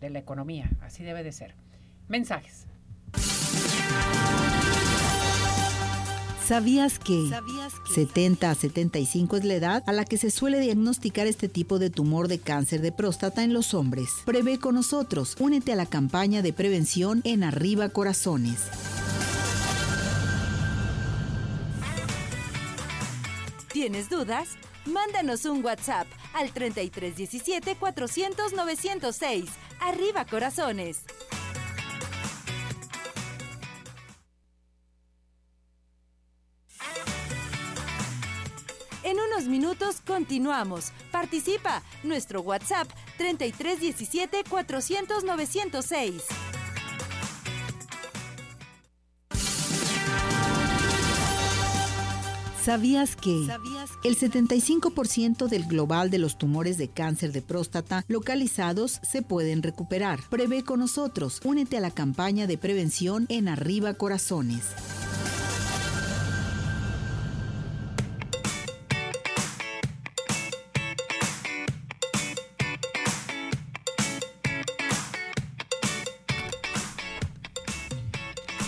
de 0.00 0.10
la 0.10 0.18
economía. 0.18 0.70
Así 0.80 1.04
debe 1.04 1.22
de 1.22 1.32
ser. 1.32 1.54
Mensajes. 2.08 2.66
¿Sabías 6.50 6.98
que 6.98 7.30
70 7.94 8.50
a 8.50 8.54
75 8.56 9.36
es 9.36 9.44
la 9.44 9.54
edad 9.54 9.84
a 9.86 9.92
la 9.92 10.04
que 10.04 10.18
se 10.18 10.32
suele 10.32 10.58
diagnosticar 10.58 11.28
este 11.28 11.48
tipo 11.48 11.78
de 11.78 11.90
tumor 11.90 12.26
de 12.26 12.40
cáncer 12.40 12.80
de 12.80 12.90
próstata 12.90 13.44
en 13.44 13.52
los 13.52 13.72
hombres? 13.72 14.10
Prevé 14.24 14.58
con 14.58 14.74
nosotros. 14.74 15.36
Únete 15.38 15.72
a 15.72 15.76
la 15.76 15.86
campaña 15.86 16.42
de 16.42 16.52
prevención 16.52 17.20
en 17.22 17.44
Arriba 17.44 17.90
Corazones. 17.90 18.64
¿Tienes 23.72 24.10
dudas? 24.10 24.48
Mándanos 24.86 25.44
un 25.44 25.64
WhatsApp 25.64 26.08
al 26.34 26.50
3317 26.50 27.76
400 27.76 28.54
906. 28.54 29.44
Arriba 29.78 30.24
Corazones. 30.24 31.04
Unos 39.40 39.48
minutos 39.48 39.96
continuamos. 40.06 40.92
Participa. 41.10 41.82
Nuestro 42.02 42.42
WhatsApp 42.42 42.88
3317 43.16 44.44
400 44.48 45.24
906. 45.24 46.22
¿Sabías 52.62 53.16
que? 53.16 53.48
El 54.04 54.18
75% 54.18 55.48
del 55.48 55.64
global 55.64 56.10
de 56.10 56.18
los 56.18 56.36
tumores 56.36 56.76
de 56.76 56.88
cáncer 56.88 57.32
de 57.32 57.40
próstata 57.40 58.04
localizados 58.08 59.00
se 59.02 59.22
pueden 59.22 59.62
recuperar. 59.62 60.20
Prevé 60.28 60.62
con 60.64 60.80
nosotros. 60.80 61.40
Únete 61.44 61.78
a 61.78 61.80
la 61.80 61.90
campaña 61.90 62.46
de 62.46 62.58
prevención 62.58 63.24
en 63.30 63.48
Arriba 63.48 63.94
Corazones. 63.94 64.74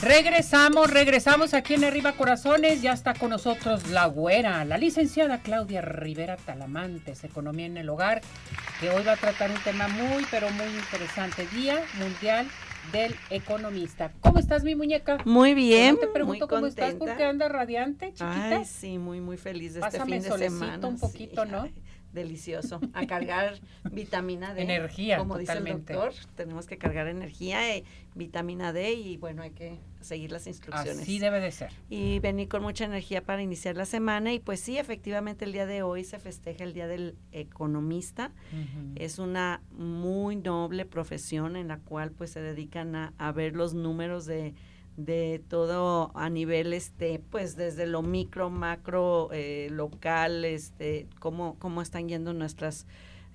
Regresamos, 0.02 0.90
regresamos 0.90 1.54
aquí 1.54 1.74
en 1.74 1.84
Arriba 1.84 2.14
Corazones. 2.14 2.82
Ya 2.82 2.92
está 2.92 3.14
con 3.14 3.30
nosotros 3.30 3.88
la 3.88 4.06
güera, 4.06 4.64
la 4.64 4.76
licenciada 4.76 5.38
Claudia 5.38 5.80
Rivera 5.80 6.36
Talamantes, 6.36 7.22
Economía 7.22 7.66
en 7.66 7.76
el 7.76 7.88
Hogar, 7.88 8.20
que 8.80 8.90
hoy 8.90 9.04
va 9.04 9.12
a 9.12 9.16
tratar 9.16 9.52
un 9.52 9.62
tema 9.62 9.86
muy, 9.86 10.26
pero 10.28 10.50
muy 10.50 10.66
interesante. 10.66 11.46
Día 11.54 11.80
Mundial 12.00 12.48
del 12.90 13.14
Economista. 13.30 14.10
¿Cómo 14.22 14.40
estás, 14.40 14.64
mi 14.64 14.74
muñeca? 14.74 15.18
Muy 15.24 15.54
bien. 15.54 15.96
te 15.96 16.08
pregunto 16.08 16.48
cómo 16.48 16.66
estás 16.66 16.94
porque 16.94 17.22
anda 17.22 17.48
radiante, 17.48 18.08
chiquita. 18.08 18.58
Ay, 18.58 18.64
sí, 18.64 18.98
muy, 18.98 19.20
muy 19.20 19.36
feliz 19.36 19.74
de 19.74 19.80
este 19.82 20.04
fin 20.04 20.20
de 20.20 20.36
semana. 20.36 20.84
un 20.84 20.98
poquito, 20.98 21.44
¿no? 21.44 21.68
Delicioso. 22.12 22.80
A 22.92 23.06
cargar 23.06 23.60
vitamina 23.90 24.54
D. 24.54 24.62
Energía, 24.62 25.18
Como 25.18 25.38
dice 25.38 25.52
el 25.52 25.64
doctor, 25.64 26.12
tenemos 26.36 26.66
que 26.66 26.78
cargar 26.78 27.08
energía, 27.08 27.76
y 27.76 27.84
vitamina 28.14 28.72
D 28.72 28.92
y 28.92 29.16
bueno, 29.16 29.42
hay 29.42 29.50
que 29.50 29.78
seguir 30.00 30.32
las 30.32 30.46
instrucciones. 30.46 31.02
Así 31.02 31.18
debe 31.18 31.40
de 31.40 31.50
ser. 31.50 31.70
Y 31.88 32.18
venir 32.18 32.48
con 32.48 32.62
mucha 32.62 32.84
energía 32.84 33.22
para 33.22 33.42
iniciar 33.42 33.76
la 33.76 33.86
semana 33.86 34.32
y 34.32 34.40
pues 34.40 34.60
sí, 34.60 34.78
efectivamente 34.78 35.44
el 35.44 35.52
día 35.52 35.66
de 35.66 35.82
hoy 35.82 36.04
se 36.04 36.18
festeja 36.18 36.64
el 36.64 36.72
Día 36.72 36.86
del 36.86 37.16
Economista. 37.32 38.32
Es 38.96 39.18
una 39.18 39.62
muy 39.72 40.36
noble 40.36 40.84
profesión 40.84 41.56
en 41.56 41.68
la 41.68 41.78
cual 41.78 42.10
pues 42.10 42.30
se 42.30 42.40
dedican 42.40 42.94
a, 42.94 43.14
a 43.18 43.32
ver 43.32 43.54
los 43.54 43.74
números 43.74 44.26
de 44.26 44.54
de 44.96 45.42
todo 45.48 46.12
a 46.14 46.28
nivel 46.28 46.72
este 46.72 47.18
pues 47.30 47.56
desde 47.56 47.86
lo 47.86 48.02
micro 48.02 48.50
macro 48.50 49.30
eh, 49.32 49.68
local 49.70 50.44
este 50.44 51.06
cómo 51.18 51.56
cómo 51.58 51.80
están 51.80 52.08
yendo 52.08 52.34
nuestras 52.34 52.86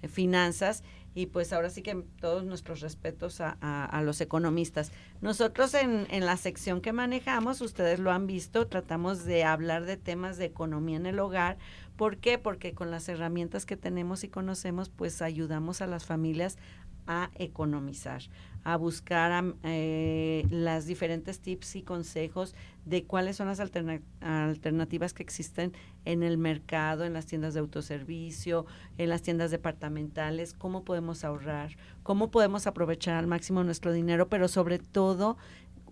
eh, 0.02 0.08
finanzas 0.08 0.84
y 1.16 1.26
pues 1.26 1.52
ahora 1.52 1.72
sí 1.72 1.82
que 1.82 1.96
todos 2.20 2.44
nuestros 2.44 2.82
respetos 2.82 3.42
a, 3.42 3.50
a, 3.60 4.04
los 4.04 4.22
economistas. 4.22 4.92
Nosotros 5.20 5.74
en, 5.74 6.06
en, 6.12 6.28
la 6.28 6.38
sección 6.38 6.80
que 6.80 6.94
manejamos, 6.94 7.60
ustedes 7.62 7.98
lo 7.98 8.12
han 8.12 8.28
visto, 8.28 8.68
tratamos 8.68 9.26
de 9.26 9.44
hablar 9.44 9.86
de 9.86 9.98
temas 9.98 10.38
de 10.38 10.46
economía 10.46 10.98
en 10.98 11.08
el 11.08 11.18
hogar. 11.18 11.58
¿Por 11.96 12.18
qué? 12.18 12.38
Porque 12.38 12.76
con 12.76 12.92
las 12.92 13.10
herramientas 13.10 13.66
que 13.66 13.76
tenemos 13.76 14.24
y 14.24 14.28
conocemos, 14.28 14.90
pues 14.90 15.24
ayudamos 15.24 15.82
a 15.82 15.88
las 15.88 16.06
familias 16.06 16.60
a 17.08 17.32
economizar, 17.36 18.22
a 18.64 18.76
buscar 18.76 19.56
eh, 19.64 20.46
las 20.50 20.86
diferentes 20.86 21.40
tips 21.40 21.78
y 21.78 21.82
consejos 21.82 22.54
de 22.86 23.06
cuáles 23.06 23.38
son 23.38 23.48
las 23.48 23.60
alternativas 23.60 25.14
que 25.14 25.24
existen 25.24 25.74
en 26.06 26.22
el 26.22 26.38
mercado, 26.38 27.06
en 27.06 27.14
las 27.14 27.26
tiendas 27.26 27.54
de 27.54 27.62
autoservicio, 27.62 28.66
en 28.98 29.10
las 29.10 29.22
tiendas 29.22 29.52
departamentales, 29.52 30.54
cómo 30.54 30.84
podemos 30.84 31.24
ahorrar, 31.24 31.78
cómo 32.04 32.30
podemos 32.30 32.68
aprovechar 32.68 33.16
al 33.16 33.28
máximo 33.28 33.64
nuestro 33.64 33.92
dinero, 33.94 34.28
pero 34.28 34.48
sobre 34.48 34.80
todo 34.80 35.38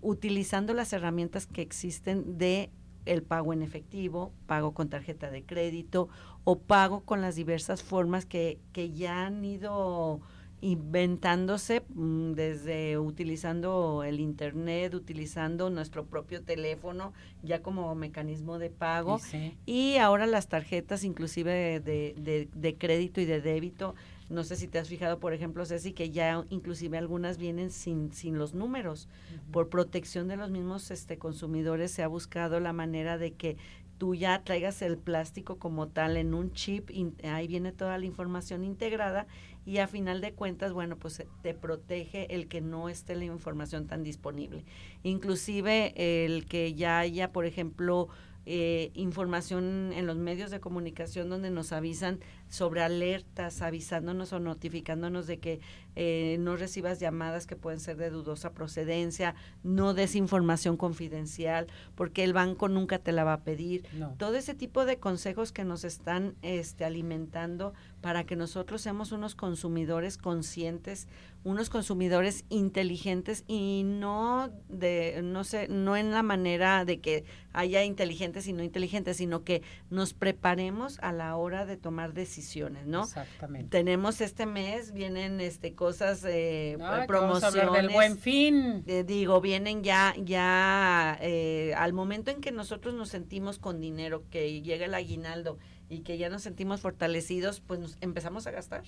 utilizando 0.02 0.74
las 0.74 0.94
herramientas 0.94 1.48
que 1.48 1.62
existen 1.62 2.38
de 2.38 2.70
el 3.06 3.24
pago 3.24 3.54
en 3.54 3.62
efectivo, 3.62 4.34
pago 4.48 4.74
con 4.74 4.90
tarjeta 4.90 5.30
de 5.30 5.44
crédito 5.44 6.10
o 6.44 6.60
pago 6.60 7.02
con 7.02 7.22
las 7.22 7.36
diversas 7.36 7.84
formas 7.84 8.26
que, 8.26 8.60
que 8.74 8.92
ya 8.92 9.26
han 9.26 9.44
ido 9.46 10.22
inventándose 10.62 11.84
mm, 11.90 12.32
desde 12.34 12.98
utilizando 12.98 14.04
el 14.04 14.20
internet, 14.20 14.94
utilizando 14.94 15.70
nuestro 15.70 16.06
propio 16.06 16.42
teléfono 16.42 17.14
ya 17.44 17.62
como 17.62 17.94
mecanismo 17.96 18.58
de 18.58 18.70
pago 18.70 19.20
y 19.66 19.98
ahora 19.98 20.26
las 20.26 20.48
tarjetas 20.48 21.04
inclusive 21.04 21.80
de, 21.80 22.50
de, 22.54 22.76
crédito 22.78 23.22
y 23.22 23.26
de 23.26 23.42
débito. 23.42 23.96
No 24.28 24.44
sé 24.44 24.56
si 24.56 24.68
te 24.68 24.80
has 24.80 24.90
fijado, 24.90 25.20
por 25.20 25.34
ejemplo, 25.34 25.68
Ceci, 25.68 25.94
que 25.94 26.10
ya 26.10 26.44
inclusive 26.50 26.98
algunas 26.98 27.38
vienen 27.38 27.70
sin, 27.70 28.12
sin 28.12 28.40
los 28.40 28.56
números. 28.56 29.08
Por 29.52 29.70
protección 29.70 30.28
de 30.28 30.36
los 30.36 30.50
mismos 30.50 30.90
este, 30.90 31.20
consumidores 31.20 31.92
se 31.92 32.02
ha 32.02 32.08
buscado 32.08 32.60
la 32.60 32.74
manera 32.74 33.20
de 33.20 33.34
que 33.34 33.58
tú 33.98 34.16
ya 34.16 34.44
traigas 34.44 34.82
el 34.82 34.98
plástico 34.98 35.58
como 35.58 35.88
tal 35.88 36.18
en 36.18 36.34
un 36.34 36.52
chip, 36.52 36.90
ahí 37.24 37.48
viene 37.48 37.72
toda 37.72 37.98
la 37.98 38.06
información 38.06 38.64
integrada 38.64 39.28
y 39.66 39.80
a 39.80 39.88
final 39.88 40.22
de 40.22 40.34
cuentas, 40.34 40.74
bueno, 40.74 40.98
pues 40.98 41.24
te 41.42 41.54
protege 41.54 42.34
el 42.36 42.48
que 42.48 42.62
no 42.62 42.88
esté 42.90 43.16
la 43.16 43.26
información 43.26 43.88
tan 43.88 44.04
disponible. 44.04 44.64
Inclusive 45.04 45.94
el 46.26 46.46
que 46.46 46.74
ya 46.76 47.00
haya, 47.00 47.32
por 47.32 47.46
ejemplo, 47.46 48.10
eh, 48.48 48.92
información 48.94 49.92
en 49.92 50.06
los 50.06 50.18
medios 50.18 50.52
de 50.52 50.60
comunicación 50.60 51.30
donde 51.30 51.50
nos 51.50 51.72
avisan 51.72 52.20
sobre 52.50 52.82
alertas, 52.82 53.62
avisándonos 53.62 54.34
o 54.34 54.40
notificándonos 54.40 55.28
de 55.28 55.40
que 55.40 55.60
eh, 55.96 56.38
no 56.40 56.58
recibas 56.58 57.00
llamadas 57.00 57.48
que 57.48 57.56
pueden 57.56 57.80
ser 57.80 57.98
de 57.98 58.10
dudosa 58.10 58.52
procedencia, 58.52 59.36
no 59.64 59.94
des 59.94 60.16
información 60.16 60.78
confidencial, 60.78 61.68
porque 61.96 62.24
el 62.24 62.34
banco 62.34 62.68
nunca 62.68 63.00
te 63.00 63.12
la 63.12 63.24
va 63.24 63.34
a 63.34 63.44
pedir. 63.44 63.86
Todo 64.18 64.36
ese 64.36 64.54
tipo 64.54 64.86
de 64.86 64.98
consejos 64.98 65.52
que 65.52 65.64
nos 65.64 65.84
están 65.84 66.36
este, 66.42 66.86
alimentando 66.86 67.74
para 68.02 68.26
que 68.26 68.36
nosotros 68.36 68.82
seamos 68.82 69.12
unos 69.12 69.36
consumidores 69.36 70.18
conscientes, 70.18 71.08
unos 71.44 71.70
consumidores 71.70 72.44
inteligentes 72.50 73.44
y 73.48 73.84
no 73.86 74.50
de 74.68 75.22
no 75.24 75.44
sé 75.44 75.68
no 75.68 75.96
en 75.96 76.12
la 76.12 76.24
manera 76.24 76.86
de 76.86 77.00
que 77.00 77.24
haya 77.54 77.84
inteligentes 77.84 78.48
y 78.48 78.54
no 78.54 78.64
inteligentes 78.64 79.18
sino 79.18 79.44
que 79.44 79.62
nos 79.92 80.14
preparemos 80.14 80.98
a 81.02 81.12
la 81.12 81.36
hora 81.36 81.66
de 81.66 81.78
tomar 81.78 82.14
decisiones 82.14 82.35
no 82.86 83.04
exactamente 83.04 83.70
tenemos 83.70 84.22
este 84.22 84.46
mes 84.46 84.92
vienen 84.92 85.40
este 85.42 85.74
cosas 85.74 86.24
eh, 86.26 86.78
promociones 87.08 87.72
del 87.74 87.90
buen 87.90 88.18
fin 88.18 88.84
eh, 88.88 89.04
digo 89.04 89.42
vienen 89.42 89.84
ya 89.84 90.14
ya 90.18 91.18
eh, 91.22 91.74
al 91.78 91.94
momento 91.94 92.32
en 92.32 92.42
que 92.42 92.52
nosotros 92.52 92.94
nos 92.94 93.10
sentimos 93.10 93.60
con 93.60 93.80
dinero 93.80 94.24
que 94.30 94.62
llega 94.62 94.86
el 94.86 94.94
aguinaldo 94.94 95.58
y 95.90 96.00
que 96.00 96.18
ya 96.18 96.30
nos 96.30 96.42
sentimos 96.42 96.82
fortalecidos, 96.82 97.62
pues 97.62 97.80
nos 97.80 97.98
empezamos 98.02 98.48
a 98.48 98.52
gastar 98.52 98.84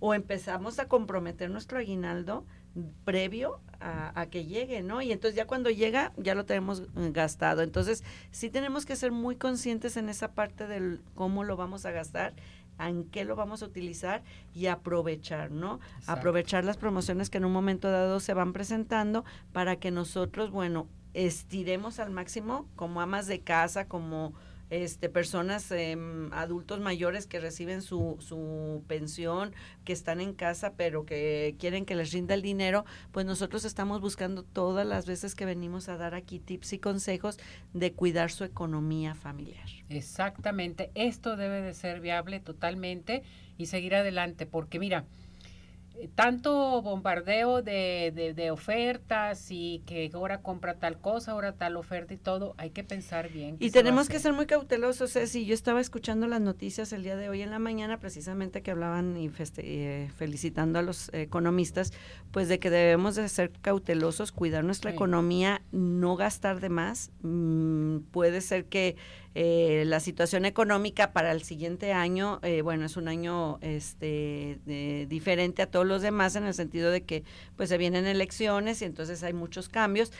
o 0.00 0.12
empezamos 0.12 0.78
a 0.78 0.88
comprometer 0.88 1.50
nuestro 1.50 1.78
aguinaldo 1.78 2.44
previo 3.04 3.60
a, 3.80 4.26
que 4.30 4.44
llegue, 4.44 4.82
¿no? 4.82 5.00
Y 5.00 5.12
entonces 5.12 5.36
ya 5.36 5.46
cuando 5.46 5.70
llega 5.70 6.12
ya 6.16 6.34
lo 6.34 6.44
tenemos 6.44 6.80
eh, 6.80 7.10
gastado. 7.12 7.62
Entonces 7.62 8.02
sí 8.30 8.50
tenemos 8.50 8.84
que 8.84 8.96
ser 8.96 9.12
muy 9.12 9.36
conscientes 9.36 9.96
en 9.96 10.08
esa 10.08 10.32
parte 10.32 10.66
del 10.66 11.00
cómo 11.14 11.44
lo 11.44 11.56
vamos 11.56 11.86
a 11.86 11.92
gastar 11.92 12.34
en 12.78 13.04
qué 13.04 13.24
lo 13.24 13.36
vamos 13.36 13.62
a 13.62 13.66
utilizar 13.66 14.22
y 14.54 14.66
aprovechar, 14.66 15.50
¿no? 15.50 15.80
Aprovechar 16.06 16.64
las 16.64 16.76
promociones 16.76 17.30
que 17.30 17.38
en 17.38 17.44
un 17.44 17.52
momento 17.52 17.90
dado 17.90 18.20
se 18.20 18.34
van 18.34 18.52
presentando 18.52 19.24
para 19.52 19.76
que 19.76 19.90
nosotros, 19.90 20.50
bueno, 20.50 20.88
estiremos 21.14 22.00
al 22.00 22.10
máximo 22.10 22.68
como 22.76 23.00
amas 23.00 23.26
de 23.26 23.40
casa, 23.40 23.86
como 23.86 24.34
este, 24.70 25.08
personas, 25.08 25.70
em, 25.70 26.32
adultos 26.32 26.80
mayores 26.80 27.26
que 27.26 27.40
reciben 27.40 27.82
su, 27.82 28.16
su 28.20 28.82
pensión, 28.86 29.52
que 29.84 29.92
están 29.92 30.20
en 30.20 30.34
casa, 30.34 30.74
pero 30.76 31.04
que 31.04 31.56
quieren 31.58 31.84
que 31.84 31.94
les 31.94 32.12
rinda 32.12 32.34
el 32.34 32.42
dinero, 32.42 32.84
pues 33.12 33.26
nosotros 33.26 33.64
estamos 33.64 34.00
buscando 34.00 34.42
todas 34.42 34.86
las 34.86 35.06
veces 35.06 35.34
que 35.34 35.44
venimos 35.44 35.88
a 35.88 35.96
dar 35.96 36.14
aquí 36.14 36.38
tips 36.38 36.74
y 36.74 36.78
consejos 36.78 37.38
de 37.72 37.92
cuidar 37.92 38.30
su 38.30 38.44
economía 38.44 39.14
familiar. 39.14 39.68
Exactamente, 39.88 40.90
esto 40.94 41.36
debe 41.36 41.60
de 41.60 41.74
ser 41.74 42.00
viable 42.00 42.40
totalmente 42.40 43.22
y 43.58 43.66
seguir 43.66 43.94
adelante, 43.94 44.46
porque 44.46 44.78
mira, 44.78 45.04
tanto 46.14 46.82
bombardeo 46.82 47.62
de, 47.62 48.32
de, 48.34 48.50
ofertas 48.50 49.46
y 49.50 49.82
que 49.86 50.10
ahora 50.14 50.42
compra 50.42 50.74
tal 50.74 50.98
cosa, 50.98 51.32
ahora 51.32 51.52
tal 51.52 51.76
oferta 51.76 52.14
y 52.14 52.16
todo, 52.16 52.54
hay 52.58 52.70
que 52.70 52.84
pensar 52.84 53.30
bien. 53.30 53.56
Y 53.60 53.70
tenemos 53.70 54.08
que 54.08 54.18
ser 54.18 54.32
muy 54.32 54.46
cautelosos. 54.46 55.10
Si 55.12 55.46
yo 55.46 55.54
estaba 55.54 55.80
escuchando 55.80 56.26
las 56.26 56.40
noticias 56.40 56.92
el 56.92 57.02
día 57.02 57.16
de 57.16 57.28
hoy 57.28 57.42
en 57.42 57.50
la 57.50 57.58
mañana, 57.58 57.98
precisamente 58.00 58.62
que 58.62 58.70
hablaban 58.70 59.16
y 59.16 59.30
eh, 59.58 60.10
felicitando 60.16 60.78
a 60.78 60.82
los 60.82 61.12
economistas, 61.12 61.92
pues 62.32 62.48
de 62.48 62.58
que 62.58 62.70
debemos 62.70 63.14
de 63.14 63.28
ser 63.28 63.52
cautelosos, 63.62 64.32
cuidar 64.32 64.64
nuestra 64.64 64.90
economía, 64.90 65.62
no 65.72 66.16
gastar 66.16 66.60
de 66.60 66.68
más. 66.68 67.10
Mm, 67.22 67.98
puede 68.10 68.40
ser 68.40 68.66
que 68.66 68.96
eh, 69.34 69.84
la 69.86 70.00
situación 70.00 70.44
económica 70.44 71.12
para 71.12 71.32
el 71.32 71.42
siguiente 71.42 71.92
año, 71.92 72.38
eh, 72.42 72.62
bueno, 72.62 72.86
es 72.86 72.96
un 72.96 73.08
año 73.08 73.58
este, 73.60 74.58
diferente 75.08 75.62
a 75.62 75.66
todos 75.66 75.86
los 75.86 76.02
demás 76.02 76.36
en 76.36 76.44
el 76.44 76.54
sentido 76.54 76.90
de 76.90 77.02
que 77.02 77.24
pues 77.56 77.68
se 77.68 77.78
vienen 77.78 78.06
elecciones 78.06 78.82
y 78.82 78.84
entonces 78.84 79.22
hay 79.22 79.32
muchos 79.32 79.68
cambios. 79.68 80.12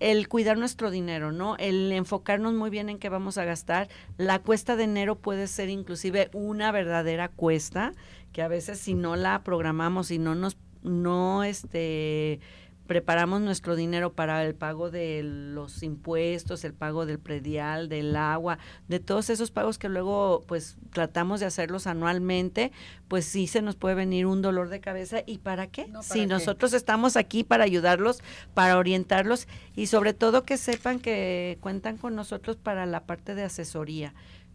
el 0.00 0.28
cuidar 0.28 0.58
nuestro 0.58 0.90
dinero, 0.90 1.32
¿no? 1.32 1.56
El 1.58 1.90
enfocarnos 1.92 2.52
muy 2.52 2.70
bien 2.70 2.88
en 2.88 2.98
qué 2.98 3.08
vamos 3.08 3.38
a 3.38 3.44
gastar. 3.44 3.88
La 4.18 4.38
cuesta 4.40 4.76
de 4.76 4.84
enero 4.84 5.16
puede 5.16 5.46
ser 5.46 5.68
inclusive 5.68 6.30
una 6.32 6.72
verdadera 6.72 7.28
cuesta 7.28 7.92
que 8.32 8.42
a 8.42 8.48
veces 8.48 8.78
si 8.78 8.94
no 8.94 9.16
la 9.16 9.42
programamos 9.42 10.10
y 10.10 10.18
no 10.18 10.34
nos 10.34 10.56
no 10.84 11.44
este 11.44 12.40
preparamos 12.86 13.40
nuestro 13.40 13.76
dinero 13.76 14.12
para 14.12 14.44
el 14.44 14.54
pago 14.54 14.90
de 14.90 15.22
los 15.22 15.82
impuestos, 15.82 16.64
el 16.64 16.74
pago 16.74 17.06
del 17.06 17.18
predial, 17.18 17.88
del 17.88 18.14
agua, 18.16 18.58
de 18.88 19.00
todos 19.00 19.30
esos 19.30 19.50
pagos 19.50 19.78
que 19.78 19.88
luego 19.88 20.44
pues 20.46 20.76
tratamos 20.92 21.40
de 21.40 21.46
hacerlos 21.46 21.86
anualmente, 21.86 22.72
pues 23.08 23.24
sí 23.24 23.46
se 23.46 23.62
nos 23.62 23.76
puede 23.76 23.94
venir 23.94 24.26
un 24.26 24.42
dolor 24.42 24.68
de 24.68 24.80
cabeza. 24.80 25.22
¿Y 25.26 25.38
para 25.38 25.66
qué? 25.66 25.90
si 26.02 26.26
nosotros 26.26 26.72
estamos 26.72 27.16
aquí 27.16 27.44
para 27.44 27.64
ayudarlos, 27.64 28.22
para 28.52 28.76
orientarlos 28.76 29.48
y 29.74 29.86
sobre 29.86 30.12
todo 30.12 30.44
que 30.44 30.56
sepan 30.56 30.98
que 30.98 31.58
cuentan 31.60 31.96
con 31.96 32.14
nosotros 32.14 32.56
para 32.56 32.86
la 32.86 33.04
parte 33.04 33.34
de 33.34 33.44
asesoría 33.44 34.14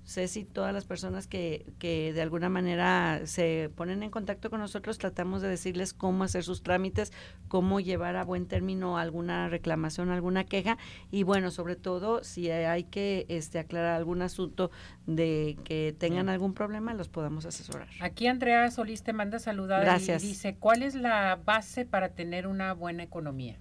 si 0.09 0.43
todas 0.43 0.73
las 0.73 0.85
personas 0.85 1.27
que, 1.27 1.67
que 1.77 2.13
de 2.13 2.21
alguna 2.23 2.49
manera 2.49 3.21
se 3.25 3.69
ponen 3.75 4.01
en 4.01 4.09
contacto 4.09 4.49
con 4.49 4.59
nosotros, 4.59 4.97
tratamos 4.97 5.43
de 5.43 5.49
decirles 5.49 5.93
cómo 5.93 6.23
hacer 6.23 6.43
sus 6.43 6.63
trámites, 6.63 7.13
cómo 7.47 7.79
llevar 7.79 8.15
a 8.15 8.23
buen 8.23 8.47
término 8.47 8.97
alguna 8.97 9.49
reclamación, 9.49 10.09
alguna 10.09 10.45
queja 10.45 10.79
y 11.11 11.21
bueno, 11.21 11.51
sobre 11.51 11.75
todo 11.75 12.23
si 12.23 12.49
hay 12.49 12.85
que 12.85 13.27
este, 13.29 13.59
aclarar 13.59 13.95
algún 13.95 14.23
asunto 14.23 14.71
de 15.05 15.59
que 15.63 15.95
tengan 15.99 16.27
algún 16.27 16.55
problema, 16.55 16.95
los 16.95 17.07
podamos 17.07 17.45
asesorar. 17.45 17.87
Aquí 18.01 18.25
Andrea 18.25 18.71
Solís 18.71 19.03
te 19.03 19.13
manda 19.13 19.37
saludar 19.37 19.81
Gracias. 19.81 20.23
y 20.23 20.29
dice, 20.29 20.55
¿cuál 20.55 20.81
es 20.81 20.95
la 20.95 21.39
base 21.45 21.85
para 21.85 22.09
tener 22.09 22.47
una 22.47 22.73
buena 22.73 23.03
economía? 23.03 23.57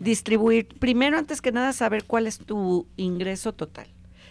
Distribuir, 0.00 0.66
primero 0.80 1.18
antes 1.18 1.40
que 1.40 1.52
nada 1.52 1.72
saber 1.72 2.02
cuál 2.02 2.26
es 2.26 2.38
tu 2.38 2.88
ingreso 2.96 3.52
total 3.52 3.86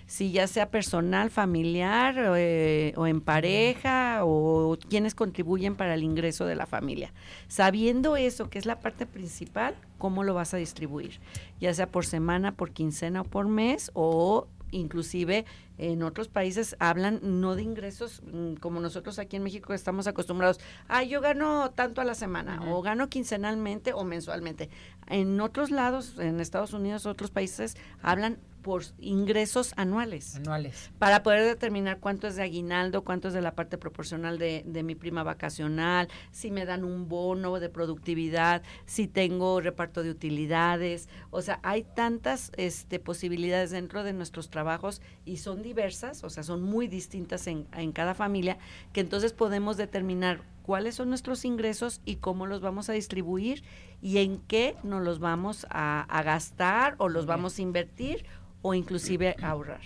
si 0.05 0.31
ya 0.31 0.47
sea 0.47 0.69
personal, 0.69 1.29
familiar 1.29 2.15
eh, 2.37 2.93
o 2.95 3.07
en 3.07 3.21
pareja 3.21 4.19
o 4.23 4.77
quienes 4.89 5.15
contribuyen 5.15 5.75
para 5.75 5.93
el 5.93 6.03
ingreso 6.03 6.45
de 6.45 6.55
la 6.55 6.65
familia. 6.65 7.13
Sabiendo 7.47 8.15
eso, 8.15 8.49
que 8.49 8.59
es 8.59 8.65
la 8.65 8.79
parte 8.79 9.05
principal, 9.05 9.75
¿cómo 9.97 10.23
lo 10.23 10.33
vas 10.33 10.53
a 10.53 10.57
distribuir? 10.57 11.19
Ya 11.59 11.73
sea 11.73 11.87
por 11.87 12.05
semana, 12.05 12.55
por 12.55 12.71
quincena 12.71 13.21
o 13.21 13.25
por 13.25 13.47
mes 13.47 13.91
o 13.93 14.47
inclusive 14.71 15.45
en 15.77 16.03
otros 16.03 16.27
países 16.27 16.75
hablan 16.79 17.19
no 17.21 17.55
de 17.55 17.63
ingresos 17.63 18.21
mm, 18.31 18.55
como 18.55 18.79
nosotros 18.79 19.19
aquí 19.19 19.35
en 19.35 19.43
México 19.43 19.73
estamos 19.73 20.07
acostumbrados, 20.07 20.59
ah, 20.87 21.03
yo 21.03 21.21
gano 21.21 21.71
tanto 21.71 22.01
a 22.01 22.03
la 22.03 22.15
semana 22.15 22.61
o 22.71 22.81
gano 22.81 23.09
quincenalmente 23.09 23.93
o 23.93 24.03
mensualmente. 24.03 24.69
En 25.07 25.39
otros 25.41 25.71
lados, 25.71 26.17
en 26.19 26.39
Estados 26.39 26.73
Unidos, 26.73 27.05
otros 27.05 27.31
países 27.31 27.75
hablan 28.01 28.39
por 28.63 28.83
ingresos 28.97 29.73
anuales. 29.75 30.37
Anuales. 30.37 30.89
Para 30.97 31.21
poder 31.21 31.43
determinar 31.43 31.99
cuánto 31.99 32.27
es 32.27 32.37
de 32.37 32.43
aguinaldo, 32.43 33.03
cuánto 33.03 33.27
es 33.27 33.33
de 33.33 33.41
la 33.41 33.55
parte 33.55 33.77
proporcional 33.77 34.39
de, 34.39 34.63
de, 34.65 34.83
mi 34.83 34.95
prima 34.95 35.21
vacacional, 35.21 36.07
si 36.31 36.49
me 36.49 36.65
dan 36.65 36.85
un 36.85 37.09
bono 37.09 37.59
de 37.59 37.69
productividad, 37.69 38.63
si 38.85 39.07
tengo 39.07 39.59
reparto 39.59 40.01
de 40.01 40.09
utilidades. 40.09 41.09
O 41.29 41.41
sea, 41.41 41.59
hay 41.61 41.83
tantas 41.83 42.51
este, 42.55 42.99
posibilidades 42.99 43.71
dentro 43.71 44.03
de 44.03 44.13
nuestros 44.13 44.49
trabajos 44.49 45.01
y 45.25 45.37
son 45.37 45.61
diversas, 45.63 46.23
o 46.23 46.29
sea, 46.29 46.43
son 46.43 46.61
muy 46.61 46.87
distintas 46.87 47.47
en, 47.47 47.65
en 47.73 47.91
cada 47.91 48.13
familia, 48.13 48.57
que 48.91 49.01
entonces 49.01 49.33
podemos 49.33 49.77
determinar 49.77 50.41
cuáles 50.61 50.95
son 50.95 51.09
nuestros 51.09 51.45
ingresos 51.45 52.01
y 52.05 52.17
cómo 52.17 52.45
los 52.45 52.61
vamos 52.61 52.89
a 52.89 52.93
distribuir 52.93 53.63
y 54.01 54.19
en 54.19 54.37
qué 54.37 54.75
nos 54.83 55.03
los 55.03 55.19
vamos 55.19 55.65
a, 55.69 56.01
a 56.01 56.23
gastar 56.23 56.95
o 56.99 57.09
los 57.09 57.25
vamos 57.25 57.57
a 57.57 57.61
invertir 57.61 58.25
o 58.61 58.73
inclusive 58.73 59.35
ahorrar. 59.41 59.81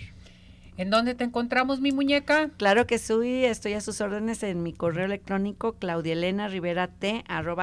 ¿En 0.78 0.90
dónde 0.90 1.16
te 1.16 1.24
encontramos, 1.24 1.80
mi 1.80 1.90
muñeca? 1.90 2.50
Claro 2.56 2.86
que 2.86 2.98
soy, 2.98 3.44
estoy 3.44 3.72
a 3.72 3.80
sus 3.80 4.00
órdenes 4.00 4.44
en 4.44 4.62
mi 4.62 4.72
correo 4.72 5.06
electrónico 5.06 5.74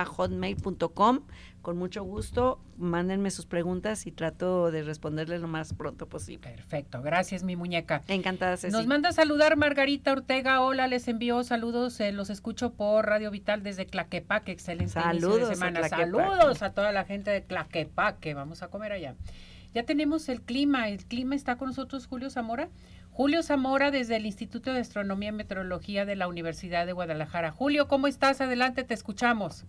hotmail.com 0.05 1.21
Con 1.65 1.77
mucho 1.77 2.03
gusto, 2.03 2.59
mándenme 2.77 3.31
sus 3.31 3.47
preguntas 3.47 4.05
y 4.05 4.11
trato 4.11 4.69
de 4.69 4.83
responderles 4.83 5.41
lo 5.41 5.47
más 5.47 5.73
pronto 5.73 6.07
posible. 6.07 6.51
Perfecto, 6.51 7.01
gracias, 7.01 7.41
mi 7.41 7.55
muñeca. 7.55 8.03
Encantada, 8.07 8.55
Ceci. 8.55 8.71
Nos 8.71 8.85
manda 8.85 9.09
a 9.09 9.13
saludar 9.13 9.57
Margarita 9.57 10.11
Ortega. 10.11 10.61
Hola, 10.61 10.85
les 10.85 11.07
envío 11.07 11.43
saludos, 11.43 11.99
eh, 12.01 12.11
los 12.11 12.29
escucho 12.29 12.73
por 12.73 13.07
Radio 13.07 13.31
Vital 13.31 13.63
desde 13.63 13.87
Claquepaque. 13.87 14.51
Excelente 14.51 14.93
saludos 14.93 15.49
de 15.49 15.55
semana. 15.55 15.89
Saludos 15.89 16.61
a 16.61 16.71
toda 16.71 16.91
la 16.91 17.03
gente 17.03 17.31
de 17.31 17.41
Claquepaque. 17.41 18.35
Vamos 18.35 18.61
a 18.61 18.67
comer 18.67 18.91
allá. 18.91 19.15
Ya 19.73 19.81
tenemos 19.81 20.29
el 20.29 20.43
clima. 20.43 20.87
El 20.89 21.03
clima 21.03 21.33
está 21.33 21.55
con 21.57 21.69
nosotros 21.69 22.05
Julio 22.05 22.29
Zamora. 22.29 22.69
Julio 23.09 23.41
Zamora 23.41 23.89
desde 23.89 24.17
el 24.17 24.27
Instituto 24.27 24.71
de 24.71 24.81
Astronomía 24.81 25.29
y 25.29 25.31
Meteorología 25.31 26.05
de 26.05 26.15
la 26.15 26.27
Universidad 26.27 26.85
de 26.85 26.93
Guadalajara. 26.93 27.49
Julio, 27.49 27.87
¿cómo 27.87 28.05
estás? 28.05 28.39
Adelante, 28.39 28.83
te 28.83 28.93
escuchamos. 28.93 29.65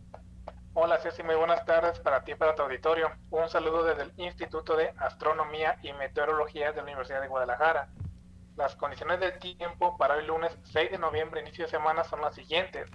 Hola 0.79 0.99
Ceci, 0.99 1.23
muy 1.23 1.37
buenas 1.37 1.65
tardes 1.65 1.99
para 2.01 2.23
ti 2.23 2.33
y 2.33 2.35
para 2.35 2.55
tu 2.55 2.61
auditorio. 2.61 3.11
Un 3.31 3.49
saludo 3.49 3.83
desde 3.83 4.03
el 4.03 4.13
Instituto 4.19 4.77
de 4.77 4.93
Astronomía 4.99 5.79
y 5.83 5.95
Meteorología 5.95 6.73
de 6.73 6.77
la 6.77 6.83
Universidad 6.83 7.23
de 7.23 7.29
Guadalajara. 7.29 7.89
Las 8.57 8.77
condiciones 8.77 9.19
del 9.19 9.39
tiempo 9.39 9.97
para 9.97 10.19
el 10.19 10.27
lunes 10.27 10.55
6 10.65 10.91
de 10.91 10.99
noviembre, 10.99 11.41
inicio 11.41 11.65
de 11.65 11.71
semana, 11.71 12.05
son 12.05 12.21
las 12.21 12.35
siguientes. 12.35 12.91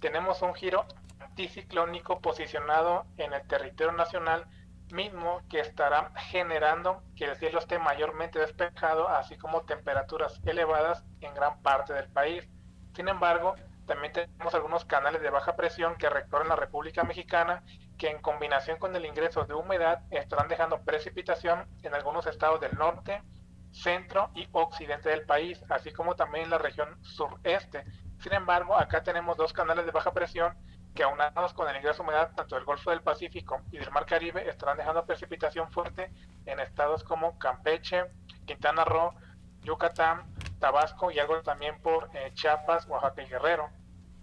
Tenemos 0.00 0.42
un 0.42 0.52
giro 0.52 0.84
anticiclónico 1.18 2.20
posicionado 2.20 3.06
en 3.16 3.32
el 3.32 3.40
territorio 3.48 3.94
nacional 3.94 4.44
mismo 4.92 5.40
que 5.48 5.60
estará 5.60 6.12
generando 6.28 7.02
que 7.16 7.24
el 7.24 7.36
cielo 7.36 7.58
esté 7.58 7.78
mayormente 7.78 8.38
despejado, 8.38 9.08
así 9.08 9.38
como 9.38 9.62
temperaturas 9.62 10.42
elevadas 10.44 11.02
en 11.22 11.32
gran 11.32 11.62
parte 11.62 11.94
del 11.94 12.10
país. 12.10 12.46
Sin 12.94 13.08
embargo, 13.08 13.54
también 13.86 14.12
tenemos 14.12 14.54
algunos 14.54 14.84
canales 14.84 15.20
de 15.20 15.30
baja 15.30 15.56
presión 15.56 15.96
que 15.96 16.08
recorren 16.08 16.48
la 16.48 16.56
República 16.56 17.04
Mexicana, 17.04 17.62
que 17.98 18.08
en 18.08 18.20
combinación 18.20 18.78
con 18.78 18.94
el 18.96 19.04
ingreso 19.04 19.44
de 19.44 19.54
humedad 19.54 20.02
estarán 20.10 20.48
dejando 20.48 20.82
precipitación 20.82 21.66
en 21.82 21.94
algunos 21.94 22.26
estados 22.26 22.60
del 22.60 22.74
norte, 22.76 23.22
centro 23.72 24.30
y 24.34 24.48
occidente 24.52 25.08
del 25.10 25.26
país, 25.26 25.62
así 25.68 25.92
como 25.92 26.14
también 26.14 26.44
en 26.44 26.50
la 26.50 26.58
región 26.58 27.02
sureste. 27.02 27.84
Sin 28.20 28.32
embargo, 28.32 28.76
acá 28.76 29.02
tenemos 29.02 29.36
dos 29.36 29.52
canales 29.52 29.84
de 29.84 29.92
baja 29.92 30.12
presión 30.12 30.56
que 30.94 31.02
aunados 31.02 31.52
con 31.52 31.68
el 31.68 31.76
ingreso 31.76 32.02
de 32.02 32.08
humedad 32.08 32.32
tanto 32.34 32.54
del 32.54 32.64
Golfo 32.64 32.90
del 32.90 33.02
Pacífico 33.02 33.60
y 33.72 33.78
del 33.78 33.90
Mar 33.90 34.06
Caribe 34.06 34.48
estarán 34.48 34.76
dejando 34.76 35.04
precipitación 35.04 35.70
fuerte 35.72 36.10
en 36.46 36.60
estados 36.60 37.02
como 37.02 37.36
Campeche, 37.38 38.04
Quintana 38.46 38.84
Roo, 38.84 39.12
Yucatán, 39.62 40.33
Tabasco 40.64 41.10
y 41.10 41.18
algo 41.18 41.42
también 41.42 41.78
por 41.82 42.08
eh, 42.14 42.30
Chiapas, 42.32 42.86
Oaxaca 42.86 43.20
y 43.20 43.26
Guerrero. 43.26 43.68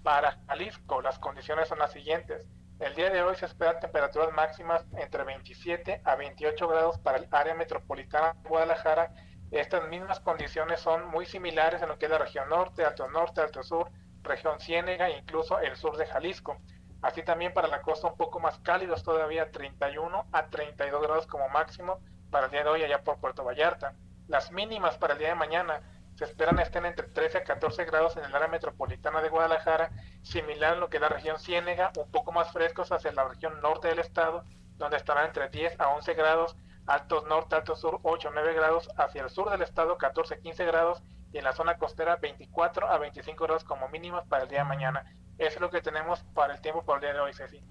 Para 0.01 0.39
Jalisco 0.47 0.99
las 0.99 1.19
condiciones 1.19 1.67
son 1.67 1.77
las 1.77 1.91
siguientes. 1.91 2.47
El 2.79 2.95
día 2.95 3.11
de 3.11 3.21
hoy 3.21 3.35
se 3.35 3.45
esperan 3.45 3.79
temperaturas 3.79 4.33
máximas 4.33 4.83
entre 4.97 5.23
27 5.23 6.01
a 6.03 6.15
28 6.15 6.67
grados 6.67 6.97
para 6.97 7.19
el 7.19 7.27
área 7.29 7.53
metropolitana 7.53 8.33
de 8.41 8.49
Guadalajara. 8.49 9.13
Estas 9.51 9.87
mismas 9.87 10.19
condiciones 10.19 10.79
son 10.79 11.05
muy 11.09 11.27
similares 11.27 11.83
en 11.83 11.89
lo 11.89 11.99
que 11.99 12.05
es 12.05 12.11
la 12.11 12.17
región 12.17 12.49
norte, 12.49 12.85
alto 12.85 13.07
norte, 13.07 13.41
alto 13.41 13.61
sur, 13.61 13.91
región 14.23 14.59
Ciénega 14.59 15.09
e 15.09 15.19
incluso 15.19 15.59
el 15.59 15.75
sur 15.75 15.95
de 15.95 16.07
Jalisco. 16.07 16.57
Así 17.03 17.21
también 17.21 17.53
para 17.53 17.67
la 17.67 17.83
costa 17.83 18.07
un 18.07 18.17
poco 18.17 18.39
más 18.39 18.57
cálidos 18.61 19.03
todavía 19.03 19.51
31 19.51 20.25
a 20.31 20.47
32 20.47 21.03
grados 21.03 21.27
como 21.27 21.47
máximo 21.49 21.99
para 22.31 22.47
el 22.47 22.51
día 22.51 22.63
de 22.63 22.69
hoy 22.69 22.81
allá 22.81 23.03
por 23.03 23.19
Puerto 23.19 23.43
Vallarta. 23.43 23.93
Las 24.27 24.51
mínimas 24.51 24.97
para 24.97 25.13
el 25.13 25.19
día 25.19 25.29
de 25.29 25.35
mañana 25.35 25.83
se 26.21 26.25
esperan 26.25 26.59
estén 26.59 26.85
entre 26.85 27.07
13 27.07 27.39
a 27.39 27.43
14 27.43 27.83
grados 27.85 28.15
en 28.15 28.23
el 28.23 28.35
área 28.35 28.47
metropolitana 28.47 29.23
de 29.23 29.29
Guadalajara, 29.29 29.89
similar 30.21 30.73
a 30.73 30.75
lo 30.75 30.87
que 30.87 30.97
es 30.97 31.01
la 31.01 31.09
región 31.09 31.39
Ciénega, 31.39 31.91
un 31.97 32.11
poco 32.11 32.31
más 32.31 32.51
frescos 32.51 32.91
hacia 32.91 33.11
la 33.11 33.27
región 33.27 33.59
norte 33.59 33.87
del 33.87 33.97
estado, 33.97 34.43
donde 34.77 34.97
estarán 34.97 35.25
entre 35.25 35.49
10 35.49 35.79
a 35.79 35.87
11 35.87 36.13
grados, 36.13 36.55
altos 36.85 37.25
norte, 37.27 37.55
altos 37.55 37.81
sur 37.81 37.99
8 38.03 38.27
a 38.27 38.31
9 38.35 38.53
grados, 38.53 38.87
hacia 38.97 39.23
el 39.23 39.31
sur 39.31 39.49
del 39.49 39.63
estado 39.63 39.97
14 39.97 40.35
a 40.35 40.37
15 40.37 40.63
grados 40.63 41.01
y 41.33 41.39
en 41.39 41.43
la 41.43 41.53
zona 41.53 41.79
costera 41.79 42.17
24 42.17 42.87
a 42.87 42.99
25 42.99 43.43
grados 43.43 43.63
como 43.63 43.89
mínimas 43.89 44.23
para 44.27 44.43
el 44.43 44.49
día 44.49 44.59
de 44.59 44.65
mañana. 44.65 45.15
Eso 45.39 45.55
es 45.55 45.61
lo 45.61 45.71
que 45.71 45.81
tenemos 45.81 46.21
para 46.35 46.53
el 46.53 46.61
tiempo 46.61 46.83
por 46.83 46.97
el 46.97 47.01
día 47.01 47.13
de 47.13 47.19
hoy, 47.19 47.33
Ceci. 47.33 47.63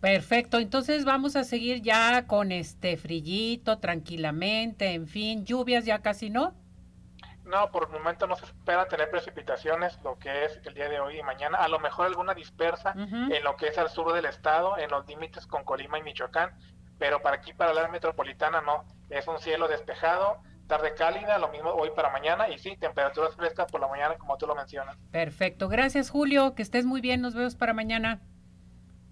Perfecto, 0.00 0.58
entonces 0.58 1.04
vamos 1.04 1.36
a 1.36 1.44
seguir 1.44 1.82
ya 1.82 2.26
con 2.26 2.52
este 2.52 2.96
frillito, 2.96 3.80
tranquilamente, 3.80 4.94
en 4.94 5.06
fin, 5.06 5.44
lluvias 5.44 5.84
ya 5.84 5.98
casi 5.98 6.30
no. 6.30 6.61
No, 7.44 7.70
por 7.70 7.84
el 7.84 7.90
momento 7.90 8.26
no 8.26 8.36
se 8.36 8.44
espera 8.44 8.86
tener 8.86 9.10
precipitaciones, 9.10 9.98
lo 10.04 10.18
que 10.18 10.44
es 10.44 10.60
el 10.64 10.74
día 10.74 10.88
de 10.88 11.00
hoy 11.00 11.18
y 11.18 11.22
mañana. 11.22 11.58
A 11.58 11.68
lo 11.68 11.80
mejor 11.80 12.06
alguna 12.06 12.34
dispersa 12.34 12.94
en 12.94 13.42
lo 13.42 13.56
que 13.56 13.68
es 13.68 13.78
al 13.78 13.90
sur 13.90 14.12
del 14.12 14.26
estado, 14.26 14.78
en 14.78 14.90
los 14.90 15.06
límites 15.06 15.46
con 15.46 15.64
Colima 15.64 15.98
y 15.98 16.02
Michoacán, 16.02 16.56
pero 16.98 17.20
para 17.20 17.36
aquí, 17.36 17.52
para 17.52 17.74
la 17.74 17.88
metropolitana, 17.88 18.60
no. 18.60 18.84
Es 19.10 19.26
un 19.26 19.38
cielo 19.38 19.66
despejado, 19.66 20.40
tarde 20.68 20.94
cálida, 20.94 21.38
lo 21.38 21.48
mismo 21.48 21.70
hoy 21.70 21.90
para 21.94 22.10
mañana 22.10 22.48
y 22.48 22.58
sí, 22.58 22.76
temperaturas 22.76 23.34
frescas 23.34 23.70
por 23.70 23.80
la 23.80 23.88
mañana 23.88 24.14
como 24.16 24.36
tú 24.38 24.46
lo 24.46 24.54
mencionas. 24.54 24.96
Perfecto, 25.10 25.68
gracias 25.68 26.10
Julio, 26.10 26.54
que 26.54 26.62
estés 26.62 26.84
muy 26.86 27.00
bien, 27.00 27.20
nos 27.20 27.34
vemos 27.34 27.56
para 27.56 27.74
mañana. 27.74 28.20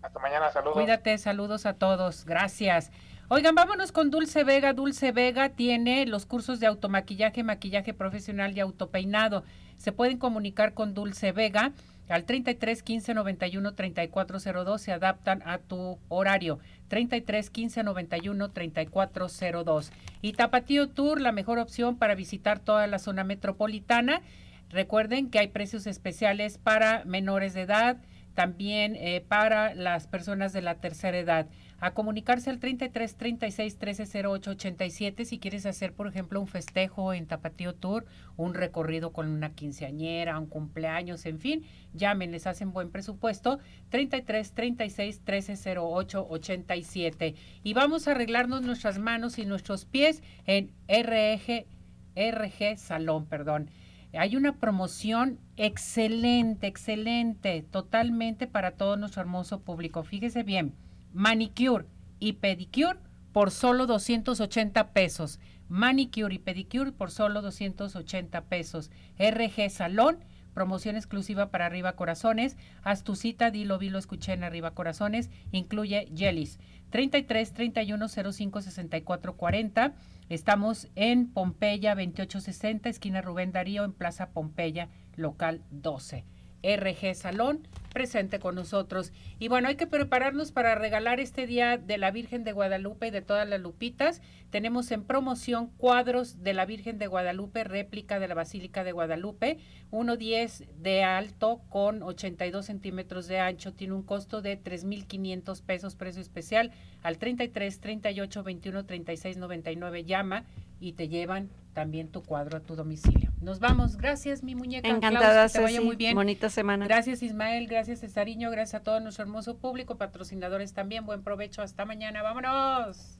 Hasta 0.02 0.18
mañana, 0.20 0.50
saludos. 0.50 0.74
Cuídate, 0.74 1.18
saludos 1.18 1.66
a 1.66 1.74
todos, 1.74 2.24
gracias. 2.24 2.90
Oigan, 3.32 3.54
vámonos 3.54 3.92
con 3.92 4.10
Dulce 4.10 4.42
Vega. 4.42 4.72
Dulce 4.72 5.12
Vega 5.12 5.50
tiene 5.50 6.04
los 6.04 6.26
cursos 6.26 6.58
de 6.58 6.66
automaquillaje, 6.66 7.44
maquillaje 7.44 7.94
profesional 7.94 8.56
y 8.56 8.58
autopeinado. 8.58 9.44
Se 9.76 9.92
pueden 9.92 10.18
comunicar 10.18 10.74
con 10.74 10.94
Dulce 10.94 11.30
Vega 11.30 11.72
al 12.08 12.24
33 12.24 12.82
15 12.82 13.14
91 13.14 13.74
3402 13.74 14.82
se 14.82 14.90
adaptan 14.90 15.42
a 15.44 15.58
tu 15.58 16.00
horario. 16.08 16.58
33 16.88 17.50
15 17.50 17.84
91 17.84 18.50
3402. 18.50 19.92
Y 20.22 20.32
Tapatío 20.32 20.88
Tour, 20.88 21.20
la 21.20 21.30
mejor 21.30 21.60
opción 21.60 21.98
para 21.98 22.16
visitar 22.16 22.58
toda 22.58 22.88
la 22.88 22.98
zona 22.98 23.22
metropolitana. 23.22 24.22
Recuerden 24.70 25.30
que 25.30 25.38
hay 25.38 25.46
precios 25.46 25.86
especiales 25.86 26.58
para 26.58 27.04
menores 27.04 27.54
de 27.54 27.60
edad, 27.60 27.98
también 28.34 28.96
eh, 28.96 29.24
para 29.28 29.72
las 29.76 30.08
personas 30.08 30.52
de 30.52 30.62
la 30.62 30.74
tercera 30.80 31.16
edad 31.16 31.46
a 31.80 31.92
comunicarse 31.92 32.50
al 32.50 32.58
33 32.58 33.14
36 33.16 33.78
13 33.78 34.26
08 34.26 34.50
87 34.50 35.24
si 35.24 35.38
quieres 35.38 35.64
hacer, 35.64 35.94
por 35.94 36.06
ejemplo, 36.06 36.40
un 36.40 36.46
festejo 36.46 37.14
en 37.14 37.26
Tapatío 37.26 37.74
Tour, 37.74 38.04
un 38.36 38.54
recorrido 38.54 39.12
con 39.12 39.28
una 39.28 39.54
quinceañera, 39.54 40.38
un 40.38 40.46
cumpleaños, 40.46 41.24
en 41.24 41.38
fin, 41.38 41.64
llamen, 41.94 42.32
les 42.32 42.46
hacen 42.46 42.72
buen 42.72 42.90
presupuesto. 42.90 43.58
33 43.88 44.52
36 44.52 45.20
13 45.24 45.78
08 45.78 46.26
87. 46.28 47.34
Y 47.62 47.74
vamos 47.74 48.06
a 48.06 48.10
arreglarnos 48.12 48.62
nuestras 48.62 48.98
manos 48.98 49.38
y 49.38 49.46
nuestros 49.46 49.86
pies 49.86 50.22
en 50.46 50.72
RG, 50.86 51.66
RG 52.14 52.76
Salón, 52.76 53.26
perdón. 53.26 53.70
Hay 54.12 54.36
una 54.36 54.56
promoción 54.56 55.38
excelente, 55.56 56.66
excelente, 56.66 57.62
totalmente 57.62 58.48
para 58.48 58.72
todo 58.72 58.96
nuestro 58.96 59.22
hermoso 59.22 59.60
público. 59.60 60.02
Fíjese 60.02 60.42
bien 60.42 60.74
manicure 61.12 61.86
y 62.18 62.34
pedicure 62.34 62.98
por 63.32 63.50
solo 63.50 63.86
280 63.86 64.92
pesos. 64.92 65.40
Manicure 65.68 66.34
y 66.34 66.38
pedicure 66.38 66.92
por 66.92 67.10
solo 67.10 67.42
280 67.42 68.44
pesos. 68.46 68.90
RG 69.18 69.70
Salón, 69.70 70.24
promoción 70.52 70.96
exclusiva 70.96 71.50
para 71.50 71.66
Arriba 71.66 71.92
Corazones. 71.92 72.56
Haz 72.82 73.04
tu 73.04 73.14
cita, 73.14 73.50
dilo, 73.50 73.78
vi, 73.78 73.88
lo 73.88 73.98
escuché 73.98 74.32
en 74.32 74.44
Arriba 74.44 74.72
Corazones. 74.72 75.30
Incluye 75.52 76.08
jellies. 76.14 76.58
33 76.90 77.52
31 77.52 78.08
05 78.08 78.62
64 78.62 79.36
40. 79.36 79.94
Estamos 80.28 80.88
en 80.96 81.28
Pompeya 81.28 81.94
2860, 81.94 82.88
esquina 82.88 83.20
Rubén 83.20 83.52
Darío, 83.52 83.84
en 83.84 83.92
Plaza 83.92 84.30
Pompeya, 84.30 84.88
local 85.16 85.62
12. 85.70 86.24
RG 86.62 87.14
Salón 87.14 87.66
presente 87.90 88.38
con 88.38 88.54
nosotros. 88.54 89.12
Y 89.38 89.48
bueno, 89.48 89.68
hay 89.68 89.76
que 89.76 89.86
prepararnos 89.86 90.52
para 90.52 90.74
regalar 90.74 91.20
este 91.20 91.46
día 91.46 91.76
de 91.76 91.98
la 91.98 92.10
Virgen 92.10 92.44
de 92.44 92.52
Guadalupe 92.52 93.08
y 93.08 93.10
de 93.10 93.22
todas 93.22 93.48
las 93.48 93.60
Lupitas. 93.60 94.22
Tenemos 94.50 94.90
en 94.90 95.04
promoción 95.04 95.68
cuadros 95.76 96.42
de 96.42 96.54
la 96.54 96.64
Virgen 96.64 96.98
de 96.98 97.06
Guadalupe, 97.06 97.64
réplica 97.64 98.18
de 98.18 98.28
la 98.28 98.34
Basílica 98.34 98.84
de 98.84 98.92
Guadalupe, 98.92 99.58
1,10 99.90 100.66
de 100.78 101.04
alto 101.04 101.60
con 101.68 102.02
82 102.02 102.64
centímetros 102.64 103.28
de 103.28 103.40
ancho. 103.40 103.72
Tiene 103.74 103.94
un 103.94 104.02
costo 104.02 104.40
de 104.40 104.56
3,500 104.56 105.62
pesos, 105.62 105.96
precio 105.96 106.22
especial 106.22 106.72
al 107.02 107.18
33 107.18 107.80
38 107.80 108.42
21 108.42 108.86
36 108.86 109.36
99. 109.36 110.04
Llama 110.04 110.44
y 110.80 110.92
te 110.92 111.08
llevan 111.08 111.50
también 111.72 112.08
tu 112.08 112.22
cuadro 112.22 112.58
a 112.58 112.60
tu 112.60 112.76
domicilio. 112.76 113.30
Nos 113.40 113.60
vamos. 113.60 113.96
Gracias, 113.96 114.42
mi 114.42 114.54
muñeca. 114.54 114.88
Encantada, 114.88 115.46
que 115.46 115.52
te 115.52 115.60
vaya 115.60 115.80
muy 115.80 115.96
bien. 115.96 116.14
Bonita 116.14 116.50
semana. 116.50 116.86
Gracias, 116.86 117.22
Ismael. 117.22 117.66
Gracias, 117.66 118.00
Cesariño. 118.00 118.50
Gracias 118.50 118.80
a 118.80 118.84
todo 118.84 119.00
nuestro 119.00 119.24
hermoso 119.24 119.58
público, 119.58 119.96
patrocinadores 119.96 120.74
también. 120.74 121.06
Buen 121.06 121.22
provecho. 121.22 121.62
Hasta 121.62 121.84
mañana. 121.84 122.22
Vámonos. 122.22 123.18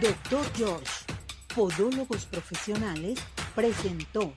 Doctor 0.00 0.46
George, 0.54 0.92
Podólogos 1.54 2.24
Profesionales, 2.26 3.18
presentó 3.56 4.32